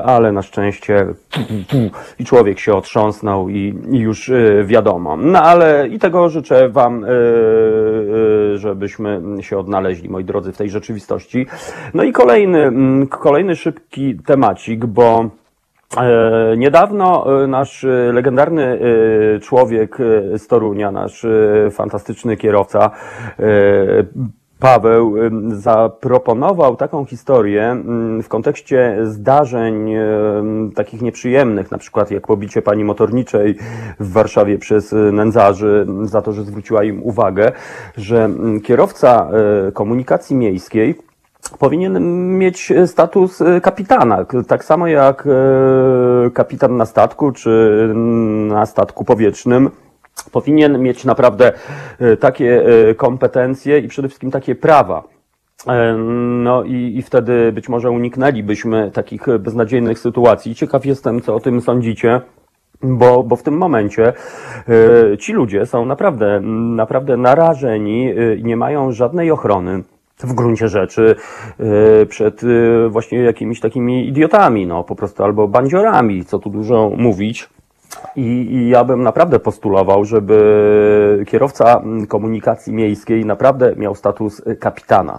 [0.04, 1.06] ale na szczęście
[2.18, 5.16] i człowiek się otrząsnął i, już e, wiadomo.
[5.16, 7.12] No ale i tego życzę Wam, e, e,
[8.58, 11.46] żebyśmy się odnaleźli, moi drodzy, w tej rzeczywistości.
[11.94, 15.30] No i kolejny, mm, kolejny szybki temacik, bo
[15.96, 18.62] E, Niedawno e, nasz e, legendarny
[19.36, 22.90] e, człowiek e, z Torunia, nasz e, fantastyczny kierowca,
[23.38, 23.44] e,
[24.64, 25.14] Paweł
[25.48, 27.76] zaproponował taką historię
[28.22, 29.94] w kontekście zdarzeń
[30.74, 33.56] takich nieprzyjemnych, na przykład jak pobicie pani motorniczej
[34.00, 37.52] w Warszawie przez e, nędzarzy za to, że zwróciła im uwagę,
[37.96, 38.30] że
[38.64, 39.28] kierowca
[39.68, 40.94] e, komunikacji miejskiej
[41.58, 41.98] powinien
[42.38, 45.28] mieć status e, kapitana, tak samo jak
[46.34, 47.92] kapitan na statku czy
[48.48, 49.70] na statku powietrznym.
[50.32, 51.52] Powinien mieć naprawdę
[51.98, 55.02] e, takie e, kompetencje i przede wszystkim takie prawa.
[55.66, 55.94] E,
[56.44, 60.54] No i, i wtedy być może uniknęlibyśmy takich beznadziejnych sytuacji.
[60.54, 62.20] Ciekaw jestem, co o tym sądzicie.
[62.82, 64.12] Bo, bo w tym momencie
[65.12, 66.40] e, ci ludzie są naprawdę,
[66.76, 69.82] naprawdę narażeni i nie mają żadnej ochrony
[70.18, 71.16] w gruncie rzeczy
[71.60, 76.90] e, przed e, właśnie jakimiś takimi idiotami, no po prostu albo bandziorami, co tu dużo
[76.96, 77.48] mówić.
[78.16, 78.22] I,
[78.52, 85.18] I ja bym naprawdę postulował, żeby kierowca komunikacji miejskiej naprawdę miał status kapitana.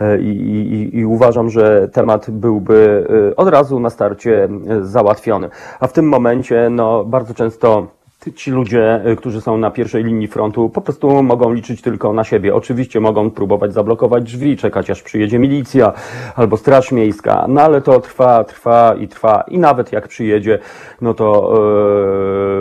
[0.00, 5.48] E, I, i, I uważam, że temat byłby y, od razu na starcie y, załatwiony.
[5.80, 7.86] A w tym momencie, no, bardzo często
[8.34, 12.24] ci ludzie, y, którzy są na pierwszej linii frontu, po prostu mogą liczyć tylko na
[12.24, 12.54] siebie.
[12.54, 15.92] Oczywiście mogą próbować zablokować drzwi, czekać aż przyjedzie milicja
[16.36, 20.58] albo straż miejska, no ale to trwa, trwa i trwa i nawet jak przyjedzie,
[21.00, 21.54] no to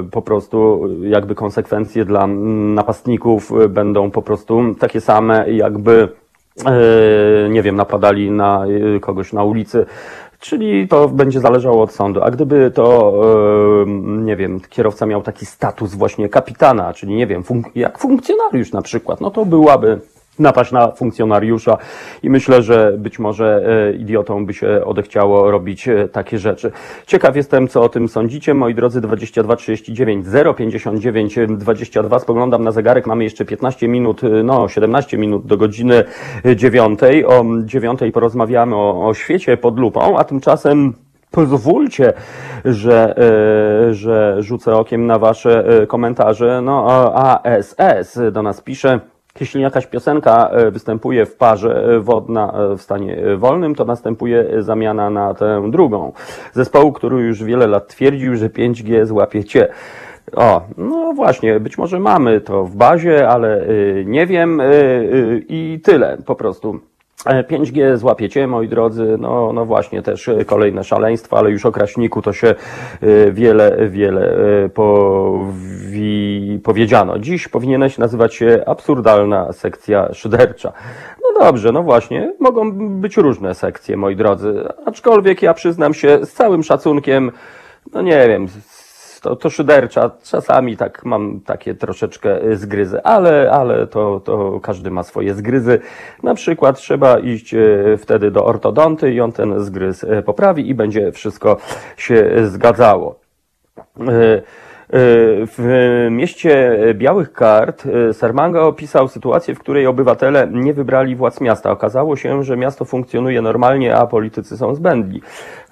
[0.02, 6.10] yy, po prostu jakby konsekwencje dla napastników y, będą po prostu takie same, jakby
[6.66, 9.86] e, nie wiem, napadali na e, kogoś na ulicy.
[10.46, 12.22] Czyli to będzie zależało od sądu.
[12.24, 13.14] A gdyby to,
[13.84, 18.72] e, nie wiem, kierowca miał taki status właśnie kapitana, czyli nie wiem, funk- jak funkcjonariusz
[18.72, 20.00] na przykład, no to byłaby
[20.40, 21.78] napaść na funkcjonariusza
[22.24, 26.72] i myślę, że być może e, idiotą by się odechciało robić e, takie rzeczy.
[27.06, 30.26] Ciekaw jestem, co o tym sądzicie, moi drodzy, 22 39
[30.58, 36.04] 059 22, spoglądam na zegarek, mamy jeszcze 15 minut, e, no 17 minut do godziny
[36.56, 37.00] 9.
[37.28, 40.94] O 9 porozmawiamy o, o świecie pod lupą, a tymczasem
[41.32, 42.14] Pozwólcie,
[42.66, 43.16] że,
[43.92, 46.62] że rzucę okiem na Wasze komentarze.
[46.62, 49.00] No, ASS do nas pisze.
[49.40, 54.64] Jeśli jakaś piosenka e, występuje w parze e, wodna e, w stanie wolnym, to następuje
[54.64, 56.14] zamiana na tę drugą.
[56.54, 59.68] Zespołu, który już wiele lat twierdził, że 5G złapie cię.
[60.34, 63.66] O, no właśnie, być może mamy to w bazie, ale
[64.06, 64.62] nie wiem
[65.50, 66.80] i tyle po prostu.
[67.26, 71.72] E, 5G złapiecie, moi drodzy, no, no właśnie też e, kolejne szaleństwo, ale już o
[71.72, 77.20] Kraśniku to się e, wiele, wiele e, powi, powiedziano.
[77.20, 80.74] Dziś powinieneś nazywać się absurdalna sekcja szydercza.
[81.24, 82.72] No dobrze, no właśnie, mogą
[83.02, 87.32] być różne sekcje, moi drodzy, aczkolwiek ja przyznam się z całym szacunkiem,
[87.94, 88.48] no nie wiem,
[89.26, 90.12] to, to szydercza.
[90.24, 95.80] Czasami tak mam takie troszeczkę y, zgryzy, ale, ale to, to każdy ma swoje zgryzy.
[96.24, 100.76] Na przykład trzeba iść y, wtedy do ortodonty i on ten zgryz y, poprawi i
[100.76, 101.58] będzie wszystko
[101.98, 103.20] się zgadzało.
[105.58, 111.72] W mieście Białych Kart Sermanga opisał sytuację, w której obywatele nie wybrali władz miasta.
[111.72, 115.22] Okazało się, że miasto funkcjonuje normalnie, a politycy są zbędni.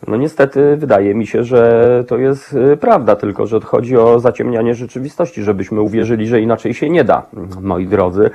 [0.08, 4.76] No niestety wydaje mi się, że to jest y, prawda, tylko że chodzi o zaciemnianie
[4.76, 7.26] rzeczywistości, żebyśmy uwierzyli, że inaczej się nie da,
[7.62, 8.30] moi drodzy.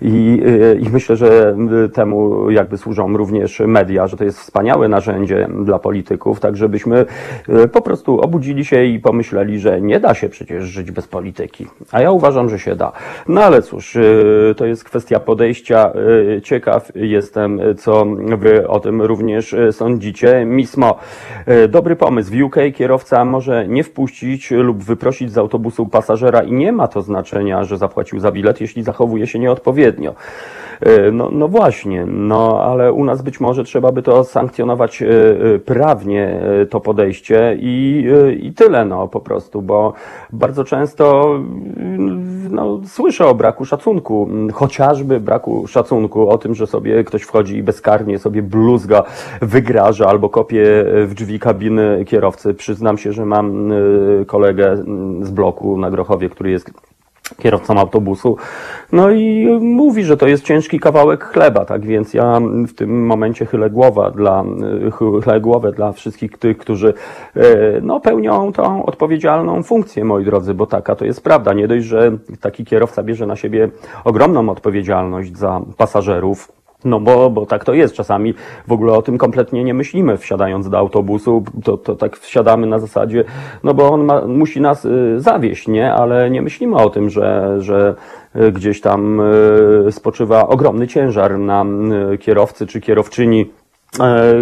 [0.00, 4.88] I, y, i myślę, że y, temu jakby służą również media, że to jest wspaniałe
[4.88, 7.06] narzędzie dla polityków, tak żebyśmy
[7.72, 11.66] po prostu obudzili się i pomyśleli, że nie da się przecież żyć bez polityki.
[11.92, 12.92] A ja uważam, że się da.
[13.28, 13.98] No ale cóż,
[14.56, 15.92] to jest kwestia podejścia.
[16.42, 18.06] Ciekaw jestem, co
[18.38, 20.44] wy o tym również sądzicie.
[20.44, 20.98] Mismo,
[21.68, 22.30] dobry pomysł.
[22.30, 27.02] W UK kierowca może nie wpuścić lub wyprosić z autobusu pasażera i nie ma to
[27.02, 30.14] znaczenia, że zapłacił za bilet, jeśli zachowuje się nieodpowiednio.
[30.86, 35.06] Y, No, no właśnie, no ale u nas być może trzeba by to sankcjonować y,
[35.06, 36.40] y, prawnie,
[36.70, 38.06] to podejście i,
[38.40, 39.92] i tyle, no po prostu, bo
[40.32, 46.66] bardzo często y, no, słyszę o braku szacunku, mm, chociażby braku szacunku, o tym, że
[46.66, 49.02] sobie ktoś wchodzi i bezkarnie sobie bluzga,
[49.42, 50.64] wygraża albo kopie
[51.06, 52.54] w drzwi kabiny kierowcy.
[52.54, 53.72] Przyznam się, że mam
[54.26, 56.93] kolegę mm, z bloku na Grochowie, który jest
[57.38, 58.36] kierowcą autobusu.
[58.92, 63.46] No i mówi, że to jest ciężki kawałek chleba, tak więc ja w tym momencie
[63.46, 64.44] chylę głowę dla,
[65.22, 66.94] chylę głowę dla wszystkich tych, którzy
[67.36, 67.42] e,
[67.82, 71.52] no, pełnią tą odpowiedzialną funkcję, moi drodzy, bo taka to jest prawda.
[71.52, 73.68] Nie dość, że taki kierowca bierze na siebie
[74.04, 76.52] ogromną odpowiedzialność za pasażerów,
[76.84, 77.94] no bo, bo tak to jest.
[77.94, 78.34] Czasami
[78.68, 82.78] w ogóle o tym kompletnie nie myślimy, wsiadając do autobusu, to, to tak wsiadamy na
[82.78, 83.24] zasadzie,
[83.62, 85.92] no bo on ma, musi nas y, zawieść, nie?
[85.92, 87.94] Ale nie myślimy o tym, że, że
[88.36, 89.20] y, gdzieś tam
[89.88, 91.64] y, spoczywa ogromny ciężar na
[92.12, 93.50] y, kierowcy czy kierowczyni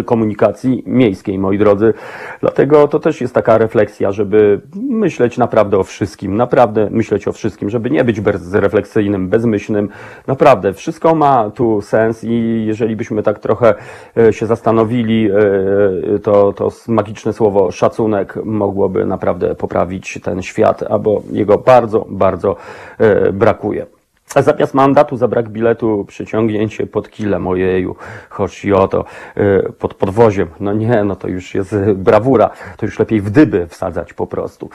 [0.05, 1.93] komunikacji miejskiej, moi drodzy.
[2.41, 7.69] Dlatego to też jest taka refleksja, żeby myśleć naprawdę o wszystkim, naprawdę myśleć o wszystkim,
[7.69, 9.89] żeby nie być bezrefleksyjnym, bezmyślnym.
[10.27, 13.75] Naprawdę, wszystko ma tu sens i jeżeli byśmy tak trochę
[14.17, 21.21] e, się zastanowili, e, to, to magiczne słowo szacunek mogłoby naprawdę poprawić ten świat, albo
[21.31, 22.55] jego bardzo, bardzo
[22.99, 24.02] e, brakuje.
[24.27, 27.95] Zamiast mandatu za brak biletu przyciągnięcie pod kilem, ojeju,
[28.29, 29.05] choć i oto,
[29.37, 30.47] y, pod podwoziem.
[30.59, 34.69] No nie, no to już jest brawura, to już lepiej w dyby wsadzać po prostu.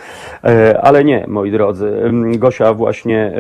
[0.44, 3.32] E, Ale nie, moi drodzy, Ym, Gosia właśnie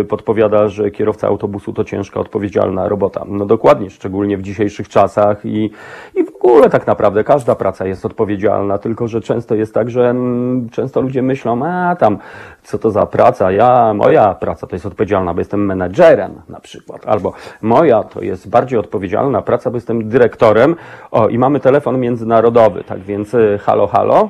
[0.00, 3.24] y, podpowiada, że kierowca autobusu to ciężka, odpowiedzialna robota.
[3.28, 5.70] No dokładnie, szczególnie w dzisiejszych czasach i,
[6.14, 10.10] i w ogóle tak naprawdę każda praca jest odpowiedzialna, tylko że często jest tak, że
[10.10, 12.18] mm, często ludzie myślą, a tam,
[12.62, 17.06] co to za praca, ja, moja praca to jest odpowiedzialna, bo jestem menedżerem na przykład,
[17.06, 17.32] albo
[17.62, 20.76] moja to jest bardziej odpowiedzialna praca, bo jestem dyrektorem.
[21.10, 24.28] O, i mamy telefon międzynarodowy, tak więc y, halo, halo.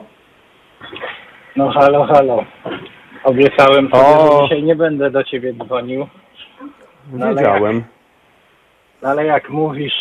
[1.56, 2.44] No halo, halo.
[3.24, 4.36] Obiecałem sobie, O.
[4.36, 6.06] że dzisiaj nie będę do ciebie dzwonił,
[7.22, 7.84] ale Wiedziałem.
[9.02, 9.94] no ale jak mówisz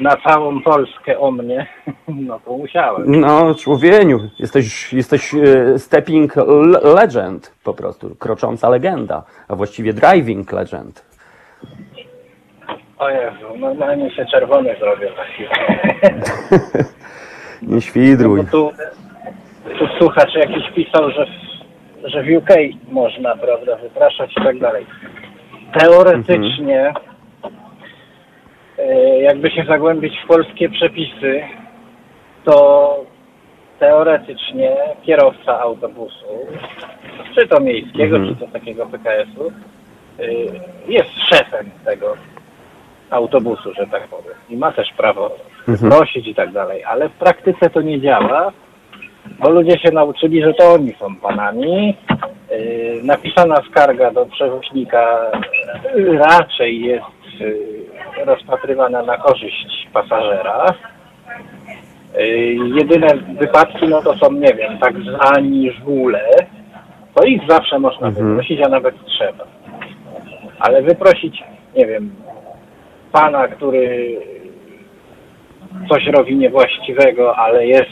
[0.00, 1.66] na całą Polskę o mnie,
[2.08, 3.20] no to musiałem.
[3.20, 10.52] No, człowieniu, jesteś, jesteś e, stepping le- legend po prostu, krocząca legenda, a właściwie driving
[10.52, 11.04] legend.
[12.98, 15.50] O Jezu, normalnie się czerwony zrobię za chwilę.
[17.62, 18.42] Nie świdruj.
[18.42, 18.70] Bo tu,
[19.78, 22.48] tu słuchacz jakiś pisał, że, w- że w UK
[22.92, 24.86] można, prawda, wypraszać i tak dalej.
[25.78, 26.94] Teoretycznie, e,
[29.22, 31.42] jakby się zagłębić w polskie przepisy,
[32.44, 32.96] to
[33.78, 36.26] teoretycznie kierowca autobusu,
[37.34, 38.34] czy to miejskiego, Mhm.
[38.34, 39.52] czy to takiego PKS-u,
[40.22, 40.46] y,
[40.88, 42.16] jest szefem tego
[43.10, 44.34] autobusu, że tak powiem.
[44.50, 45.30] I ma też prawo
[45.68, 45.92] Mhm.
[45.92, 46.84] prosić i tak dalej.
[46.84, 48.52] Ale w praktyce to nie działa,
[49.38, 51.96] bo ludzie się nauczyli, że to oni są panami.
[52.50, 55.30] Yy, napisana skarga do przewoźnika
[56.18, 57.04] raczej jest
[58.24, 60.66] rozpatrywana na korzyść pasażera.
[62.14, 62.24] Yy,
[62.78, 63.06] jedyne
[63.40, 66.24] wypadki, no to są, nie wiem, tak zwani żule.
[67.14, 68.28] To ich zawsze można Mhm.
[68.28, 69.44] wyprosić, a nawet trzeba.
[70.60, 71.42] Ale wyprosić,
[71.76, 72.10] nie wiem,
[73.12, 74.16] pana, który
[75.90, 77.90] coś robi niewłaściwego, ale jest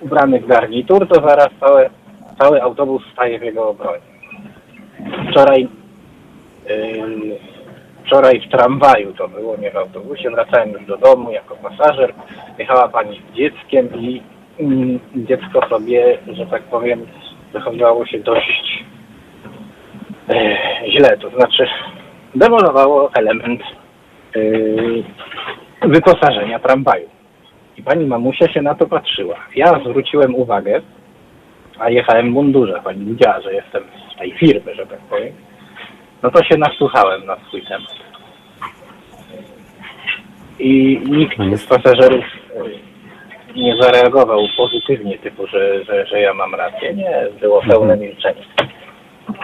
[0.00, 1.90] ubrany w garnitur, to zaraz całe,
[2.38, 4.02] cały autobus staje w jego obronie.
[5.30, 5.68] Wczoraj
[6.68, 7.36] Yy,
[8.08, 12.14] wczoraj w tramwaju to było, nie w autobusie, wracałem już do domu jako pasażer,
[12.58, 14.22] jechała pani z dzieckiem i
[14.60, 17.06] mm, dziecko sobie, że tak powiem,
[17.52, 18.84] zachowywało się dość
[20.28, 20.56] e,
[20.90, 21.66] źle, to znaczy
[22.34, 23.60] demolowało element
[24.36, 27.08] e, wyposażenia tramwaju.
[27.76, 29.36] I pani mamusia się na to patrzyła.
[29.56, 30.80] Ja zwróciłem uwagę,
[31.78, 33.82] a jechałem w mundurze, pani widziała, że jestem
[34.14, 35.32] z tej firmy, że tak powiem.
[36.22, 37.94] No to się nasłuchałem na swój temat.
[40.58, 46.54] I nikt No z pasażerów e, nie zareagował pozytywnie, typu, że, że, że ja mam
[46.54, 46.94] rację.
[46.94, 48.42] Nie, było pełne milczenie.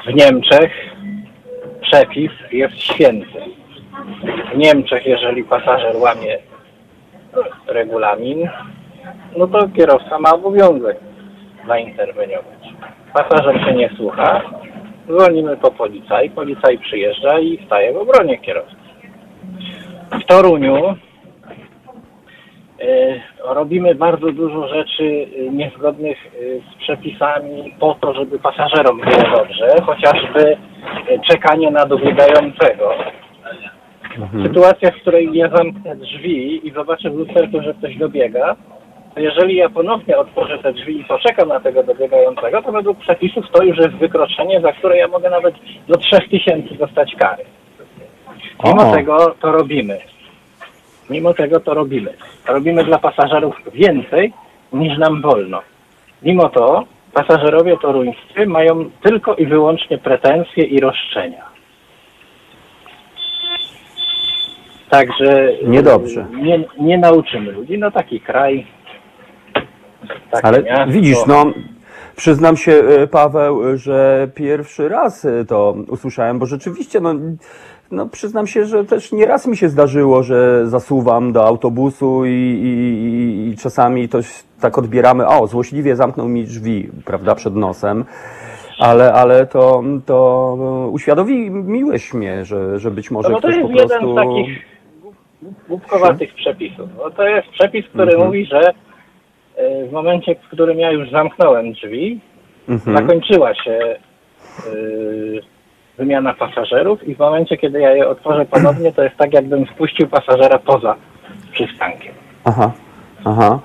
[0.07, 0.73] W Niemczech
[1.81, 3.41] przepis jest święty.
[4.55, 6.39] W Niemczech, jeżeli pasażer łamie
[7.67, 8.49] regulamin,
[9.37, 10.97] no to kierowca ma obowiązek
[11.67, 12.69] zainterweniować.
[13.15, 14.43] Pasażer się nie słucha,
[15.07, 18.77] dzwonimy po policaj, policaj przyjeżdża i staje w obronie kierowcy.
[20.11, 20.91] W Toruniu
[22.81, 29.37] y, robimy bardzo dużo rzeczy y, niezgodnych y, z przepisami po to, żeby pasażerom było
[29.37, 30.57] dobrze, chociażby
[31.31, 32.95] czekanie na dobiegającego.
[34.47, 38.57] Sytuacja, w której ja zamknę drzwi i zobaczę w lusterku, że ktoś dobiega,
[39.17, 43.63] jeżeli ja ponownie otworzę te drzwi i poczekam na tego dobiegającego, to według przepisów to
[43.65, 45.55] już jest wykroczenie, za które ja mogę nawet
[45.89, 47.45] do 3000 dostać kary.
[48.65, 48.95] Mimo O.
[48.95, 49.99] tego to robimy.
[51.11, 52.15] Mimo tego to robimy.
[52.49, 54.33] Robimy dla pasażerów więcej
[54.73, 55.61] niż nam wolno.
[56.23, 56.85] Mimo to
[57.15, 61.45] pasażerowie toruńscy mają tylko i wyłącznie pretensje i roszczenia.
[64.91, 66.21] Także Niedobrze.
[66.21, 67.79] y, Nie, nie nauczymy ludzi.
[67.79, 68.67] No taki kraj.
[70.31, 70.93] Takie Ale miasto.
[70.93, 71.45] widzisz, no,
[72.17, 77.15] przyznam się, e, Paweł, że pierwszy raz e, to usłyszałem, bo rzeczywiście, no,
[77.91, 82.69] no przyznam się, że też nieraz mi się zdarzyło, że zasuwam do autobusu i, i,
[82.69, 84.19] i- i czasami to
[84.61, 88.05] tak odbieramy, o, złośliwie zamknął mi drzwi, prawda, przed nosem.
[88.79, 93.79] Ale, ale to, to uświadomiłeś mnie, że, że być może No to ktoś jest po
[93.79, 94.13] jeden prostu...
[94.13, 94.65] z takich
[95.03, 96.89] głup- głupkowatych przepisów.
[97.05, 98.27] No to jest przepis, który Mhm.
[98.27, 98.73] mówi, że
[99.89, 102.21] w momencie, w którym ja już zamknąłem drzwi,
[102.69, 102.97] Mhm.
[102.97, 103.97] zakończyła się
[104.75, 105.41] y,
[105.99, 110.09] wymiana pasażerów i w momencie, kiedy ja je otworzę ponownie, to jest tak, jakbym wpuścił
[110.09, 110.97] pasażera poza
[111.53, 112.13] przystankiem.
[112.45, 112.73] Aha,
[113.25, 113.61] aha.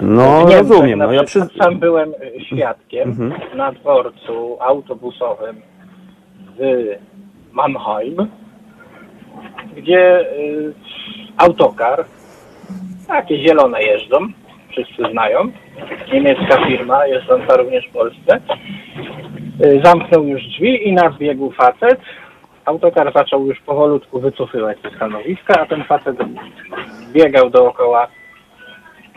[0.00, 0.98] No, Niemczech rozumiem.
[0.98, 1.40] na No, ja przy...
[1.40, 3.32] Sam byłem y, świadkiem Mhm.
[3.56, 5.60] na dworcu autobusowym
[6.58, 6.60] w
[7.52, 8.28] Mannheim,
[9.76, 10.72] gdzie y,
[11.36, 12.04] autokar,
[13.08, 14.16] takie zielone jeżdżą,
[14.84, 15.52] wszyscy znają,
[16.12, 18.40] niemiecka firma, jeżdżąca również w Polsce,
[19.64, 22.00] y, zamknął już drzwi i nadbiegł facet.
[22.64, 26.16] Autokar zaczął już powolutku wycofywać ze stanowiska, a ten facet
[27.12, 28.06] biegał dookoła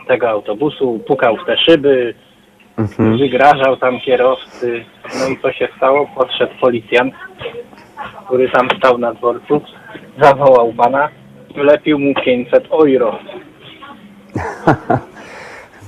[0.08, 2.14] tego autobusu, pukał w te szyby,
[2.78, 3.18] Mhm.
[3.18, 4.84] wygrażał tam kierowcy.
[5.20, 6.06] No i co się stało?
[6.14, 7.14] Podszedł policjant,
[8.26, 9.60] który tam stał na dworcu,
[10.20, 11.08] zawołał pana,
[11.54, 13.18] wlepił mu 500 euro.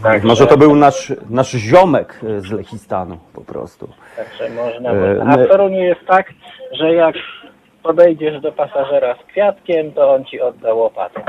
[0.04, 3.88] Także, Może to był nasz, nasz ziomek e, z Lechistanu po prostu.
[4.16, 5.22] Także można, E.
[5.22, 6.26] A my- w Toruniu jest tak,
[6.72, 7.14] że jak
[7.82, 11.22] podejdziesz do pasażera z kwiatkiem, to on ci odda łopatę.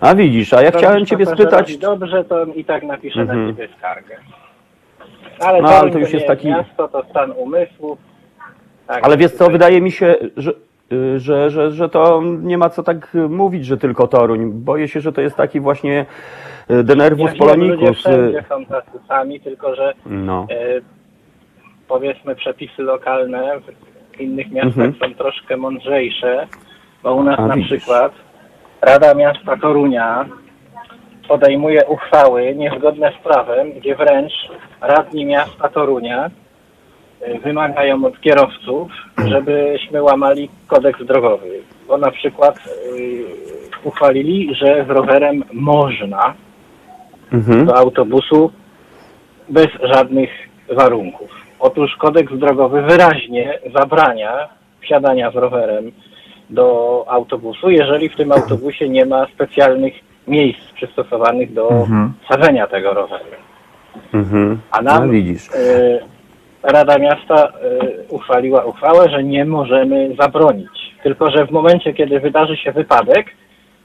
[0.00, 3.20] A widzisz, a ja chciałem Robisz ciebie pasażerowi spytać, dobrze, to on i tak napisze
[3.20, 3.46] Mhm.
[3.46, 4.16] na ciebie skargę.
[5.40, 7.96] Ale, No, ale to już jest taki- miasto, to stan umysłu.
[8.86, 10.52] Tak, ale wiesz co, wydaje mi się, że,
[10.92, 14.50] y, że, że, że to nie ma co tak mówić, że tylko Toruń.
[14.52, 16.06] Boję się, że to jest taki właśnie
[16.70, 20.46] y, denerwus Ja wiem, ludzie y, są tacy sami, tylko że No.
[20.50, 20.80] e,
[21.88, 23.60] powiedzmy przepisy lokalne
[24.16, 24.94] w innych miastach Mhm.
[25.10, 26.46] są troszkę mądrzejsze,
[27.02, 27.70] bo u nas A, na widzisz.
[27.78, 28.12] przykład
[28.82, 30.24] Rada Miasta Torunia
[31.28, 34.32] podejmuje uchwały niezgodne z prawem, gdzie wręcz
[34.80, 36.30] radni miasta Torunia
[37.20, 38.92] e, wymagają od kierowców,
[39.26, 41.48] żebyśmy łamali kodeks drogowy.
[41.88, 42.60] Bo na przykład e,
[43.84, 46.34] uchwalili, że z rowerem można
[47.34, 47.66] Mhm.
[47.66, 48.50] do autobusu
[49.48, 50.30] bez żadnych
[50.68, 51.30] warunków.
[51.60, 54.48] Otóż kodeks drogowy wyraźnie zabrania
[54.80, 55.92] wsiadania z rowerem
[56.50, 59.94] do autobusu, jeżeli w tym autobusie nie ma specjalnych
[60.28, 61.86] miejsc przystosowanych do
[62.30, 63.24] sadzenia tego roweru.
[64.14, 64.60] Mhm.
[64.70, 65.48] A nam No, widzisz.
[65.48, 66.00] y,
[66.62, 72.56] Rada Miasta y, uchwaliła uchwałę, że nie możemy zabronić Tylko, że w momencie, kiedy wydarzy
[72.56, 73.26] się wypadek,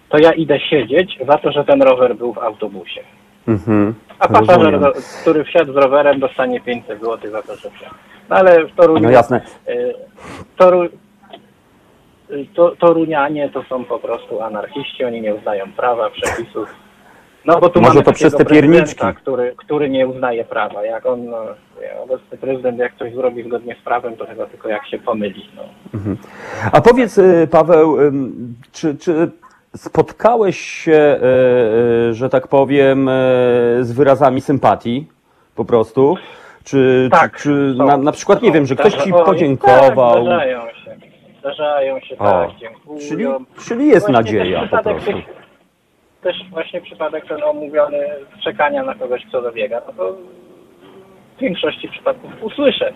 [0.09, 3.01] to ja idę siedzieć za to, że ten rower był w autobusie.
[3.47, 3.93] Mhm.
[4.19, 4.93] A pasażer, Rozumiem.
[5.21, 7.95] który wsiadł z rowerem, dostanie 500 zł za to, że wsiadł.
[8.29, 9.03] No ale w Toruniu...
[9.03, 9.41] No jasne.
[9.69, 9.93] y,
[10.57, 10.89] Toru, y,
[12.55, 16.69] to, Torunianie to są po prostu anarchiści, oni nie uznają prawa, przepisów.
[17.45, 19.05] No bo tu Może mamy to przez te pierniczki.
[19.17, 20.85] Który, który nie uznaje prawa.
[20.85, 21.37] Jak on, no,
[22.03, 25.49] obecny prezydent, jak coś zrobi zgodnie z prawem, to chyba tylko jak się pomyli.
[25.55, 25.63] No.
[26.71, 27.97] A powiedz, y, Paweł,
[28.71, 29.31] czy, czy
[29.75, 33.11] spotkałeś się, y, y, że tak powiem, y,
[33.81, 35.07] z wyrazami sympatii
[35.55, 36.15] po prostu?
[36.63, 38.53] Czy, Tak, czy, czy są, na, na przykład, nie są.
[38.53, 40.13] wiem, że ktoś ci podziękował?
[40.13, 40.95] Tak, zdarzają się.
[41.39, 42.99] Zdarzają się, O, tak, dziękują.
[43.09, 43.25] czyli,
[43.67, 45.11] czyli jest Właśnie nadzieja po prostu.
[45.13, 45.39] tych-
[46.21, 47.97] Też właśnie przypadek ten omówiony
[48.43, 50.13] czekania na kogoś, kto dobiega, no to
[51.37, 52.93] w większości przypadków usłyszę.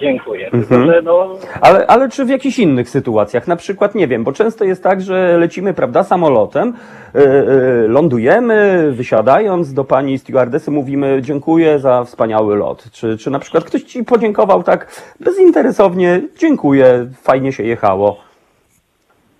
[0.00, 0.50] Dziękuję.
[0.50, 0.90] Tylko, Mhm.
[0.94, 3.48] że no, Ale, ale czy w jakichś innych sytuacjach?
[3.48, 6.72] Na przykład, nie wiem, bo często jest tak, że lecimy, prawda, samolotem,
[7.14, 12.90] y, y, lądujemy, wysiadając do pani stewardesy mówimy dziękuję za wspaniały lot.
[12.92, 18.16] Czy, czy na przykład ktoś ci podziękował tak bezinteresownie, dziękuję, fajnie się jechało.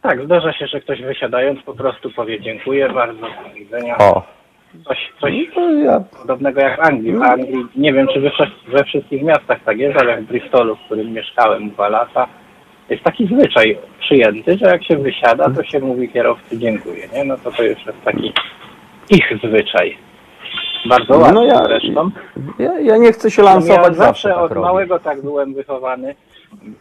[0.02, 3.98] tak, zdarza się, że ktoś wysiadając po prostu powie dziękuję bardzo, do widzenia.
[3.98, 4.22] O,
[4.88, 7.12] Coś, coś to ja, podobnego jak w Anglii.
[7.16, 8.30] W Anglii, nie wiem czy we,
[8.68, 12.26] we wszystkich miastach tak jest, ale w Bristolu, w którym mieszkałem dwa lata,
[12.90, 17.24] jest taki zwyczaj przyjęty, że jak się wysiada, to się mówi kierowcy dziękuję, nie?
[17.24, 18.32] No to to już jest taki
[19.10, 19.96] ich zwyczaj.
[20.88, 22.10] Bardzo ładny no ja, zresztą.
[22.58, 24.60] ja, ja nie chcę się No lansować, ja zawsze zawsze tak od robię.
[24.66, 26.14] małego tak byłem wychowany.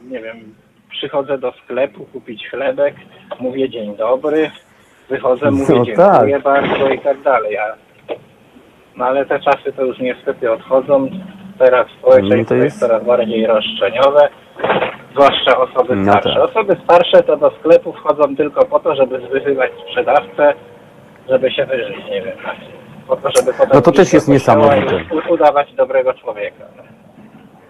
[0.10, 0.56] Nie wiem,
[0.90, 2.95] przychodzę do sklepu kupić chlebek,
[3.40, 4.52] mówię dzień dobry,
[5.10, 5.95] wychodzę, mówię No dziękuję
[6.34, 6.44] tak.
[6.44, 7.57] bardzo i tak dalej.
[7.57, 7.64] A,
[8.98, 11.10] no ale te czasy to już niestety odchodzą.
[11.60, 12.76] Teraz społeczeństwo No jest...
[12.76, 14.27] jest- coraz bardziej roszczeniowe,
[15.11, 16.34] zwłaszcza osoby No starsze.
[16.40, 16.49] tak.
[16.49, 20.53] Osoby starsze to do sklepu wchodzą tylko po to, żeby zwyzywać sprzedawcę,
[21.30, 22.38] żeby się wyżyć, nie wiem.
[23.07, 25.02] Po to, żeby potem No to też jest niesamowite.
[25.30, 26.65] Udawać dobrego człowieka.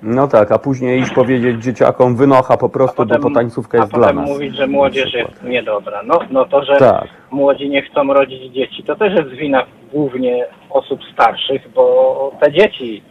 [0.01, 0.27] No.
[0.27, 4.07] Tak, a później iść powiedzieć dzieciakom wynocha po prostu, bo to tańcówka jest a dla
[4.07, 4.29] potem nas.
[4.29, 6.01] mówić, że młodzież jest niedobra.
[6.03, 7.07] No, no to, że Tak.
[7.31, 13.01] młodzi nie chcą rodzić dzieci, to też jest wina głównie osób starszych, bo te dzieci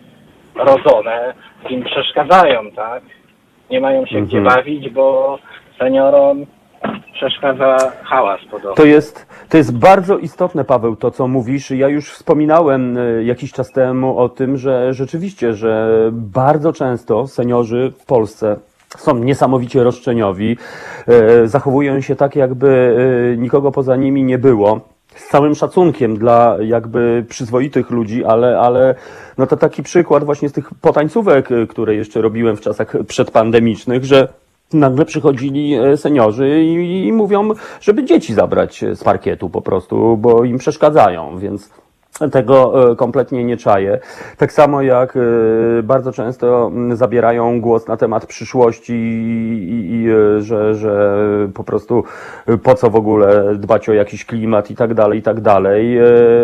[0.54, 1.34] rodzone
[1.70, 3.02] im przeszkadzają, tak?
[3.70, 4.56] Nie mają się gdzie Mhm.
[4.56, 5.38] bawić, bo
[5.78, 6.46] seniorom
[7.14, 8.74] przeszkadza hałas podobno.
[8.74, 11.70] To jest, to jest bardzo istotne, Paweł, to co mówisz.
[11.70, 17.92] Ja już wspominałem e, jakiś czas temu o tym, że rzeczywiście, że bardzo często seniorzy
[17.98, 18.56] w Polsce
[18.96, 20.56] są niesamowicie roszczeniowi,
[21.06, 22.96] e, zachowują się tak, jakby
[23.34, 24.80] e, nikogo poza nimi nie było.
[25.14, 28.94] Z całym szacunkiem dla jakby przyzwoitych ludzi, ale, ale
[29.38, 34.28] no to taki przykład właśnie z tych potańcówek, które jeszcze robiłem w czasach przedpandemicznych, że
[34.74, 40.44] nagle przychodzili e, seniorzy i, i mówią, żeby dzieci zabrać z parkietu po prostu, bo
[40.44, 41.70] im przeszkadzają, więc
[42.32, 43.98] tego e, kompletnie nie czaję.
[44.36, 45.20] Tak samo jak e,
[45.82, 51.18] bardzo często mm, zabierają głos na temat przyszłości i, i, e, że, że
[51.54, 52.04] po prostu
[52.62, 55.98] po co w ogóle dbać o jakiś klimat i tak dalej, i tak dalej.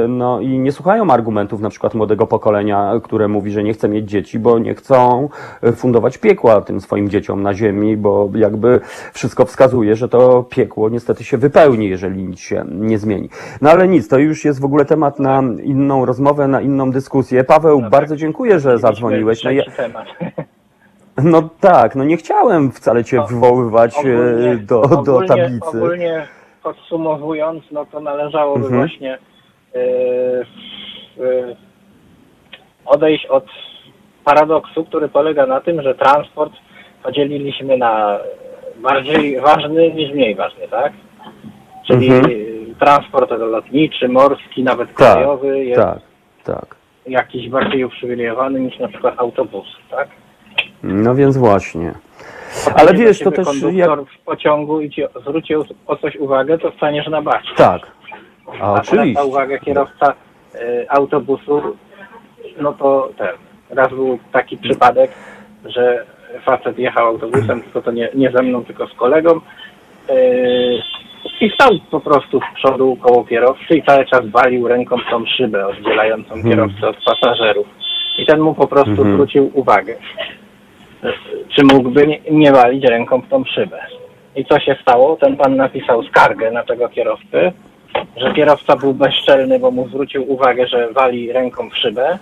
[0.08, 4.10] No i nie słuchają argumentów na przykład młodego pokolenia, które mówi, że nie chce mieć
[4.10, 5.28] dzieci, bo nie chcą
[5.76, 8.80] fundować piekła tym swoim dzieciom na ziemi, bo jakby
[9.12, 13.28] wszystko wskazuje, że to piekło niestety się wypełni, jeżeli nic się nie zmieni.
[13.60, 17.44] No ale nic, to już jest w ogóle temat na inną rozmowę, na inną dyskusję.
[17.44, 18.18] Paweł, No bardzo tak.
[18.20, 19.44] dziękuję, że zadzwoniłeś.
[19.44, 19.62] No, ja,
[21.24, 25.68] no tak, no nie chciałem wcale cię No, wywoływać e, Ogólnie- do, do ogólnie- tablicy.
[25.68, 26.26] Ogólnie
[26.62, 28.80] podsumowując, no to należałoby Mhm.
[28.80, 29.18] właśnie
[29.74, 29.80] yy,
[31.24, 31.56] yy,
[32.86, 33.44] odejść od
[34.24, 36.52] paradoksu, który polega na tym, że transport
[37.02, 38.18] podzieliliśmy na
[38.82, 40.92] bardziej ważny niż mniej ważny, tak?
[41.86, 42.32] Czyli Mhm.
[42.80, 45.98] Transport lotniczy, morski, nawet Tak, krajowy jest tak,
[46.44, 46.76] tak.
[47.06, 50.08] jakiś bardziej uprzywilejowany niż na przykład autobus, tak?
[50.82, 51.92] No więc właśnie.
[52.74, 53.90] Ale wiesz, to też jak...
[54.00, 55.54] w pociągu i ci zwróci
[55.86, 57.54] o- coś uwagę, to staniesz na bacie.
[57.56, 57.82] Tak.
[58.60, 59.12] A A oczywiście.
[59.20, 60.14] na uwagę kierowca
[60.54, 61.62] y, autobusu,
[62.60, 63.28] no to ten,
[63.70, 65.10] raz był taki przypadek,
[65.64, 66.04] że
[66.44, 69.40] facet jechał autobusem, tylko to nie, nie ze mną, tylko z kolegą
[70.10, 70.82] y,
[71.40, 75.26] i stał po prostu z przodu koło kierowcy i cały czas walił ręką w tą
[75.26, 77.66] szybę oddzielającą kierowcę od pasażerów.
[78.18, 79.12] I ten mu po prostu Mhm.
[79.12, 79.94] zwrócił uwagę,
[81.56, 83.78] czy mógłby nie, nie walić ręką w tą szybę.
[84.36, 85.16] I co się stało?
[85.16, 87.52] Ten pan napisał skargę na tego kierowcę,
[88.16, 92.18] że kierowca był bezczelny, bo mu zwrócił uwagę, że wali ręką w szybę.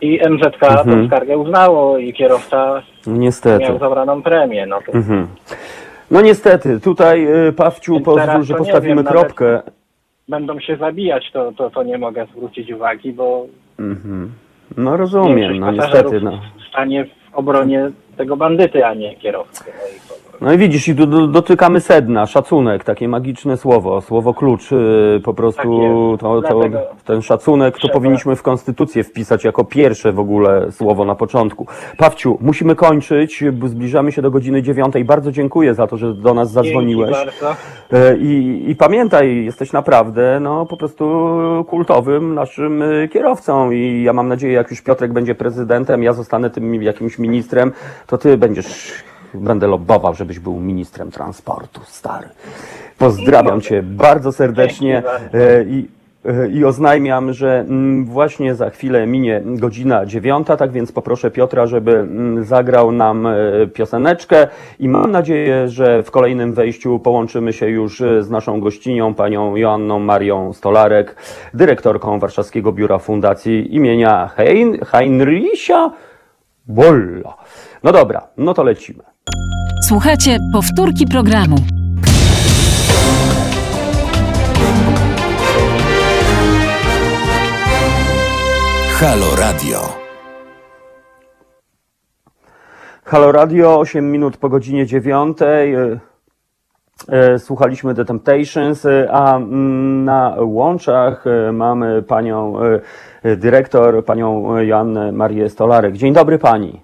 [0.00, 1.00] I MZK Mhm.
[1.02, 3.64] tę skargę uznało i kierowca Niestety.
[3.64, 4.66] miał zabraną premię.
[4.66, 5.28] No to Mhm.
[6.10, 9.62] No niestety, tutaj y, Pawciu Więc pozwól, teraz że to nie postawimy wiem, nawet- kropkę.
[10.28, 13.46] Będą się zabijać, to, to, to nie mogę zwrócić uwagi, bo
[13.78, 14.32] Mhm.
[14.76, 16.36] No rozumiem, większość no pasażerów niestety.
[16.36, 16.42] No.
[16.70, 19.64] stanie w obronie tego bandyty, a nie kierowcy.
[19.66, 24.00] No i to, No i widzisz, i tu do- dotykamy sedna, szacunek, takie magiczne słowo,
[24.00, 25.62] słowo klucz, yy, po prostu
[26.12, 30.18] Tak to, to, Dlatego ten szacunek to trzeba- powinniśmy w konstytucję wpisać jako pierwsze w
[30.18, 31.66] ogóle słowo na początku.
[31.98, 35.04] Pawciu, musimy kończyć, bo zbliżamy się do godziny dziewiątej.
[35.04, 37.10] Bardzo dziękuję za to, że do nas zadzwoniłeś.
[37.16, 37.56] Dzięki bardzo.
[37.92, 41.04] E, I, I pamiętaj, jesteś naprawdę no, po prostu
[41.68, 46.50] kultowym naszym y, kierowcą i ja mam nadzieję, jak już Piotrek będzie prezydentem, ja zostanę
[46.50, 47.72] tym jakimś ministrem,
[48.06, 48.92] to ty będziesz,
[49.34, 52.28] będę lobbował, żebyś był ministrem transportu, stary.
[52.98, 55.02] Pozdrawiam cię bardzo serdecznie
[55.34, 55.88] e, i
[56.24, 61.66] e, i oznajmiam, że mm, właśnie za chwilę minie godzina dziewiąta, tak więc poproszę Piotra,
[61.66, 64.48] żeby mm, zagrał nam e, pioseneczkę
[64.78, 69.56] i mam nadzieję, że w kolejnym wejściu połączymy się już e, z naszą gościnią, panią
[69.56, 71.16] Joanną Marią Stolarek,
[71.54, 75.92] dyrektorką Warszawskiego Biura Fundacji imienia Hein, Heinricha
[76.66, 77.36] Bolla.
[77.82, 79.09] No dobra, no to lecimy.
[79.90, 81.56] Słuchajcie powtórki programu.
[88.92, 89.78] Halo Radio.
[93.04, 95.42] Halo Radio, 8 minut po godzinie 9.
[95.42, 96.00] E,
[97.08, 102.54] e, Słuchaliśmy The Temptations, e, a mm, na łączach mamy panią
[103.36, 105.96] dyrektor, panią Joannę Marię Stolarek.
[105.96, 106.80] Dzień dobry pani.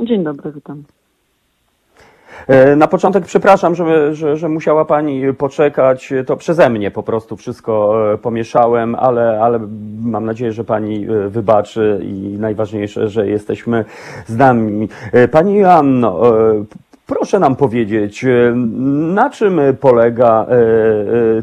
[0.00, 0.95] Dzień dobry, witam.
[2.46, 6.12] E, Na początek przepraszam, że, że, że musiała Pani poczekać.
[6.26, 9.60] To przeze mnie po prostu wszystko e, pomieszałem, ale, ale
[10.02, 13.84] mam nadzieję, że Pani e, wybaczy i najważniejsze, że jesteśmy
[14.26, 14.88] z nami.
[15.32, 16.20] Pani Joanno,
[17.06, 18.24] proszę nam powiedzieć,
[19.14, 20.46] na czym polega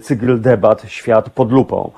[0.01, 1.91] cykl debat Świat pod lupą?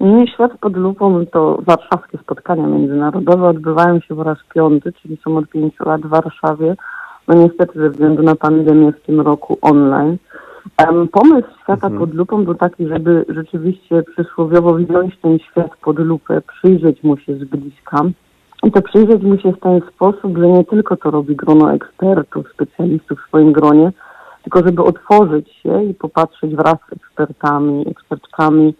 [0.00, 5.36] Nie, Świat pod lupą to warszawskie spotkania międzynarodowe odbywają się po raz piąty, czyli są
[5.36, 6.76] od pięciu lat w Warszawie.
[7.28, 10.16] No niestety ze względu na pandemię w tym roku online.
[10.76, 16.40] Em, Pomysł świata pod lupą był taki, żeby rzeczywiście przysłowiowo wziąć ten świat pod lupę,
[16.40, 18.02] przyjrzeć mu się z bliska.
[18.64, 22.52] I to przyjrzeć mu się w ten sposób, że nie tylko to robi grono ekspertów,
[22.52, 23.92] specjalistów w swoim gronie,
[24.42, 28.74] tylko żeby otworzyć się i popatrzeć wraz z ekspertami, ekspertkami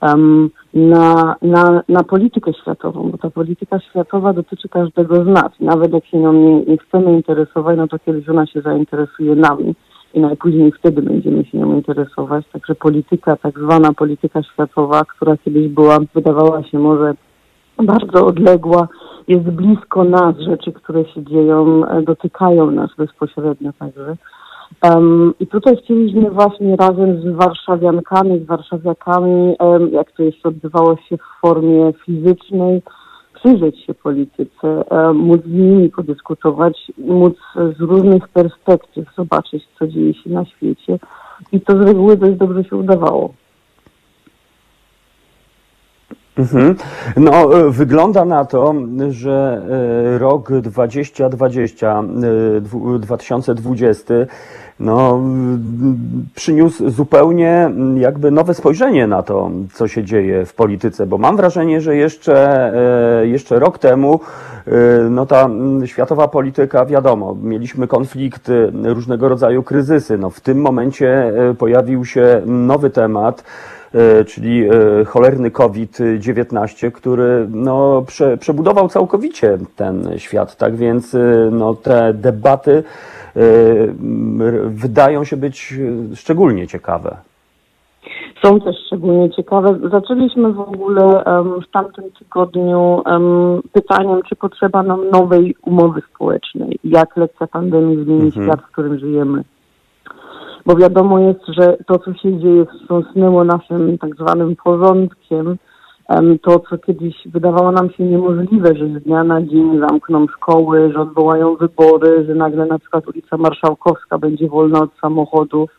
[0.00, 5.50] em, na, na, na politykę światową, bo ta polityka światowa dotyczy każdego z nas.
[5.60, 9.74] Nawet jak się nią nie, nie chcemy interesować, no to kiedyś ona się zainteresuje nami
[10.14, 12.44] i najpóźniej wtedy będziemy się nią interesować.
[12.52, 17.14] Także polityka, tak zwana polityka światowa, która kiedyś była, wydawała się może
[17.82, 18.88] bardzo odległa,
[19.28, 24.16] jest blisko nas, rzeczy, które się dzieją, e, dotykają nas bezpośrednio także.
[24.84, 30.96] Um, I tutaj chcieliśmy właśnie razem z warszawiankami, z warszawiakami, em, jak to jeszcze odbywało
[30.96, 32.82] się w formie fizycznej,
[33.34, 40.14] przyjrzeć się polityce, em, móc z nimi podyskutować, móc z różnych perspektyw zobaczyć, co dzieje
[40.14, 40.98] się na świecie.
[41.52, 43.34] I to z reguły dość dobrze się udawało.
[46.40, 46.74] Mhm.
[47.16, 48.74] No, e, wygląda na to,
[49.10, 49.62] że
[50.14, 52.02] e, rok 2020,
[52.56, 54.14] e, dwu- 2020,
[54.80, 55.62] no, m,
[56.34, 61.80] przyniósł zupełnie jakby nowe spojrzenie na to, co się dzieje w polityce, bo mam wrażenie,
[61.80, 62.34] że jeszcze,
[63.22, 64.20] e, jeszcze rok temu,
[64.66, 64.70] e,
[65.10, 65.48] no ta
[65.84, 70.18] światowa polityka, wiadomo, mieliśmy konflikty, różnego rodzaju kryzysy.
[70.18, 73.79] No, w tym momencie e, pojawił się nowy temat, e,
[74.26, 80.56] czyli e, cholerny COVID-19, który no, prze, przebudował całkowicie ten świat.
[80.56, 82.82] Tak więc e, no, te debaty
[83.36, 83.40] e,
[84.66, 85.74] wydają się być
[86.12, 87.16] e, szczególnie ciekawe.
[88.44, 89.78] Są też szczególnie ciekawe.
[89.90, 96.78] Zaczęliśmy w ogóle em, w tamtym tygodniu em, pytaniem, czy potrzeba nam nowej umowy społecznej.
[96.84, 98.46] Jak lekcja pandemii zmieni Mhm.
[98.46, 99.44] świat, w którym żyjemy.
[100.70, 105.56] Bo wiadomo jest, że to, co się dzieje, wstrząsnęło naszym tak zwanym porządkiem.
[106.08, 110.92] Em, To, co kiedyś wydawało nam się niemożliwe, że z dnia na dzień zamkną szkoły,
[110.92, 115.70] że odwołają wybory, że nagle na przykład ulica Marszałkowska będzie wolna od samochodów.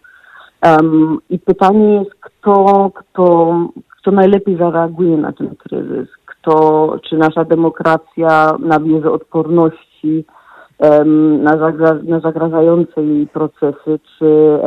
[0.66, 3.54] Um, I pytanie jest, kto, kto,
[4.00, 6.10] kto najlepiej zareaguje na ten kryzys?
[6.26, 10.26] Kto, czy nasza demokracja nabierze odporności
[11.40, 14.60] na, zagra, na zagrażające jej procesy, czy,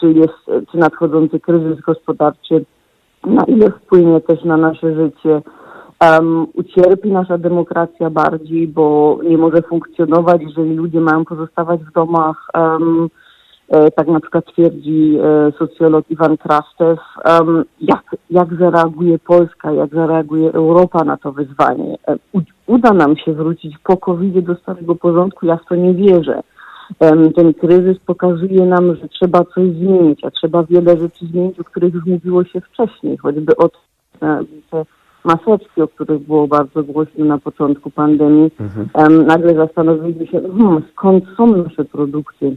[0.00, 2.64] czy, jest, czy nadchodzący kryzys gospodarczy,
[3.26, 5.42] na ile wpłynie też na nasze życie
[6.04, 12.48] Um, ucierpi nasza demokracja bardziej, bo nie może funkcjonować, jeżeli ludzie mają pozostawać w domach.
[12.54, 13.08] Um,
[13.96, 16.98] tak na przykład twierdzi e, socjolog Iwan Krastew.
[17.80, 21.98] Jak, jak zareaguje Polska, jak zareaguje Europa na to wyzwanie?
[22.08, 22.16] E,
[22.66, 25.46] uda nam się wrócić po covid do starego porządku?
[25.46, 26.40] Ja w to nie wierzę.
[27.36, 31.94] Ten kryzys pokazuje nam, że trzeba coś zmienić, a trzeba wiele rzeczy zmienić, o których
[31.94, 33.72] już mówiło się wcześniej, choćby od
[34.22, 34.40] e,
[34.70, 34.84] te
[35.24, 38.50] maseczki, o których było bardzo głośno na początku pandemii.
[38.94, 42.56] Em, nagle zastanowiliśmy się, hmm, skąd są nasze produkty,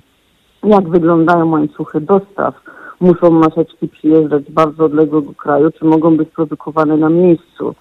[0.63, 2.55] jak wyglądają łańcuchy dostaw.
[2.99, 7.75] Muszą maseczki przyjeżdżać z bardzo odległego kraju, czy mogą być produkowane na miejscu?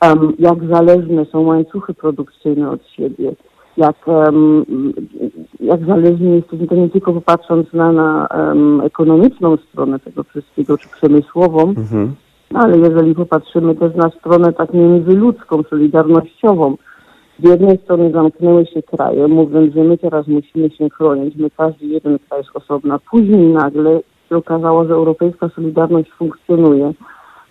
[0.00, 3.32] Em, jak zależne są łańcuchy produkcyjne od siebie?
[3.76, 4.64] Jak, em,
[5.60, 10.88] jak zależni jesteśmy, to nie tylko popatrząc na, na em, ekonomiczną stronę tego wszystkiego, czy
[10.88, 12.14] przemysłową, Mhm.
[12.54, 16.76] ale jeżeli popatrzymy też na stronę tak międzyludzką, solidarnościową,
[17.38, 21.86] z jednej strony zamknęły się kraje, mówiąc, że my teraz musimy się chronić, my każdy
[21.86, 22.98] jeden kraj z osobna.
[23.10, 26.92] Później nagle się okazało, że europejska solidarność funkcjonuje,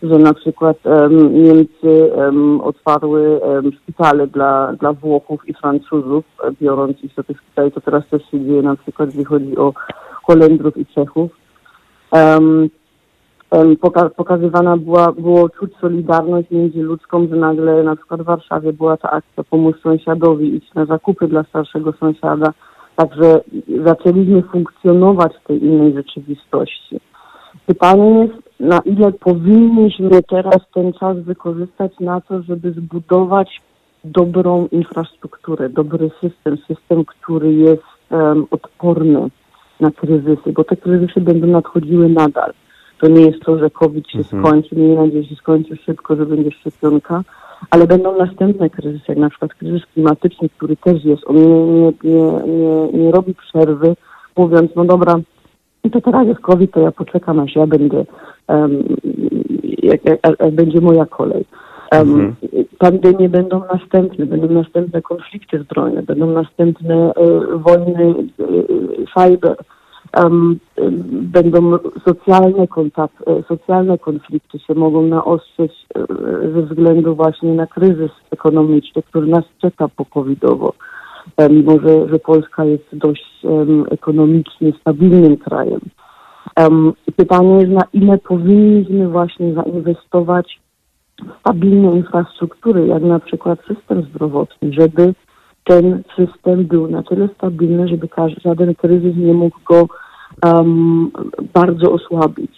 [0.04, 6.52] że na przykład em, Niemcy em, otwarły em, szpitale dla, dla Włochów i Francuzów, e,
[6.62, 9.74] biorąc ich do tych szpitali, to teraz też się dzieje na przykład, jeśli chodzi o
[10.24, 11.32] Holendrów i Czechów.
[12.12, 12.70] Em,
[13.52, 19.12] poka- pokazywana była, było czuć solidarność międzyludzką, że nagle na przykład w Warszawie była ta
[19.12, 22.54] akcja Pomóż sąsiadowi, idź na zakupy dla starszego sąsiada.
[22.96, 23.42] Także
[23.86, 27.00] zaczęliśmy funkcjonować w tej innej rzeczywistości.
[27.66, 33.62] Pytanie jest, na ile powinniśmy teraz ten czas wykorzystać na to, żeby zbudować
[34.04, 39.30] dobrą infrastrukturę, dobry system, system, który jest em, odporny
[39.80, 42.54] na kryzysy, bo te kryzysy będą nadchodziły nadal.
[43.02, 46.26] To nie jest to, że COVID się skończy, miejmy nadzieję, że się skończy szybko, że
[46.26, 47.22] będzie szczepionka,
[47.70, 51.24] ale będą następne kryzysy, jak na przykład kryzys klimatyczny, który też jest.
[51.26, 53.96] On nie, nie, nie, nie, nie robi przerwy,
[54.38, 55.16] mówiąc, no dobra,
[55.92, 58.06] to teraz jest COVID, to ja poczekam, aż ja będę,
[58.48, 58.84] em,
[59.64, 61.46] jak, jak, jak będzie moja kolej.
[61.92, 62.36] Um,
[62.78, 67.14] Pandemie będą następne, będą następne konflikty zbrojne, będą następne e,
[67.58, 68.44] wojny e,
[69.14, 69.56] cyber,
[70.14, 70.60] em,
[71.12, 72.68] będą socjalne
[73.28, 76.06] e, socjalne konflikty się mogą naostrzyć e,
[76.54, 80.74] ze względu właśnie na kryzys ekonomiczny, który nas czeka po covidowo.
[81.50, 85.80] Mimo, że, że Polska jest dość em, ekonomicznie stabilnym krajem.
[86.56, 90.60] Em, pytanie jest, na ile powinniśmy właśnie zainwestować
[91.24, 95.14] w stabilne infrastruktury, jak na przykład system zdrowotny, żeby
[95.68, 99.88] ten system był na tyle stabilny, żeby każdy, żaden kryzys nie mógł go
[100.46, 101.12] em,
[101.54, 102.52] bardzo osłabić.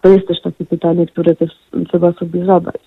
[0.00, 1.50] To jest też takie pytanie, które też
[1.88, 2.80] trzeba sobie zadać.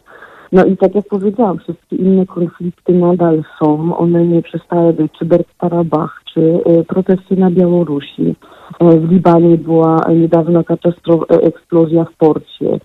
[0.52, 5.26] No i tak jak powiedziałam, wszystkie inne konflikty nadal są, one nie przestały być, czy
[5.26, 8.36] Bergkarabach, czy protesty na Białorusi.
[8.80, 12.80] E, w Libanie była niedawno katastrofa, e, eksplozja w porcie.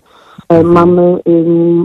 [0.49, 1.19] E, mamy,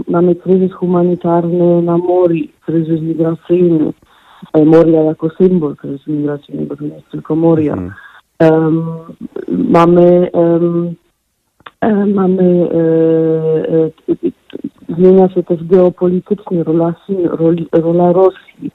[0.07, 3.93] mamy kryzys humanitarny na Mori, kryzys migracyjny.
[4.53, 7.75] E, Moria jako symbol kryzysu migracyjnego, to nie jest tylko Moria.
[8.39, 8.83] Em,
[9.47, 10.31] mamy
[11.81, 13.91] e, mamy e,
[14.93, 16.93] zmienia się też geopolitycznie rola,
[17.23, 18.71] roli, rola Rosji.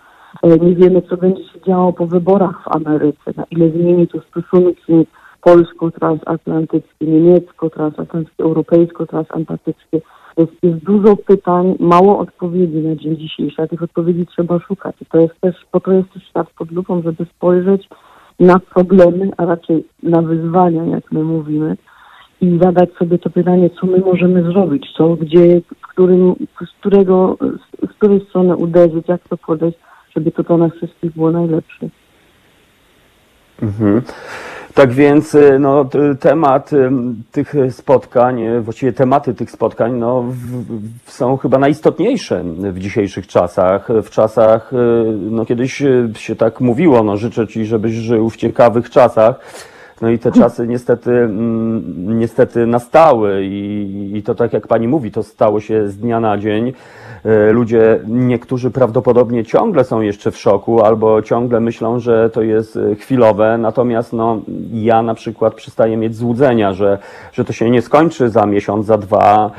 [0.63, 5.07] Nie wiemy, co będzie się działo po wyborach w Ameryce, na ile zmieni to stosunki
[5.41, 10.01] polsko-transatlantyckie, niemiecko-transatlantyckie, europejsko-transatlantyckie.
[10.37, 14.97] Jest, jest dużo pytań, mało odpowiedzi na dzień dzisiejszy, a tych odpowiedzi trzeba szukać.
[15.01, 17.89] I to jest też, po to jest też świat pod lupą, żeby spojrzeć
[18.41, 21.77] na problemy, a raczej na wyzwania, jak my mówimy,
[22.41, 26.35] i zadać sobie to pytanie, co my możemy zrobić, co, gdzie, w którym,
[26.67, 29.79] z którego, z, z której strony uderzyć, jak to podejść,
[30.17, 31.89] żeby to dla nas wszystkich było najlepsze.
[33.63, 34.03] Mhm.
[34.77, 35.89] Tak więc y, no,
[36.20, 40.24] temat ym, tych spotkań, y, właściwie tematy tych spotkań no,
[41.05, 43.89] w, są chyba najistotniejsze w dzisiejszych czasach.
[44.03, 44.77] W czasach, y,
[45.31, 49.40] no kiedyś y, się tak mówiło, no życzę Ci, żebyś żył w ciekawych czasach.
[50.01, 55.10] No i te czasy niestety, mm, niestety nastały i, i to tak jak pani mówi,
[55.10, 56.73] to stało się z dnia na dzień.
[57.24, 62.77] E, Ludzie, niektórzy prawdopodobnie ciągle są jeszcze w szoku albo ciągle myślą, że to jest
[62.77, 64.40] e, chwilowe, natomiast no,
[64.73, 66.98] ja na przykład przestaję mieć złudzenia, że,
[67.32, 69.51] że to się nie skończy za miesiąc, za dwa.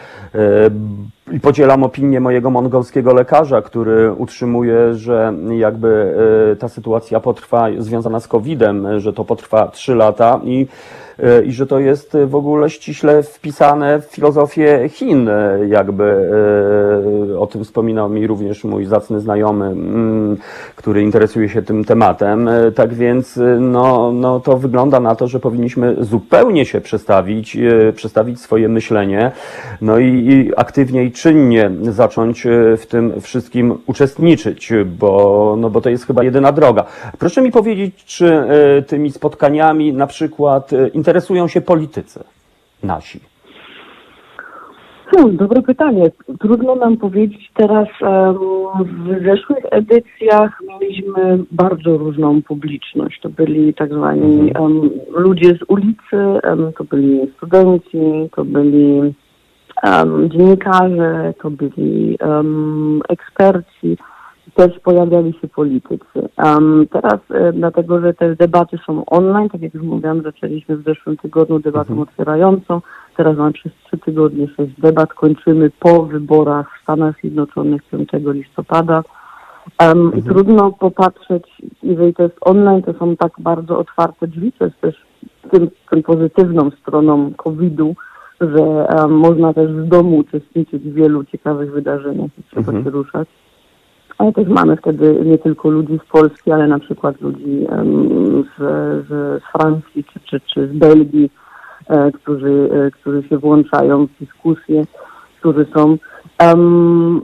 [1.31, 6.15] I podzielam opinię mojego mongolskiego lekarza, który utrzymuje, że jakby
[6.51, 10.67] e, ta sytuacja potrwa, związana z COVID-em, że to potrwa trzy lata i
[11.45, 16.03] i że to jest w ogóle ściśle wpisane w filozofię Chin, e, jakby
[17.33, 20.37] e, o tym wspominał mi również mój zacny znajomy, mm,
[20.75, 22.47] który interesuje się tym tematem.
[22.47, 27.57] E, Tak więc no, no to wygląda na to, że powinniśmy zupełnie się przestawić,
[27.95, 29.31] przestawić swoje myślenie,
[29.81, 35.89] no i, i aktywnie i czynnie zacząć w tym wszystkim uczestniczyć, bo, no bo to
[35.89, 36.85] jest chyba jedyna droga.
[37.19, 38.43] Proszę mi powiedzieć, czy
[38.87, 40.71] tymi spotkaniami na przykład
[41.07, 42.23] interesują się politycy
[42.83, 43.19] nasi?
[45.15, 46.11] Hmm, dobre pytanie.
[46.39, 47.87] Trudno nam powiedzieć teraz.
[48.85, 53.21] W zeszłych edycjach mieliśmy bardzo różną publiczność.
[53.21, 59.13] To byli tak zwani em, ludzie z ulicy, em, to byli studenci, to byli
[59.83, 62.17] em, dziennikarze, to byli
[63.09, 63.97] eksperci.
[64.57, 66.29] Też pojawiali się politycy.
[66.37, 70.83] Em, teraz, e, dlatego że te debaty są online, tak jak już mówiłam, zaczęliśmy w
[70.83, 72.81] zeszłym tygodniu debatą otwierającą.
[73.17, 75.13] Teraz mamy przez trzy tygodnie sześć debat.
[75.13, 79.03] Kończymy po wyborach w Stanach Zjednoczonych 5 listopada.
[79.81, 81.43] Um, I trudno popatrzeć,
[81.83, 84.95] jeżeli to jest online, to są tak bardzo otwarte drzwi, to jest też
[85.51, 87.95] tym, tym pozytywną stroną COVID-u,
[88.41, 93.27] że em, można też w domu uczestniczyć w wielu ciekawych wydarzeniach i trzeba się ruszać.
[94.17, 97.67] Ale też mamy wtedy nie tylko ludzi z Polski, ale na przykład ludzi
[98.43, 98.61] z,
[99.07, 101.31] z, Francji czy, czy, czy z Belgii,
[101.89, 104.83] e, którzy, e, którzy się włączają w dyskusje,
[105.39, 105.97] którzy są.
[106.39, 107.21] em,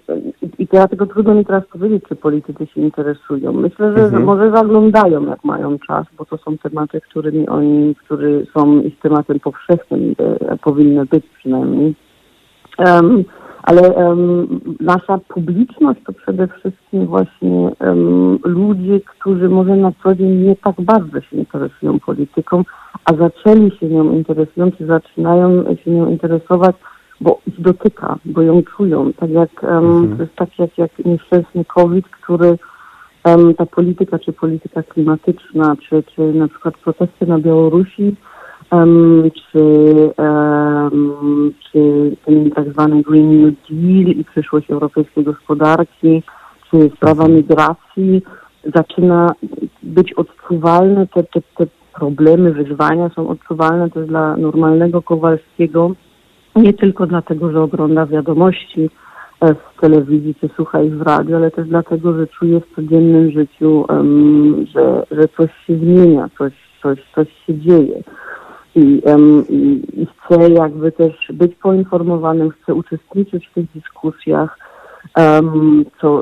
[0.59, 3.53] I dlatego trudno mi teraz powiedzieć, czy politycy się interesują.
[3.53, 8.81] Myślę, że może zaglądają, jak mają czas, bo to są tematy, którymi oni, które są
[8.81, 11.95] ich tematem powszechnym, e, powinny być przynajmniej.
[12.77, 13.23] Em,
[13.63, 14.47] ale em,
[14.79, 20.81] nasza publiczność to przede wszystkim właśnie em, ludzie, którzy może na co dzień nie tak
[20.81, 22.63] bardzo się interesują polityką,
[23.05, 26.75] a zaczęli się nią interesują, czy zaczynają się nią interesować,
[27.21, 29.13] bo ich dotyka, bo ją czują.
[29.13, 32.57] Tak jak em, to jest tak jak, jak nieszczęsny COVID, który
[33.57, 38.15] ta polityka, czy polityka klimatyczna, czy, czy na przykład protesty na Białorusi,
[39.33, 40.11] czy,
[41.71, 46.23] czy ten tak zwany Green New Deal i przyszłość europejskiej gospodarki,
[46.71, 48.21] czy sprawa migracji
[48.75, 49.31] zaczyna
[49.83, 55.91] być odczuwalne, te, te, te problemy, wyzwania są odczuwalne też dla normalnego Kowalskiego,
[56.55, 58.89] nie tylko dlatego, że ogląda wiadomości
[59.41, 63.31] e, w telewizji czy słucha ich w radiu, ale też dlatego, że czuje w codziennym
[63.31, 68.03] życiu, em, że, że coś się zmienia, coś, coś, coś się dzieje.
[68.75, 74.57] I, em, i, chce jakby też być poinformowanym, chce uczestniczyć w tych dyskusjach,
[75.15, 76.21] em, co,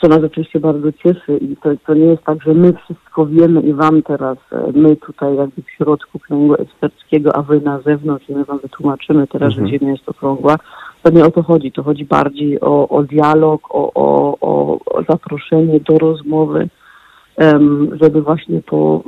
[0.00, 3.60] co nas oczywiście bardzo cieszy i to, to nie jest tak, że my wszystko wiemy
[3.60, 8.28] i wam teraz, e, my tutaj jakby w środku kręgu eksperckiego, a wy na zewnątrz
[8.28, 10.56] i my wam wytłumaczymy teraz, że Ziemia jest okrągła.
[11.02, 14.78] To nie o to chodzi, to chodzi bardziej o, o dialog, o, o, o,
[15.08, 16.68] zaproszenie do rozmowy,
[18.00, 19.02] żeby właśnie po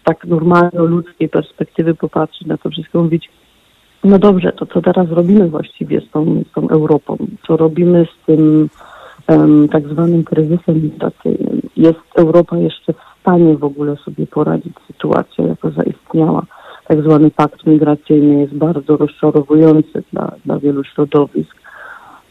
[0.00, 3.30] z tak normalno-ludzkiej perspektywy popatrzeć na to wszystko, mówić,
[4.04, 7.16] no dobrze, to co teraz robimy właściwie z tą, z tą Europą?
[7.46, 8.68] Co robimy z tym
[9.26, 11.60] em, tak zwanym kryzysem migracyjnym?
[11.76, 16.42] Jest Europa jeszcze w stanie w ogóle sobie poradzić z sytuacją, jaka zaistniała?
[16.88, 21.56] Tak zwany pakt migracyjny jest bardzo rozczarowujący dla, dla wielu środowisk.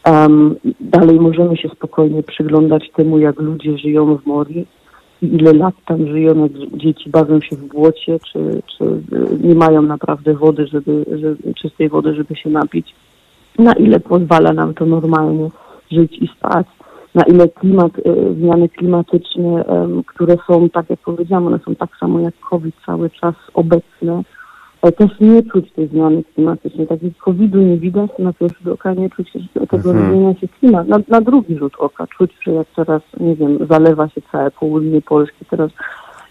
[0.04, 4.79] Em, dalej możemy się spokojnie przyglądać temu, jak ludzie żyją w Morii i
[5.22, 9.82] ile lat tam żyją, jak dzieci bawią się w błocie, czy, czy y, nie mają
[9.82, 12.94] naprawdę wody, żeby, żeby, czystej wody, żeby się napić.
[13.58, 15.48] Na ile pozwala nam to normalnie
[15.90, 16.66] żyć i spać.
[17.14, 19.64] Na ile klimat, y, zmiany klimatyczne,
[20.06, 24.22] które są, tak jak powiedziałam, one są tak samo jak COVID cały czas obecne,
[24.80, 26.86] też nie czuć tej zmiany klimatycznej.
[26.86, 29.32] Tak jak COVID-u nie widać, to na pierwszy rzut oka nie czuć
[29.70, 30.88] tego, że zmienia się klimat.
[30.88, 35.02] Na, na drugi rzut oka czuć, że jak teraz, nie wiem, zalewa się całe południe
[35.02, 35.44] Polski.
[35.50, 35.70] Teraz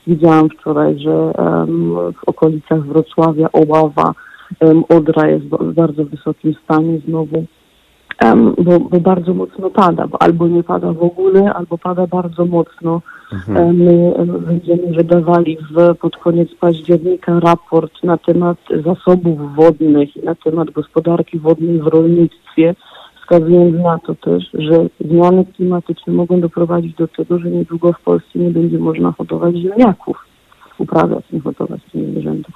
[0.08, 4.14] widziałam wczoraj, że em, w okolicach Wrocławia, Oława,
[4.60, 7.46] em, Odra jest w bardzo wysokim stanie znowu.
[8.58, 13.02] Bo, bo bardzo mocno pada, bo albo nie pada w ogóle, albo pada bardzo mocno.
[13.56, 20.26] E, My e, będziemy wydawali w, pod koniec października raport na temat zasobów wodnych i
[20.26, 22.76] na temat gospodarki wodnej w rolnictwie,
[23.22, 28.40] wskazując na to też, że zmiany klimatyczne mogą doprowadzić do tego, że niedługo w Polsce
[28.40, 30.26] nie będzie można hodować ziemniaków,
[30.78, 32.52] uprawiać, nie hodować zwierzęta,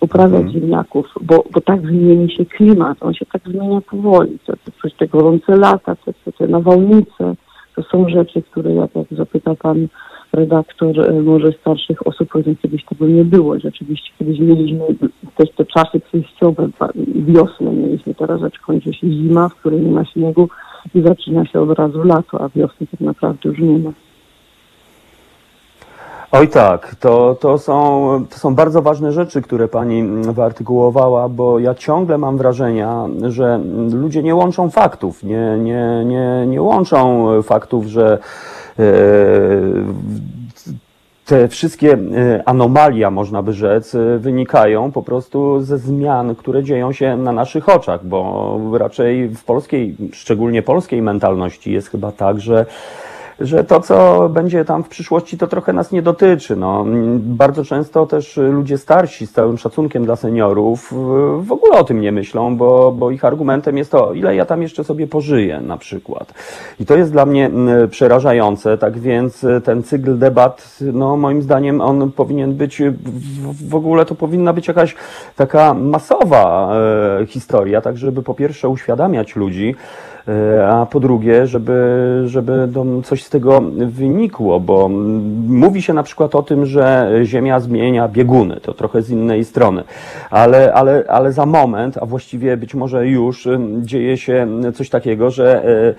[0.00, 4.90] uprawiać ziemniaków, bo, bo tak zmieni się klimat, on się tak zmienia powoli, te, te,
[4.98, 7.34] te gorące lata, te, te, te nawałnice,
[7.76, 9.88] to są rzeczy, które jak, jak zapyta pan
[10.32, 13.58] redaktor e, może starszych osób powiedział, kiedyś tego nie było.
[13.58, 14.80] Rzeczywiście kiedyś mieliśmy
[15.36, 16.68] też te czasy przejściowe,
[17.14, 20.48] wiosnę mieliśmy, teraz zaś kończy się zima, w której nie ma śniegu
[20.94, 23.92] i zaczyna się od razu lato, a wiosny tak naprawdę już nie ma.
[26.32, 30.02] Oj tak, to, to, są, to są bardzo ważne rzeczy, które pani
[30.32, 33.60] wyartykułowała, bo ja ciągle mam wrażenia, że
[33.92, 38.18] ludzie nie łączą faktów, nie, nie, nie, nie łączą faktów, że
[38.78, 38.84] e,
[41.26, 46.92] te wszystkie e, anomalia, można by rzec, e, wynikają po prostu ze zmian, które dzieją
[46.92, 52.66] się na naszych oczach, bo raczej w polskiej, szczególnie polskiej mentalności jest chyba tak, że
[53.40, 56.56] że to, co będzie tam w przyszłości, to trochę nas nie dotyczy.
[56.56, 56.84] No,
[57.18, 60.92] bardzo często też ludzie starsi, z całym szacunkiem dla seniorów,
[61.40, 64.62] w- ogóle o tym nie myślą, bo, bo ich argumentem jest to, ile ja tam
[64.62, 66.34] jeszcze sobie pożyję, na przykład.
[66.80, 67.50] I to jest dla mnie
[67.90, 72.82] przerażające, tak więc ten cykl debat, no moim zdaniem, on powinien być,
[73.68, 74.94] w, ogóle to powinna być jakaś
[75.36, 76.72] taka masowa
[77.20, 79.74] e, historia, tak żeby po pierwsze uświadamiać ludzi,
[80.68, 82.68] A po drugie, żeby, żeby
[83.04, 84.88] coś z tego wynikło, bo
[85.48, 89.84] mówi się na przykład o tym, że Ziemia zmienia bieguny, to trochę z innej strony,
[90.30, 95.30] ale, ale, ale za moment, a właściwie być może już ym, dzieje się coś takiego,
[95.30, 95.94] że e, e,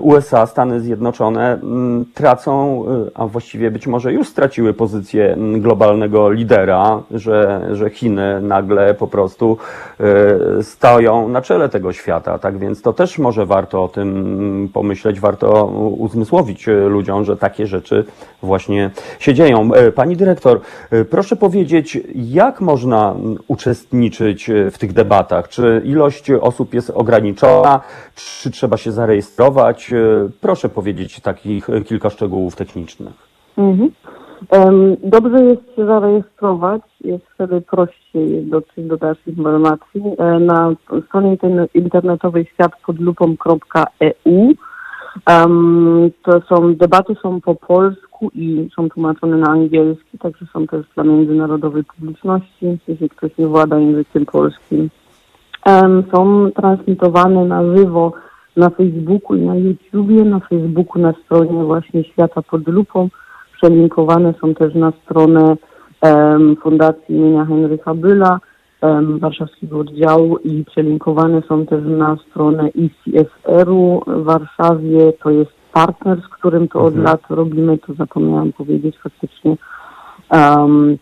[0.00, 6.30] USA, Stany Zjednoczone mm, tracą, y, a właściwie być może już straciły pozycję mm, globalnego
[6.30, 9.56] lidera, że, że Chiny nagle po prostu
[10.00, 12.38] e, stoją na czele tego świata.
[12.38, 15.64] Tak więc to też może warto o tym pomyśleć, warto
[15.98, 18.04] uzmysłowić ludziom, że takie rzeczy
[18.42, 19.70] właśnie się dzieją.
[19.94, 20.60] Pani dyrektor,
[21.10, 25.48] proszę powiedzieć, jak można mm, uczestniczyć w tych debatach?
[25.48, 27.80] Czy ilość osób jest ograniczona?
[28.14, 29.65] Czy trzeba się zarejestrować?
[29.70, 33.12] E, Proszę powiedzieć takich e, kilka szczegółów technicznych.
[33.58, 33.90] Mhm.
[35.02, 40.02] Dobrze jest się zarejestrować, jest wtedy prościej dotrzeć do dalszych informacji.
[40.18, 40.70] E, Na
[41.08, 44.52] stronie interne- internetowej światpodlupą.eu
[45.26, 50.86] em, to są debaty są po polsku i są tłumaczone na angielski, także są też
[50.94, 54.90] dla międzynarodowej publiczności, jeśli ktoś nie włada językiem polskim.
[55.66, 58.12] Em, Są transmitowane na żywo
[58.56, 63.08] na Facebooku i na YouTubie, na Facebooku na stronie właśnie Świata pod lupą.
[63.56, 65.56] Przelinkowane są też na stronę
[66.02, 68.40] em, Fundacji imienia Henryka Byla,
[68.80, 75.12] em, warszawskiego oddziału i przelinkowane są też na stronę ICSR-u w Warszawie.
[75.22, 79.56] To jest partner, z którym to od lat robimy, to zapomniałam powiedzieć faktycznie.
[80.32, 80.98] Um,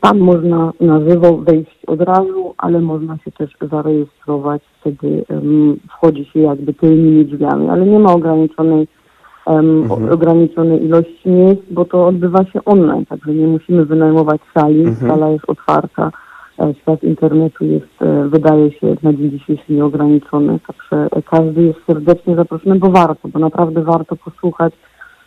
[0.00, 4.62] Tam można na żywo wejść od razu, ale można się też zarejestrować.
[4.80, 8.88] Wtedy em, wchodzi się jakby tylnymi drzwiami, ale nie ma ograniczonej,
[9.46, 14.84] em, o- ograniczonej ilości miejsc, bo to odbywa się online, także nie musimy wynajmować sali.
[15.08, 16.10] Sala jest otwarta.
[16.60, 21.78] E, Świat internetu jest, e, wydaje się, na dzień dzisiejszy nieograniczony, także e, każdy jest
[21.86, 24.74] serdecznie zaproszony, bo warto, bo naprawdę warto posłuchać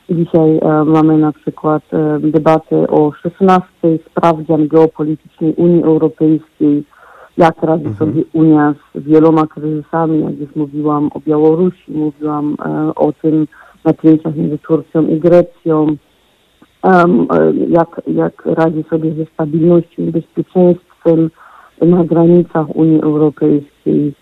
[0.10, 3.70] Dzisiaj e, mamy na przykład e, debatę o 16
[4.10, 6.84] sprawdzian geopolitycznej Unii Europejskiej,
[7.38, 13.14] jak radzi sobie Unia z wieloma kryzysami, jak już mówiłam o Białorusi, mówiłam e, o
[13.14, 13.48] tym
[13.86, 15.88] napięciach między Turcją i Grecją,
[17.68, 21.30] jak, jak radzi sobie ze stabilnością i bezpieczeństwem
[21.82, 24.14] na granicach Unii Europejskiej.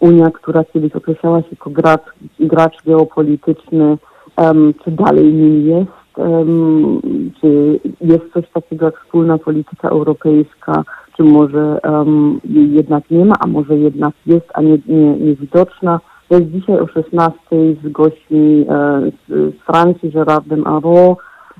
[0.00, 2.04] Unia, która kiedyś określała się jako gracz,
[2.40, 3.98] gracz geopolityczny,
[4.40, 7.00] em, czy dalej nim jest, em,
[7.40, 10.82] czy jest coś takiego jak wspólna polityka europejska,
[11.16, 16.00] czy może em, jej jednak nie ma, a może jednak jest, a nie, nie, niewidoczna.
[16.28, 17.38] To jest dzisiaj o 16
[17.84, 21.16] z gośćmi e, z, z Francji, Gerardem Aro,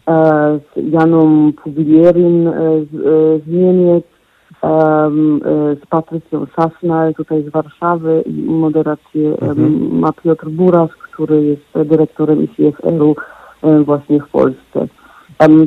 [0.09, 2.53] e, z Janą Puglierin e,
[2.85, 4.05] z, e, z Niemiec,
[4.63, 11.45] em, e, z Patrycją Sasnal tutaj z Warszawy i moderację em, ma Piotr Buras, który
[11.45, 13.17] jest dyrektorem ICFR-u
[13.63, 14.89] e, właśnie w Polsce.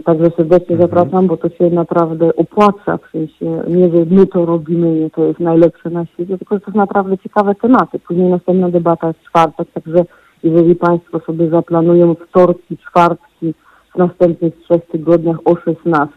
[0.06, 4.91] Także serdecznie zapraszam, bo to się naprawdę opłaca, w sensie nie, że my to robimy,
[4.91, 7.99] nie to jest najlepsze na świecie, tylko to są naprawdę ciekawe tematy.
[7.99, 10.06] Później następna debata jest czwartek, także
[10.44, 13.53] jeżeli Państwo sobie zaplanują wtorki, czwartki
[13.95, 16.15] w następnych trzech tygodniach o 16,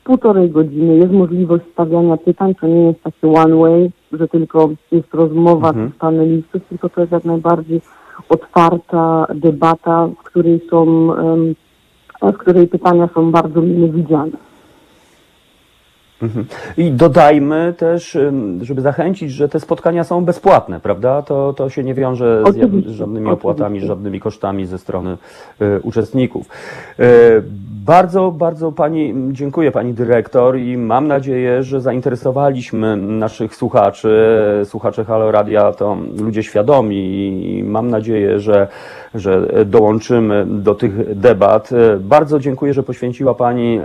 [0.00, 4.68] w półtorej godziny jest możliwość stawiania pytań, to nie jest takie one way, że tylko
[4.92, 7.80] jest rozmowa z panelistów, tylko to jest jak najbardziej
[8.28, 11.08] otwarta debata, w której są
[12.22, 14.47] w której pytania są bardzo mile widziane.
[16.76, 18.18] I dodajmy też,
[18.62, 21.22] żeby zachęcić, że te spotkania są bezpłatne, prawda?
[21.22, 25.16] To, to się nie wiąże z Oczywiście, żadnymi opłatami, żadnymi kosztami ze strony
[25.62, 26.46] y, uczestników.
[27.00, 27.42] Y,
[27.84, 34.08] bardzo, bardzo Pani dziękuję Pani Dyrektor i mam nadzieję, że zainteresowaliśmy naszych słuchaczy.
[34.64, 36.96] Słuchacze Halo Radia to ludzie świadomi
[37.58, 38.68] i mam nadzieję, że,
[39.14, 41.72] że dołączymy do tych debat.
[41.72, 43.78] Y, Bardzo dziękuję, że poświęciła Pani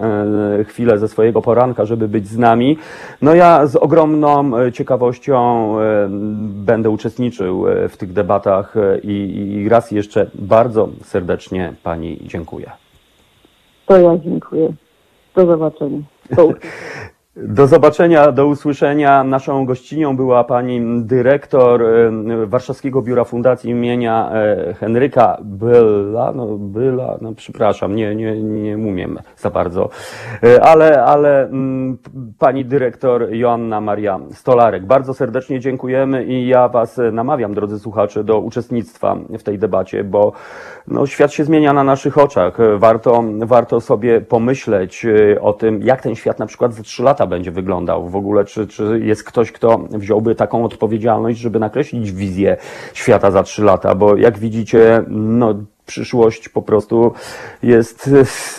[0.60, 2.78] e, chwilę ze swojego poranka, żeby być z nami.
[3.22, 6.08] No ja z ogromną e, ciekawością e,
[6.42, 12.72] będę uczestniczył e, w tych debatach i, i raz jeszcze bardzo serdecznie Pani dziękuję.
[13.86, 14.74] To ja dziękuję.
[15.36, 16.00] Do zobaczenia.
[16.36, 16.50] Do.
[17.36, 19.24] Do zobaczenia, do usłyszenia.
[19.24, 21.84] Naszą gościnią była pani dyrektor
[22.46, 29.20] Warszawskiego Biura Fundacji imienia e, Henryka Byla, no Byla, no przepraszam, nie, nie, nie umiem
[29.38, 29.90] za bardzo,
[30.44, 31.98] E, ale, ale mm,
[32.40, 34.86] pani dyrektor Joanna Maria Stolarek.
[34.86, 40.34] Bardzo serdecznie dziękujemy i ja was namawiam, drodzy słuchacze, do uczestnictwa w tej debacie, bo
[40.88, 42.58] no, świat się zmienia na naszych oczach.
[42.78, 47.23] Warto, warto sobie pomyśleć e, o tym, jak ten świat na przykład za trzy lata
[47.28, 48.10] będzie wyglądał.
[48.10, 52.58] W ogóle, czy, czy jest ktoś, kto wziąłby taką odpowiedzialność, żeby nakreślić wizję
[52.94, 55.56] świata za trzy lata, bo jak widzicie, no,
[55.86, 57.14] przyszłość po prostu
[57.64, 58.10] jest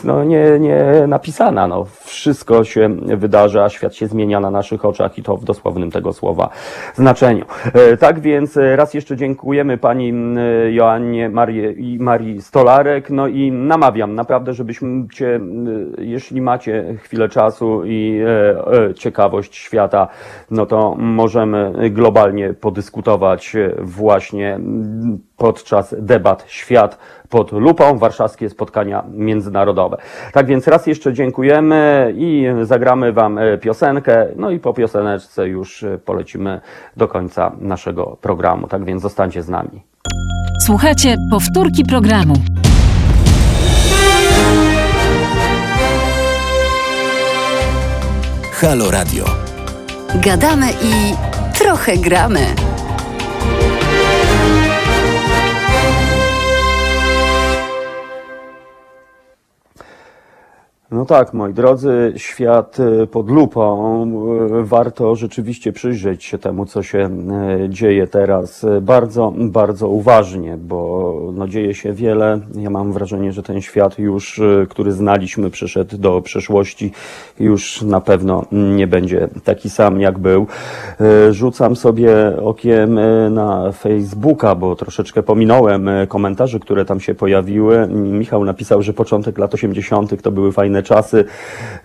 [0.05, 1.69] no, nie, nie napisana.
[1.69, 1.87] No.
[2.05, 6.51] Wszystko się wydarza, świat się zmienia na naszych oczach i to w dosłownym tego słowa
[6.95, 7.45] znaczeniu.
[7.75, 10.13] E, Tak więc raz jeszcze dziękujemy pani
[10.71, 13.11] Joannie Marie, i Marii Stolarek.
[13.11, 14.87] No i namawiam naprawdę, żebyście,
[15.35, 20.09] m, jeśli macie chwilę czasu i e, e, ciekawość świata,
[20.51, 24.61] no to możemy globalnie podyskutować właśnie
[25.37, 26.99] podczas debat Świat
[27.29, 29.97] pod lupą, warszawskie spotkania międzynarodowe.
[30.33, 35.83] Tak więc raz jeszcze dziękujemy i zagramy Wam e, piosenkę, no i po pioseneczce już
[35.83, 36.61] e, polecimy
[36.97, 38.67] do końca naszego programu.
[38.67, 39.83] Tak więc zostańcie z nami.
[40.67, 42.35] Słuchajcie powtórki programu.
[48.53, 49.25] Halo Radio.
[50.15, 51.15] Gadamy i
[51.59, 52.64] trochę gramy.
[60.91, 64.03] No tak, moi drodzy, świat e, pod lupą.
[64.61, 71.15] E, Warto rzeczywiście przyjrzeć się temu, co się e, dzieje teraz bardzo, bardzo uważnie, bo
[71.35, 72.41] no, dzieje się wiele.
[72.55, 76.93] Ja mam wrażenie, że ten świat już, który znaliśmy, przyszedł do przeszłości,
[77.41, 80.47] już na pewno nie będzie taki sam, jak był.
[81.31, 82.13] Rzucam sobie
[82.43, 82.99] okiem
[83.35, 87.89] na Facebooka, bo troszeczkę pominąłem komentarze, które tam się pojawiły.
[87.89, 90.23] Michał napisał, że początek lat 80.
[90.23, 91.25] to były fajne czasy.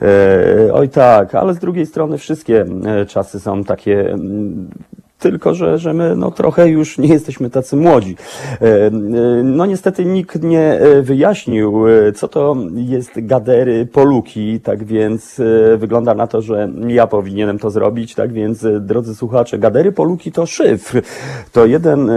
[0.02, 4.70] E, Oj tak, ale z drugiej strony wszystkie e, czasy są takie mm,
[5.20, 8.16] tylko, że, że my no, trochę już nie jesteśmy tacy młodzi.
[8.62, 8.90] E,
[9.44, 11.84] No niestety nikt nie wyjaśnił,
[12.16, 15.42] co to jest gadery poluki, tak więc
[15.78, 20.46] wygląda na to, że ja powinienem to zrobić, tak więc drodzy słuchacze, gadery poluki to
[20.46, 21.02] szyfr.
[21.52, 22.08] To jeden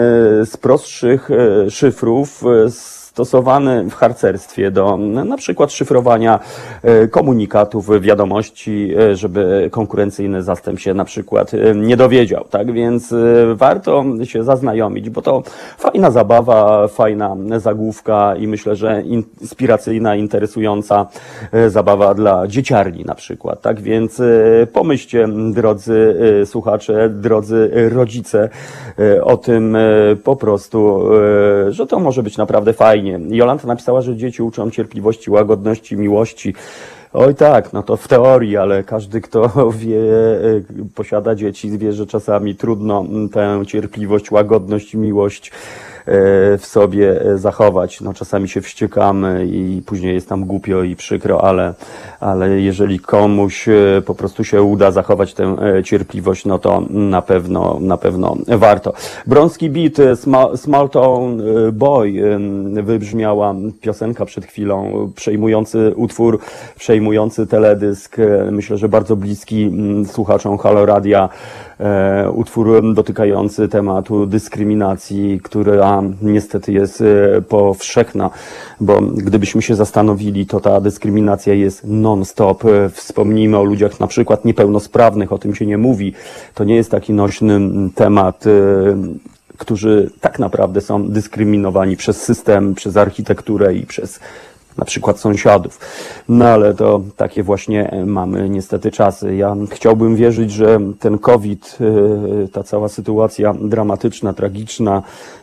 [0.45, 1.31] z prostszych
[1.69, 2.71] szyfrów e,
[3.13, 6.41] stosowany w harcerstwie do na przykład szyfrowania
[6.83, 12.45] e, komunikatów, wiadomości, e, żeby konkurencyjny zastęp się na przykład e, nie dowiedział.
[12.51, 13.15] Tak więc
[13.55, 15.43] warto się zaznajomić, bo to
[15.79, 21.07] fajna zabawa, fajna zagłówka i myślę, że inspiracyjna, interesująca
[21.69, 23.61] zabawa dla dzieciarni na przykład.
[23.61, 24.23] Tak więc
[24.73, 28.49] pomyślcie, drodzy słuchacze, drodzy rodzice,
[29.23, 29.77] o tym
[30.25, 31.09] po prostu,
[31.69, 32.73] że to może być naprawdę
[33.03, 33.37] fajnie.
[33.37, 36.55] Jolanta napisała, że dzieci uczą cierpliwości, łagodności, miłości.
[37.13, 39.51] Oj tak, no to w teorii, ale każdy, kto
[39.81, 40.61] wie, e,
[40.95, 45.53] posiada dzieci, wie, że czasami trudno mm, tę cierpliwość, łagodność miłość
[46.07, 48.01] w sobie e, zachować.
[48.01, 51.75] No czasami się wściekamy i później jest nam głupio i przykro, ale,
[52.21, 57.23] ale jeżeli komuś e, po prostu się uda zachować tę e, cierpliwość, no to na
[57.23, 58.93] pewno, na pewno warto.
[59.27, 62.13] Brąski Beat, e, Small, Small Town e, Boy,
[62.79, 66.39] e, wybrzmiała piosenka przed chwilą, przejmujący utwór,
[66.79, 71.72] przejmujący teledysk, e, myślę, że bardzo bliski mm, słuchaczom Halo Radia, e,
[72.35, 78.31] utwór dotykający tematu dyskryminacji, która niestety jest e, powszechna,
[78.81, 82.65] bo gdybyśmy się zastanowili, to ta dyskryminacja jest non-stop.
[82.65, 86.13] E, Wspomnijmy o ludziach na przykład niepełnosprawnych, o tym się nie mówi.
[86.55, 87.61] To nie jest taki nośny
[87.95, 88.47] temat.
[88.47, 89.33] e,
[89.63, 94.21] którzy tak naprawdę są dyskryminowani przez system, przez architekturę i przez
[94.79, 95.81] na przykład sąsiadów.
[96.29, 99.37] No ale to takie właśnie mamy niestety czasy.
[99.37, 101.79] Ja chciałbym wierzyć, że ten COVID,
[102.45, 105.03] y, ta cała sytuacja dramatyczna, tragiczna,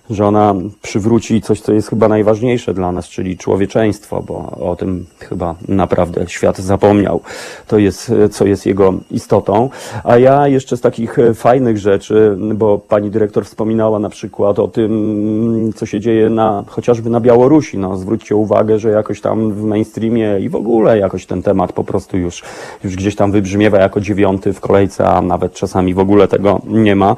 [0.09, 4.35] że ona przywróci coś, co jest chyba najważniejsze dla nas, czyli człowieczeństwo, bo
[4.69, 7.21] o tym chyba naprawdę świat zapomniał.
[7.67, 9.69] To jest, co jest jego istotą.
[10.03, 15.73] A ja jeszcze z takich fajnych rzeczy, bo pani dyrektor wspominała na przykład o tym,
[15.75, 17.77] co się dzieje na, chociażby na Białorusi.
[17.77, 21.83] No, zwróćcie uwagę, że jakoś tam w mainstreamie i w ogóle jakoś ten temat po
[21.83, 22.43] prostu już,
[22.83, 26.95] już gdzieś tam wybrzmiewa jako dziewiąty w kolejce, a nawet czasami w ogóle tego nie
[26.95, 27.15] ma.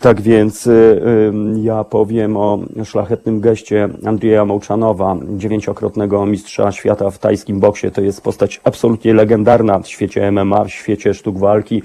[0.00, 7.18] Tak więc y, y, ja powiem o szlachetnym geście Andrzeja Mołczanowa, dziewięciokrotnego mistrza świata w
[7.18, 7.90] tajskim boksie.
[7.90, 11.82] To jest postać absolutnie legendarna w świecie MMA, w świecie sztuk walki.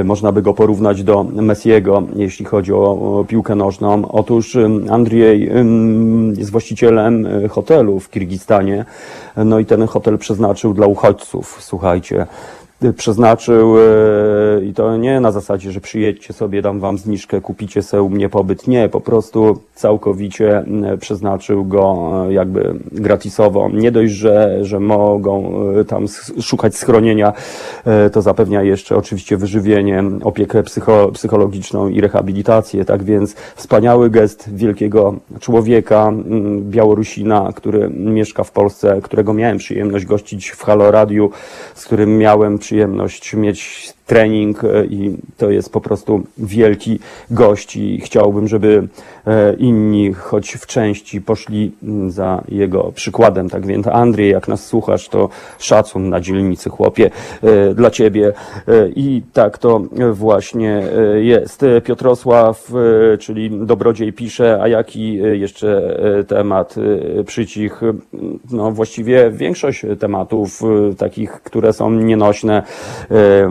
[0.00, 4.08] Y, Można by go porównać do Messiego, jeśli chodzi o, piłkę nożną.
[4.08, 4.56] Otóż
[4.90, 5.50] Andrzej
[6.36, 8.84] jest właścicielem y, hotelu w Kirgistanie.
[9.36, 12.26] No i ten hotel przeznaczył dla uchodźców, słuchajcie.
[12.84, 17.82] Y, Przeznaczył y, i to nie na zasadzie, że przyjedźcie sobie, dam wam zniżkę, kupicie
[17.82, 18.68] sobie u mnie pobyt.
[18.68, 23.70] Nie, po prostu całkowicie y, przeznaczył go jakby gratisowo.
[23.72, 25.52] Nie dość, że, że mogą
[25.88, 26.06] tam
[26.40, 27.32] szukać schronienia,
[28.12, 32.84] to zapewnia jeszcze oczywiście wyżywienie, opiekę psycho, psychologiczną i rehabilitację.
[32.84, 40.04] Tak więc wspaniały gest wielkiego człowieka, mm, Białorusina, który mieszka w Polsce, którego miałem przyjemność
[40.04, 41.30] gościć w Halo Radiu,
[41.74, 46.98] z którym miałem przyjemność mieć trening e, i to jest po prostu wielki
[47.30, 48.88] gość i chciałbym, żeby
[49.26, 53.50] e, inni choć w części poszli mm, za jego przykładem.
[53.50, 55.28] Tak więc Andrzej, jak nas słuchasz, to
[55.58, 57.10] szacun na dzielnicy chłopie
[57.42, 58.32] e, dla ciebie
[58.96, 60.82] i tak to właśnie
[61.14, 61.64] jest.
[61.84, 62.72] Piotrosław,
[63.20, 66.74] czyli Dobrodziej pisze, a jaki jeszcze temat
[67.26, 67.80] przycich?
[68.50, 70.60] No właściwie większość tematów
[70.98, 72.62] takich, które są nienośne,
[73.10, 73.48] e,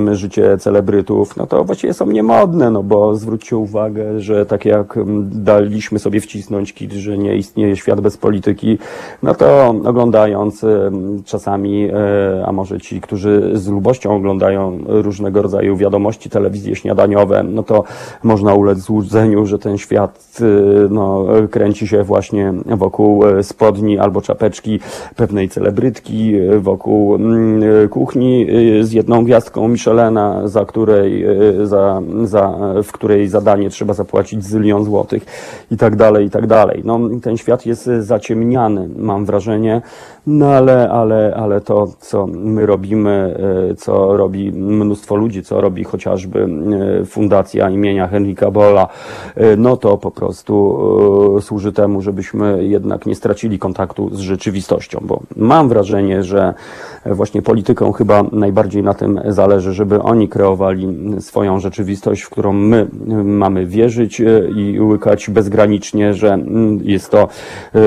[0.00, 4.96] niczym życie celebrytów, no to właściwie są niemodne, no bo zwróćcie uwagę, że tak jak
[4.96, 8.78] mm, daliśmy sobie wcisnąć kit, że nie istnieje świat bez polityki,
[9.22, 15.76] no to oglądając em, czasami, e, a może ci, którzy z lubością oglądają różnego rodzaju
[15.76, 17.84] wiadomości, telewizje śniadaniowe, no to
[18.22, 20.44] można ulec złudzeniu, że ten świat e,
[20.90, 24.80] no, kręci się właśnie wokół e, spodni albo czapeczki
[25.16, 28.46] pewnej celebrytki, wokół mm, kuchni
[28.82, 34.84] z jedną gwiazdką Michelena, za której, e, za, za, w której zadanie trzeba zapłacić zylion
[34.84, 35.24] złotych
[35.70, 36.82] i tak dalej, i tak dalej.
[36.84, 39.82] No, ten świat jest zaciemniany, mam wrażenie,
[40.26, 43.36] no ale, ale, ale to, co my robimy,
[43.70, 46.48] e, co robi mnóstwo ludzi, co robi chociażby
[47.00, 48.88] e, Fundacja imienia Henryka Bolla,
[49.36, 50.54] e, no to po prostu
[51.40, 56.54] służy temu, żebyśmy jednak nie stracili kontaktu z rzeczywistością, bo mam wrażenie, że
[57.06, 62.86] właśnie polityką chyba najbardziej na tym zależy, żeby oni kreowali swoją rzeczywistość, w którą my
[63.24, 64.22] mamy wierzyć
[64.56, 67.28] i łykać bezgranicznie, że mm, jest to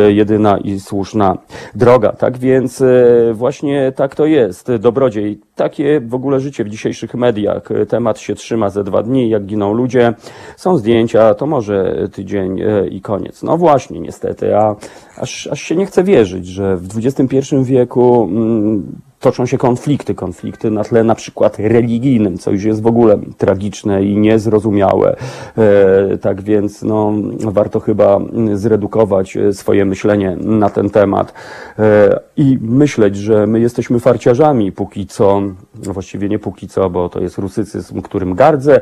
[0.07, 1.37] jedyna i słuszna
[1.75, 2.11] droga.
[2.11, 4.71] Tak więc e, właśnie tak to jest.
[4.79, 7.69] Dobrodziej, takie w ogóle życie w dzisiejszych mediach.
[7.89, 10.13] Temat się trzyma ze dwa dni, jak giną ludzie.
[10.57, 13.43] Są zdjęcia, to może tydzień e, i koniec.
[13.43, 14.75] No właśnie, niestety, a
[15.17, 18.83] aż, aż się nie chce wierzyć, że w XXI wieku mm,
[19.27, 24.03] toczą się konflikty, konflikty na tle na przykład religijnym, co już jest w ogóle tragiczne
[24.03, 25.15] i niezrozumiałe.
[25.57, 28.19] E, tak więc no, warto chyba
[28.53, 31.33] zredukować e, swoje myślenie na ten temat
[31.79, 35.41] e, i myśleć, że my jesteśmy farciarzami póki co,
[35.85, 38.81] no właściwie nie póki co, bo to jest rusycyzm, którym gardzę.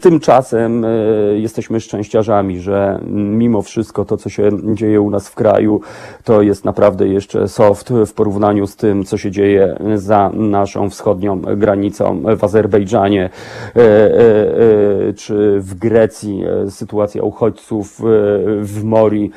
[0.00, 0.86] Tymczasem
[1.34, 5.80] jesteśmy szczęściarzami, że mimo wszystko to, co się dzieje u nas w kraju,
[6.24, 11.40] to jest naprawdę jeszcze soft w porównaniu z tym, co się dzieje za naszą wschodnią
[11.40, 13.30] granicą w Azerbejdżanie
[13.76, 13.88] e, e,
[15.08, 16.44] e, czy w Grecji.
[16.70, 18.02] Sytuacja uchodźców
[18.60, 19.30] w Mori,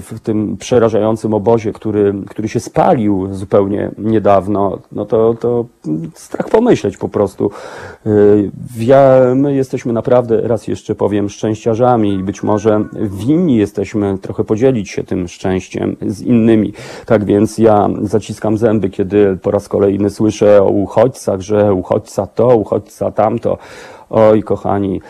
[0.00, 5.64] w tym przerażającym obozie, który, który się spalił zupełnie niedawno, no to, to
[6.14, 7.50] strach pomyśleć po prostu.
[8.78, 14.90] Ja, my jesteśmy naprawdę, raz jeszcze powiem, szczęściarzami i być może winni jesteśmy trochę podzielić
[14.90, 16.72] się tym szczęściem z innymi.
[17.06, 22.56] Tak więc ja zaciskam zęby, kiedy po raz kolejny słyszę o uchodźcach, że uchodźca to,
[22.56, 23.58] uchodźca tamto.
[24.10, 25.00] Oj, kochani,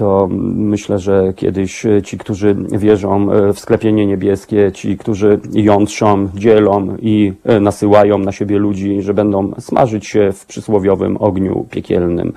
[0.00, 7.32] to myślę, że kiedyś ci, którzy wierzą w sklepienie niebieskie, ci, którzy jątrzą, dzielą i
[7.60, 12.32] nasyłają na siebie ludzi, że będą smażyć się w przysłowiowym ogniu piekielnym.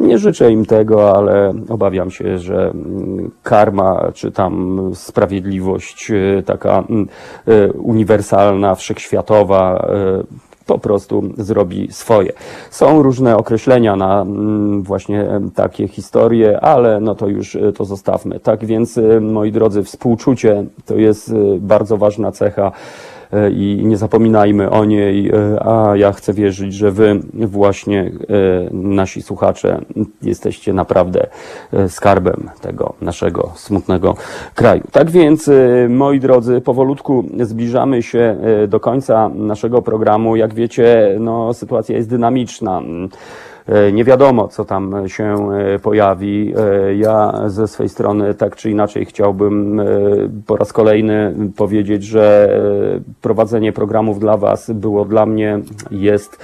[0.00, 6.84] Nie życzę im tego, ale obawiam się, że mm, karma, czy tam sprawiedliwość e, taka
[6.90, 7.08] mm,
[7.46, 12.32] e, uniwersalna, wszechświatowa, e, po prostu zrobi swoje.
[12.70, 17.84] Są różne określenia na mm, właśnie em, takie historie, ale no to już e, to
[17.84, 18.40] zostawmy.
[18.40, 23.17] Tak więc, e, moi drodzy, współczucie to jest e, bardzo ważna cecha e,
[23.50, 28.12] i nie zapominajmy o niej, e, a ja chcę wierzyć, że wy właśnie, e,
[28.72, 29.80] nasi słuchacze,
[30.22, 31.26] jesteście naprawdę
[31.72, 34.14] e, skarbem tego naszego smutnego
[34.54, 34.82] kraju.
[34.92, 40.36] Tak więc, e, moi drodzy, powolutku zbliżamy się e, do końca naszego programu.
[40.36, 42.82] Jak wiecie, no, sytuacja jest dynamiczna.
[43.68, 46.54] E, Nie wiadomo, co tam się e, pojawi.
[46.56, 49.80] E, Ja ze swej strony tak czy inaczej chciałbym
[50.46, 52.58] po raz kolejny powiedzieć, że
[53.22, 56.38] prowadzenie programów dla Was było dla mnie, jest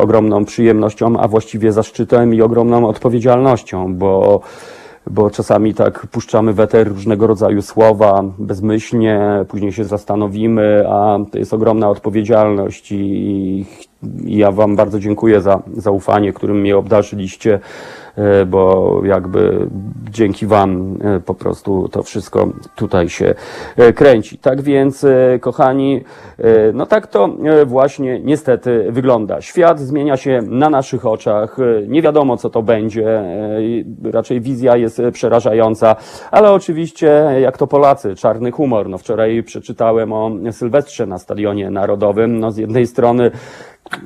[0.00, 4.40] ogromną przyjemnością, a właściwie zaszczytem i ogromną odpowiedzialnością, bo
[5.10, 11.38] bo czasami tak puszczamy w eter różnego rodzaju słowa bezmyślnie, później się zastanowimy, a to
[11.38, 13.64] jest ogromna odpowiedzialność i
[14.24, 17.60] ja Wam bardzo dziękuję za zaufanie, którym mnie obdarzyliście,
[18.16, 19.68] e, bo jakby
[20.10, 23.34] dzięki Wam e, po prostu to wszystko tutaj się
[23.76, 24.38] e, kręci.
[24.38, 25.06] Tak więc,
[25.40, 26.04] kochani,
[26.74, 27.28] no tak to
[27.66, 29.40] właśnie niestety wygląda.
[29.40, 31.56] Świat zmienia się na naszych oczach.
[31.88, 33.22] Nie wiadomo, co to będzie.
[34.04, 35.96] Raczej wizja jest przerażająca,
[36.30, 38.88] ale oczywiście, jak to Polacy, czarny humor.
[38.88, 42.40] No wczoraj przeczytałem o Sylwestrze na Stadionie Narodowym.
[42.40, 43.30] No z jednej strony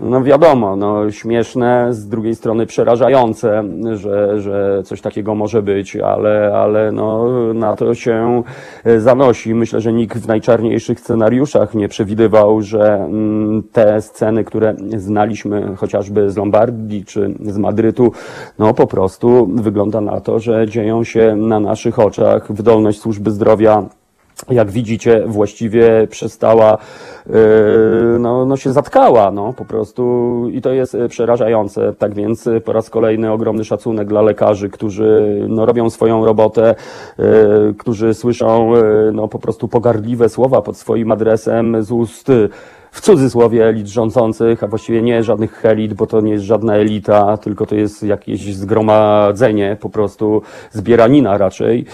[0.00, 6.52] no wiadomo, no śmieszne, z drugiej strony przerażające, że, że coś takiego może być, ale,
[6.54, 8.42] ale no, na to się
[8.84, 9.54] e, zanosi.
[9.54, 16.30] Myślę, że nikt w najczarniejszych scenariuszach nie przewidywał, że mm, te sceny, które znaliśmy chociażby
[16.30, 18.12] z Lombardii czy z Madrytu,
[18.58, 22.52] no po prostu wygląda na to, że dzieją się na naszych oczach.
[22.52, 23.88] Wydolność służby zdrowia
[24.50, 26.78] jak widzicie, właściwie przestała,
[27.26, 27.34] yy,
[28.18, 31.92] no, no się zatkała, no po prostu i to jest e, przerażające.
[31.92, 36.74] Tak więc e, po raz kolejny ogromny szacunek dla lekarzy, którzy no, robią swoją robotę,
[37.78, 38.72] którzy słyszą
[39.12, 42.30] no, po prostu pogardliwe słowa pod swoim adresem z ust
[42.96, 47.36] w cudzysłowie elit rządzących, a właściwie nie żadnych elit, bo to nie jest żadna elita,
[47.36, 51.86] tylko to jest jakieś zgromadzenie, po prostu zbieranina raczej.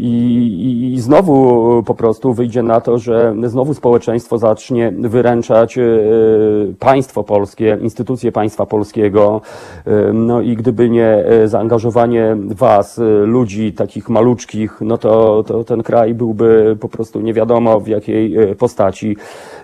[0.00, 7.24] I, I znowu po prostu wyjdzie na to, że znowu społeczeństwo zacznie wyręczać yy, państwo
[7.24, 9.40] polskie, instytucje państwa polskiego.
[9.86, 15.82] Yy, No i gdyby nie yy, zaangażowanie was, ludzi takich maluczkich, no to, to ten
[15.82, 19.16] kraj byłby po prostu nie wiadomo w jakiej postaci.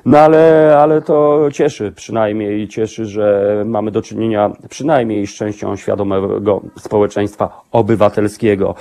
[0.04, 6.60] No ale, ale to cieszy, przynajmniej cieszy, że mamy do czynienia przynajmniej z częścią świadomego
[6.78, 8.74] społeczeństwa obywatelskiego.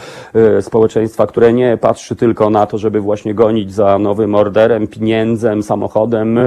[0.58, 0.62] E,
[1.10, 6.40] Społeczeństwa, które nie patrzy tylko na to, żeby właśnie gonić za nowym orderem, pieniędzem, samochodem.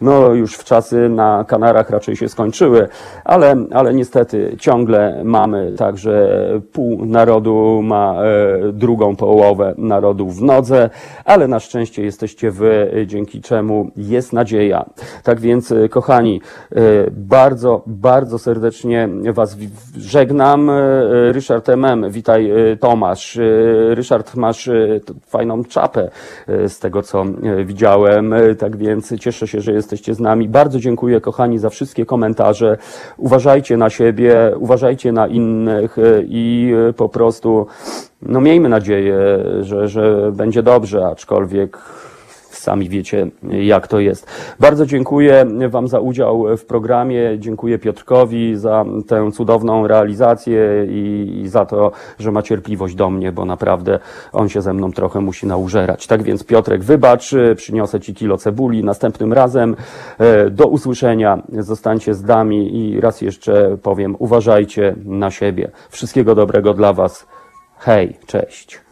[0.00, 2.88] No już w czasy na Kanarach raczej się skończyły,
[3.24, 6.38] ale, ale niestety ciągle mamy tak, że
[6.72, 10.90] pół narodu ma e, drugą połowę narodu w nodze,
[11.24, 14.84] ale na szczęście jesteście wy, dzięki czemu jest nadzieja.
[15.22, 16.40] Tak więc, e, kochani,
[16.72, 16.80] e,
[17.10, 19.56] bardzo, bardzo serdecznie Was
[19.96, 20.70] żegnam.
[21.32, 22.50] Ryszard MM, witaj
[22.80, 23.38] Tomasz.
[23.94, 26.10] Ryszard, masz e, fajną czapę
[26.48, 28.34] e, z tego, co e, widziałem.
[28.58, 30.48] Tak więc cieszę się, że jesteście z nami.
[30.48, 32.78] Bardzo dziękuję, kochani, za wszystkie komentarze.
[33.16, 37.66] Uważajcie na siebie, uważajcie na innych i po prostu,
[38.22, 39.18] no miejmy nadzieję,
[39.60, 41.78] że, że będzie dobrze, aczkolwiek
[42.66, 44.26] Sami wiecie, jak to jest.
[44.60, 47.38] Bardzo dziękuję Wam za udział w programie.
[47.38, 53.32] Dziękuję Piotrkowi za tę cudowną realizację i, i za to, że ma cierpliwość do mnie,
[53.32, 53.98] bo naprawdę
[54.32, 56.06] on się ze mną trochę musi naużerać.
[56.06, 59.76] Tak więc, Piotrek, wybacz, przyniosę Ci kilo cebuli następnym razem.
[60.18, 61.42] E, Do usłyszenia.
[61.58, 65.70] Zostańcie z nami i raz jeszcze powiem, uważajcie na siebie.
[65.90, 67.26] Wszystkiego dobrego dla Was.
[67.78, 68.85] Hej, cześć.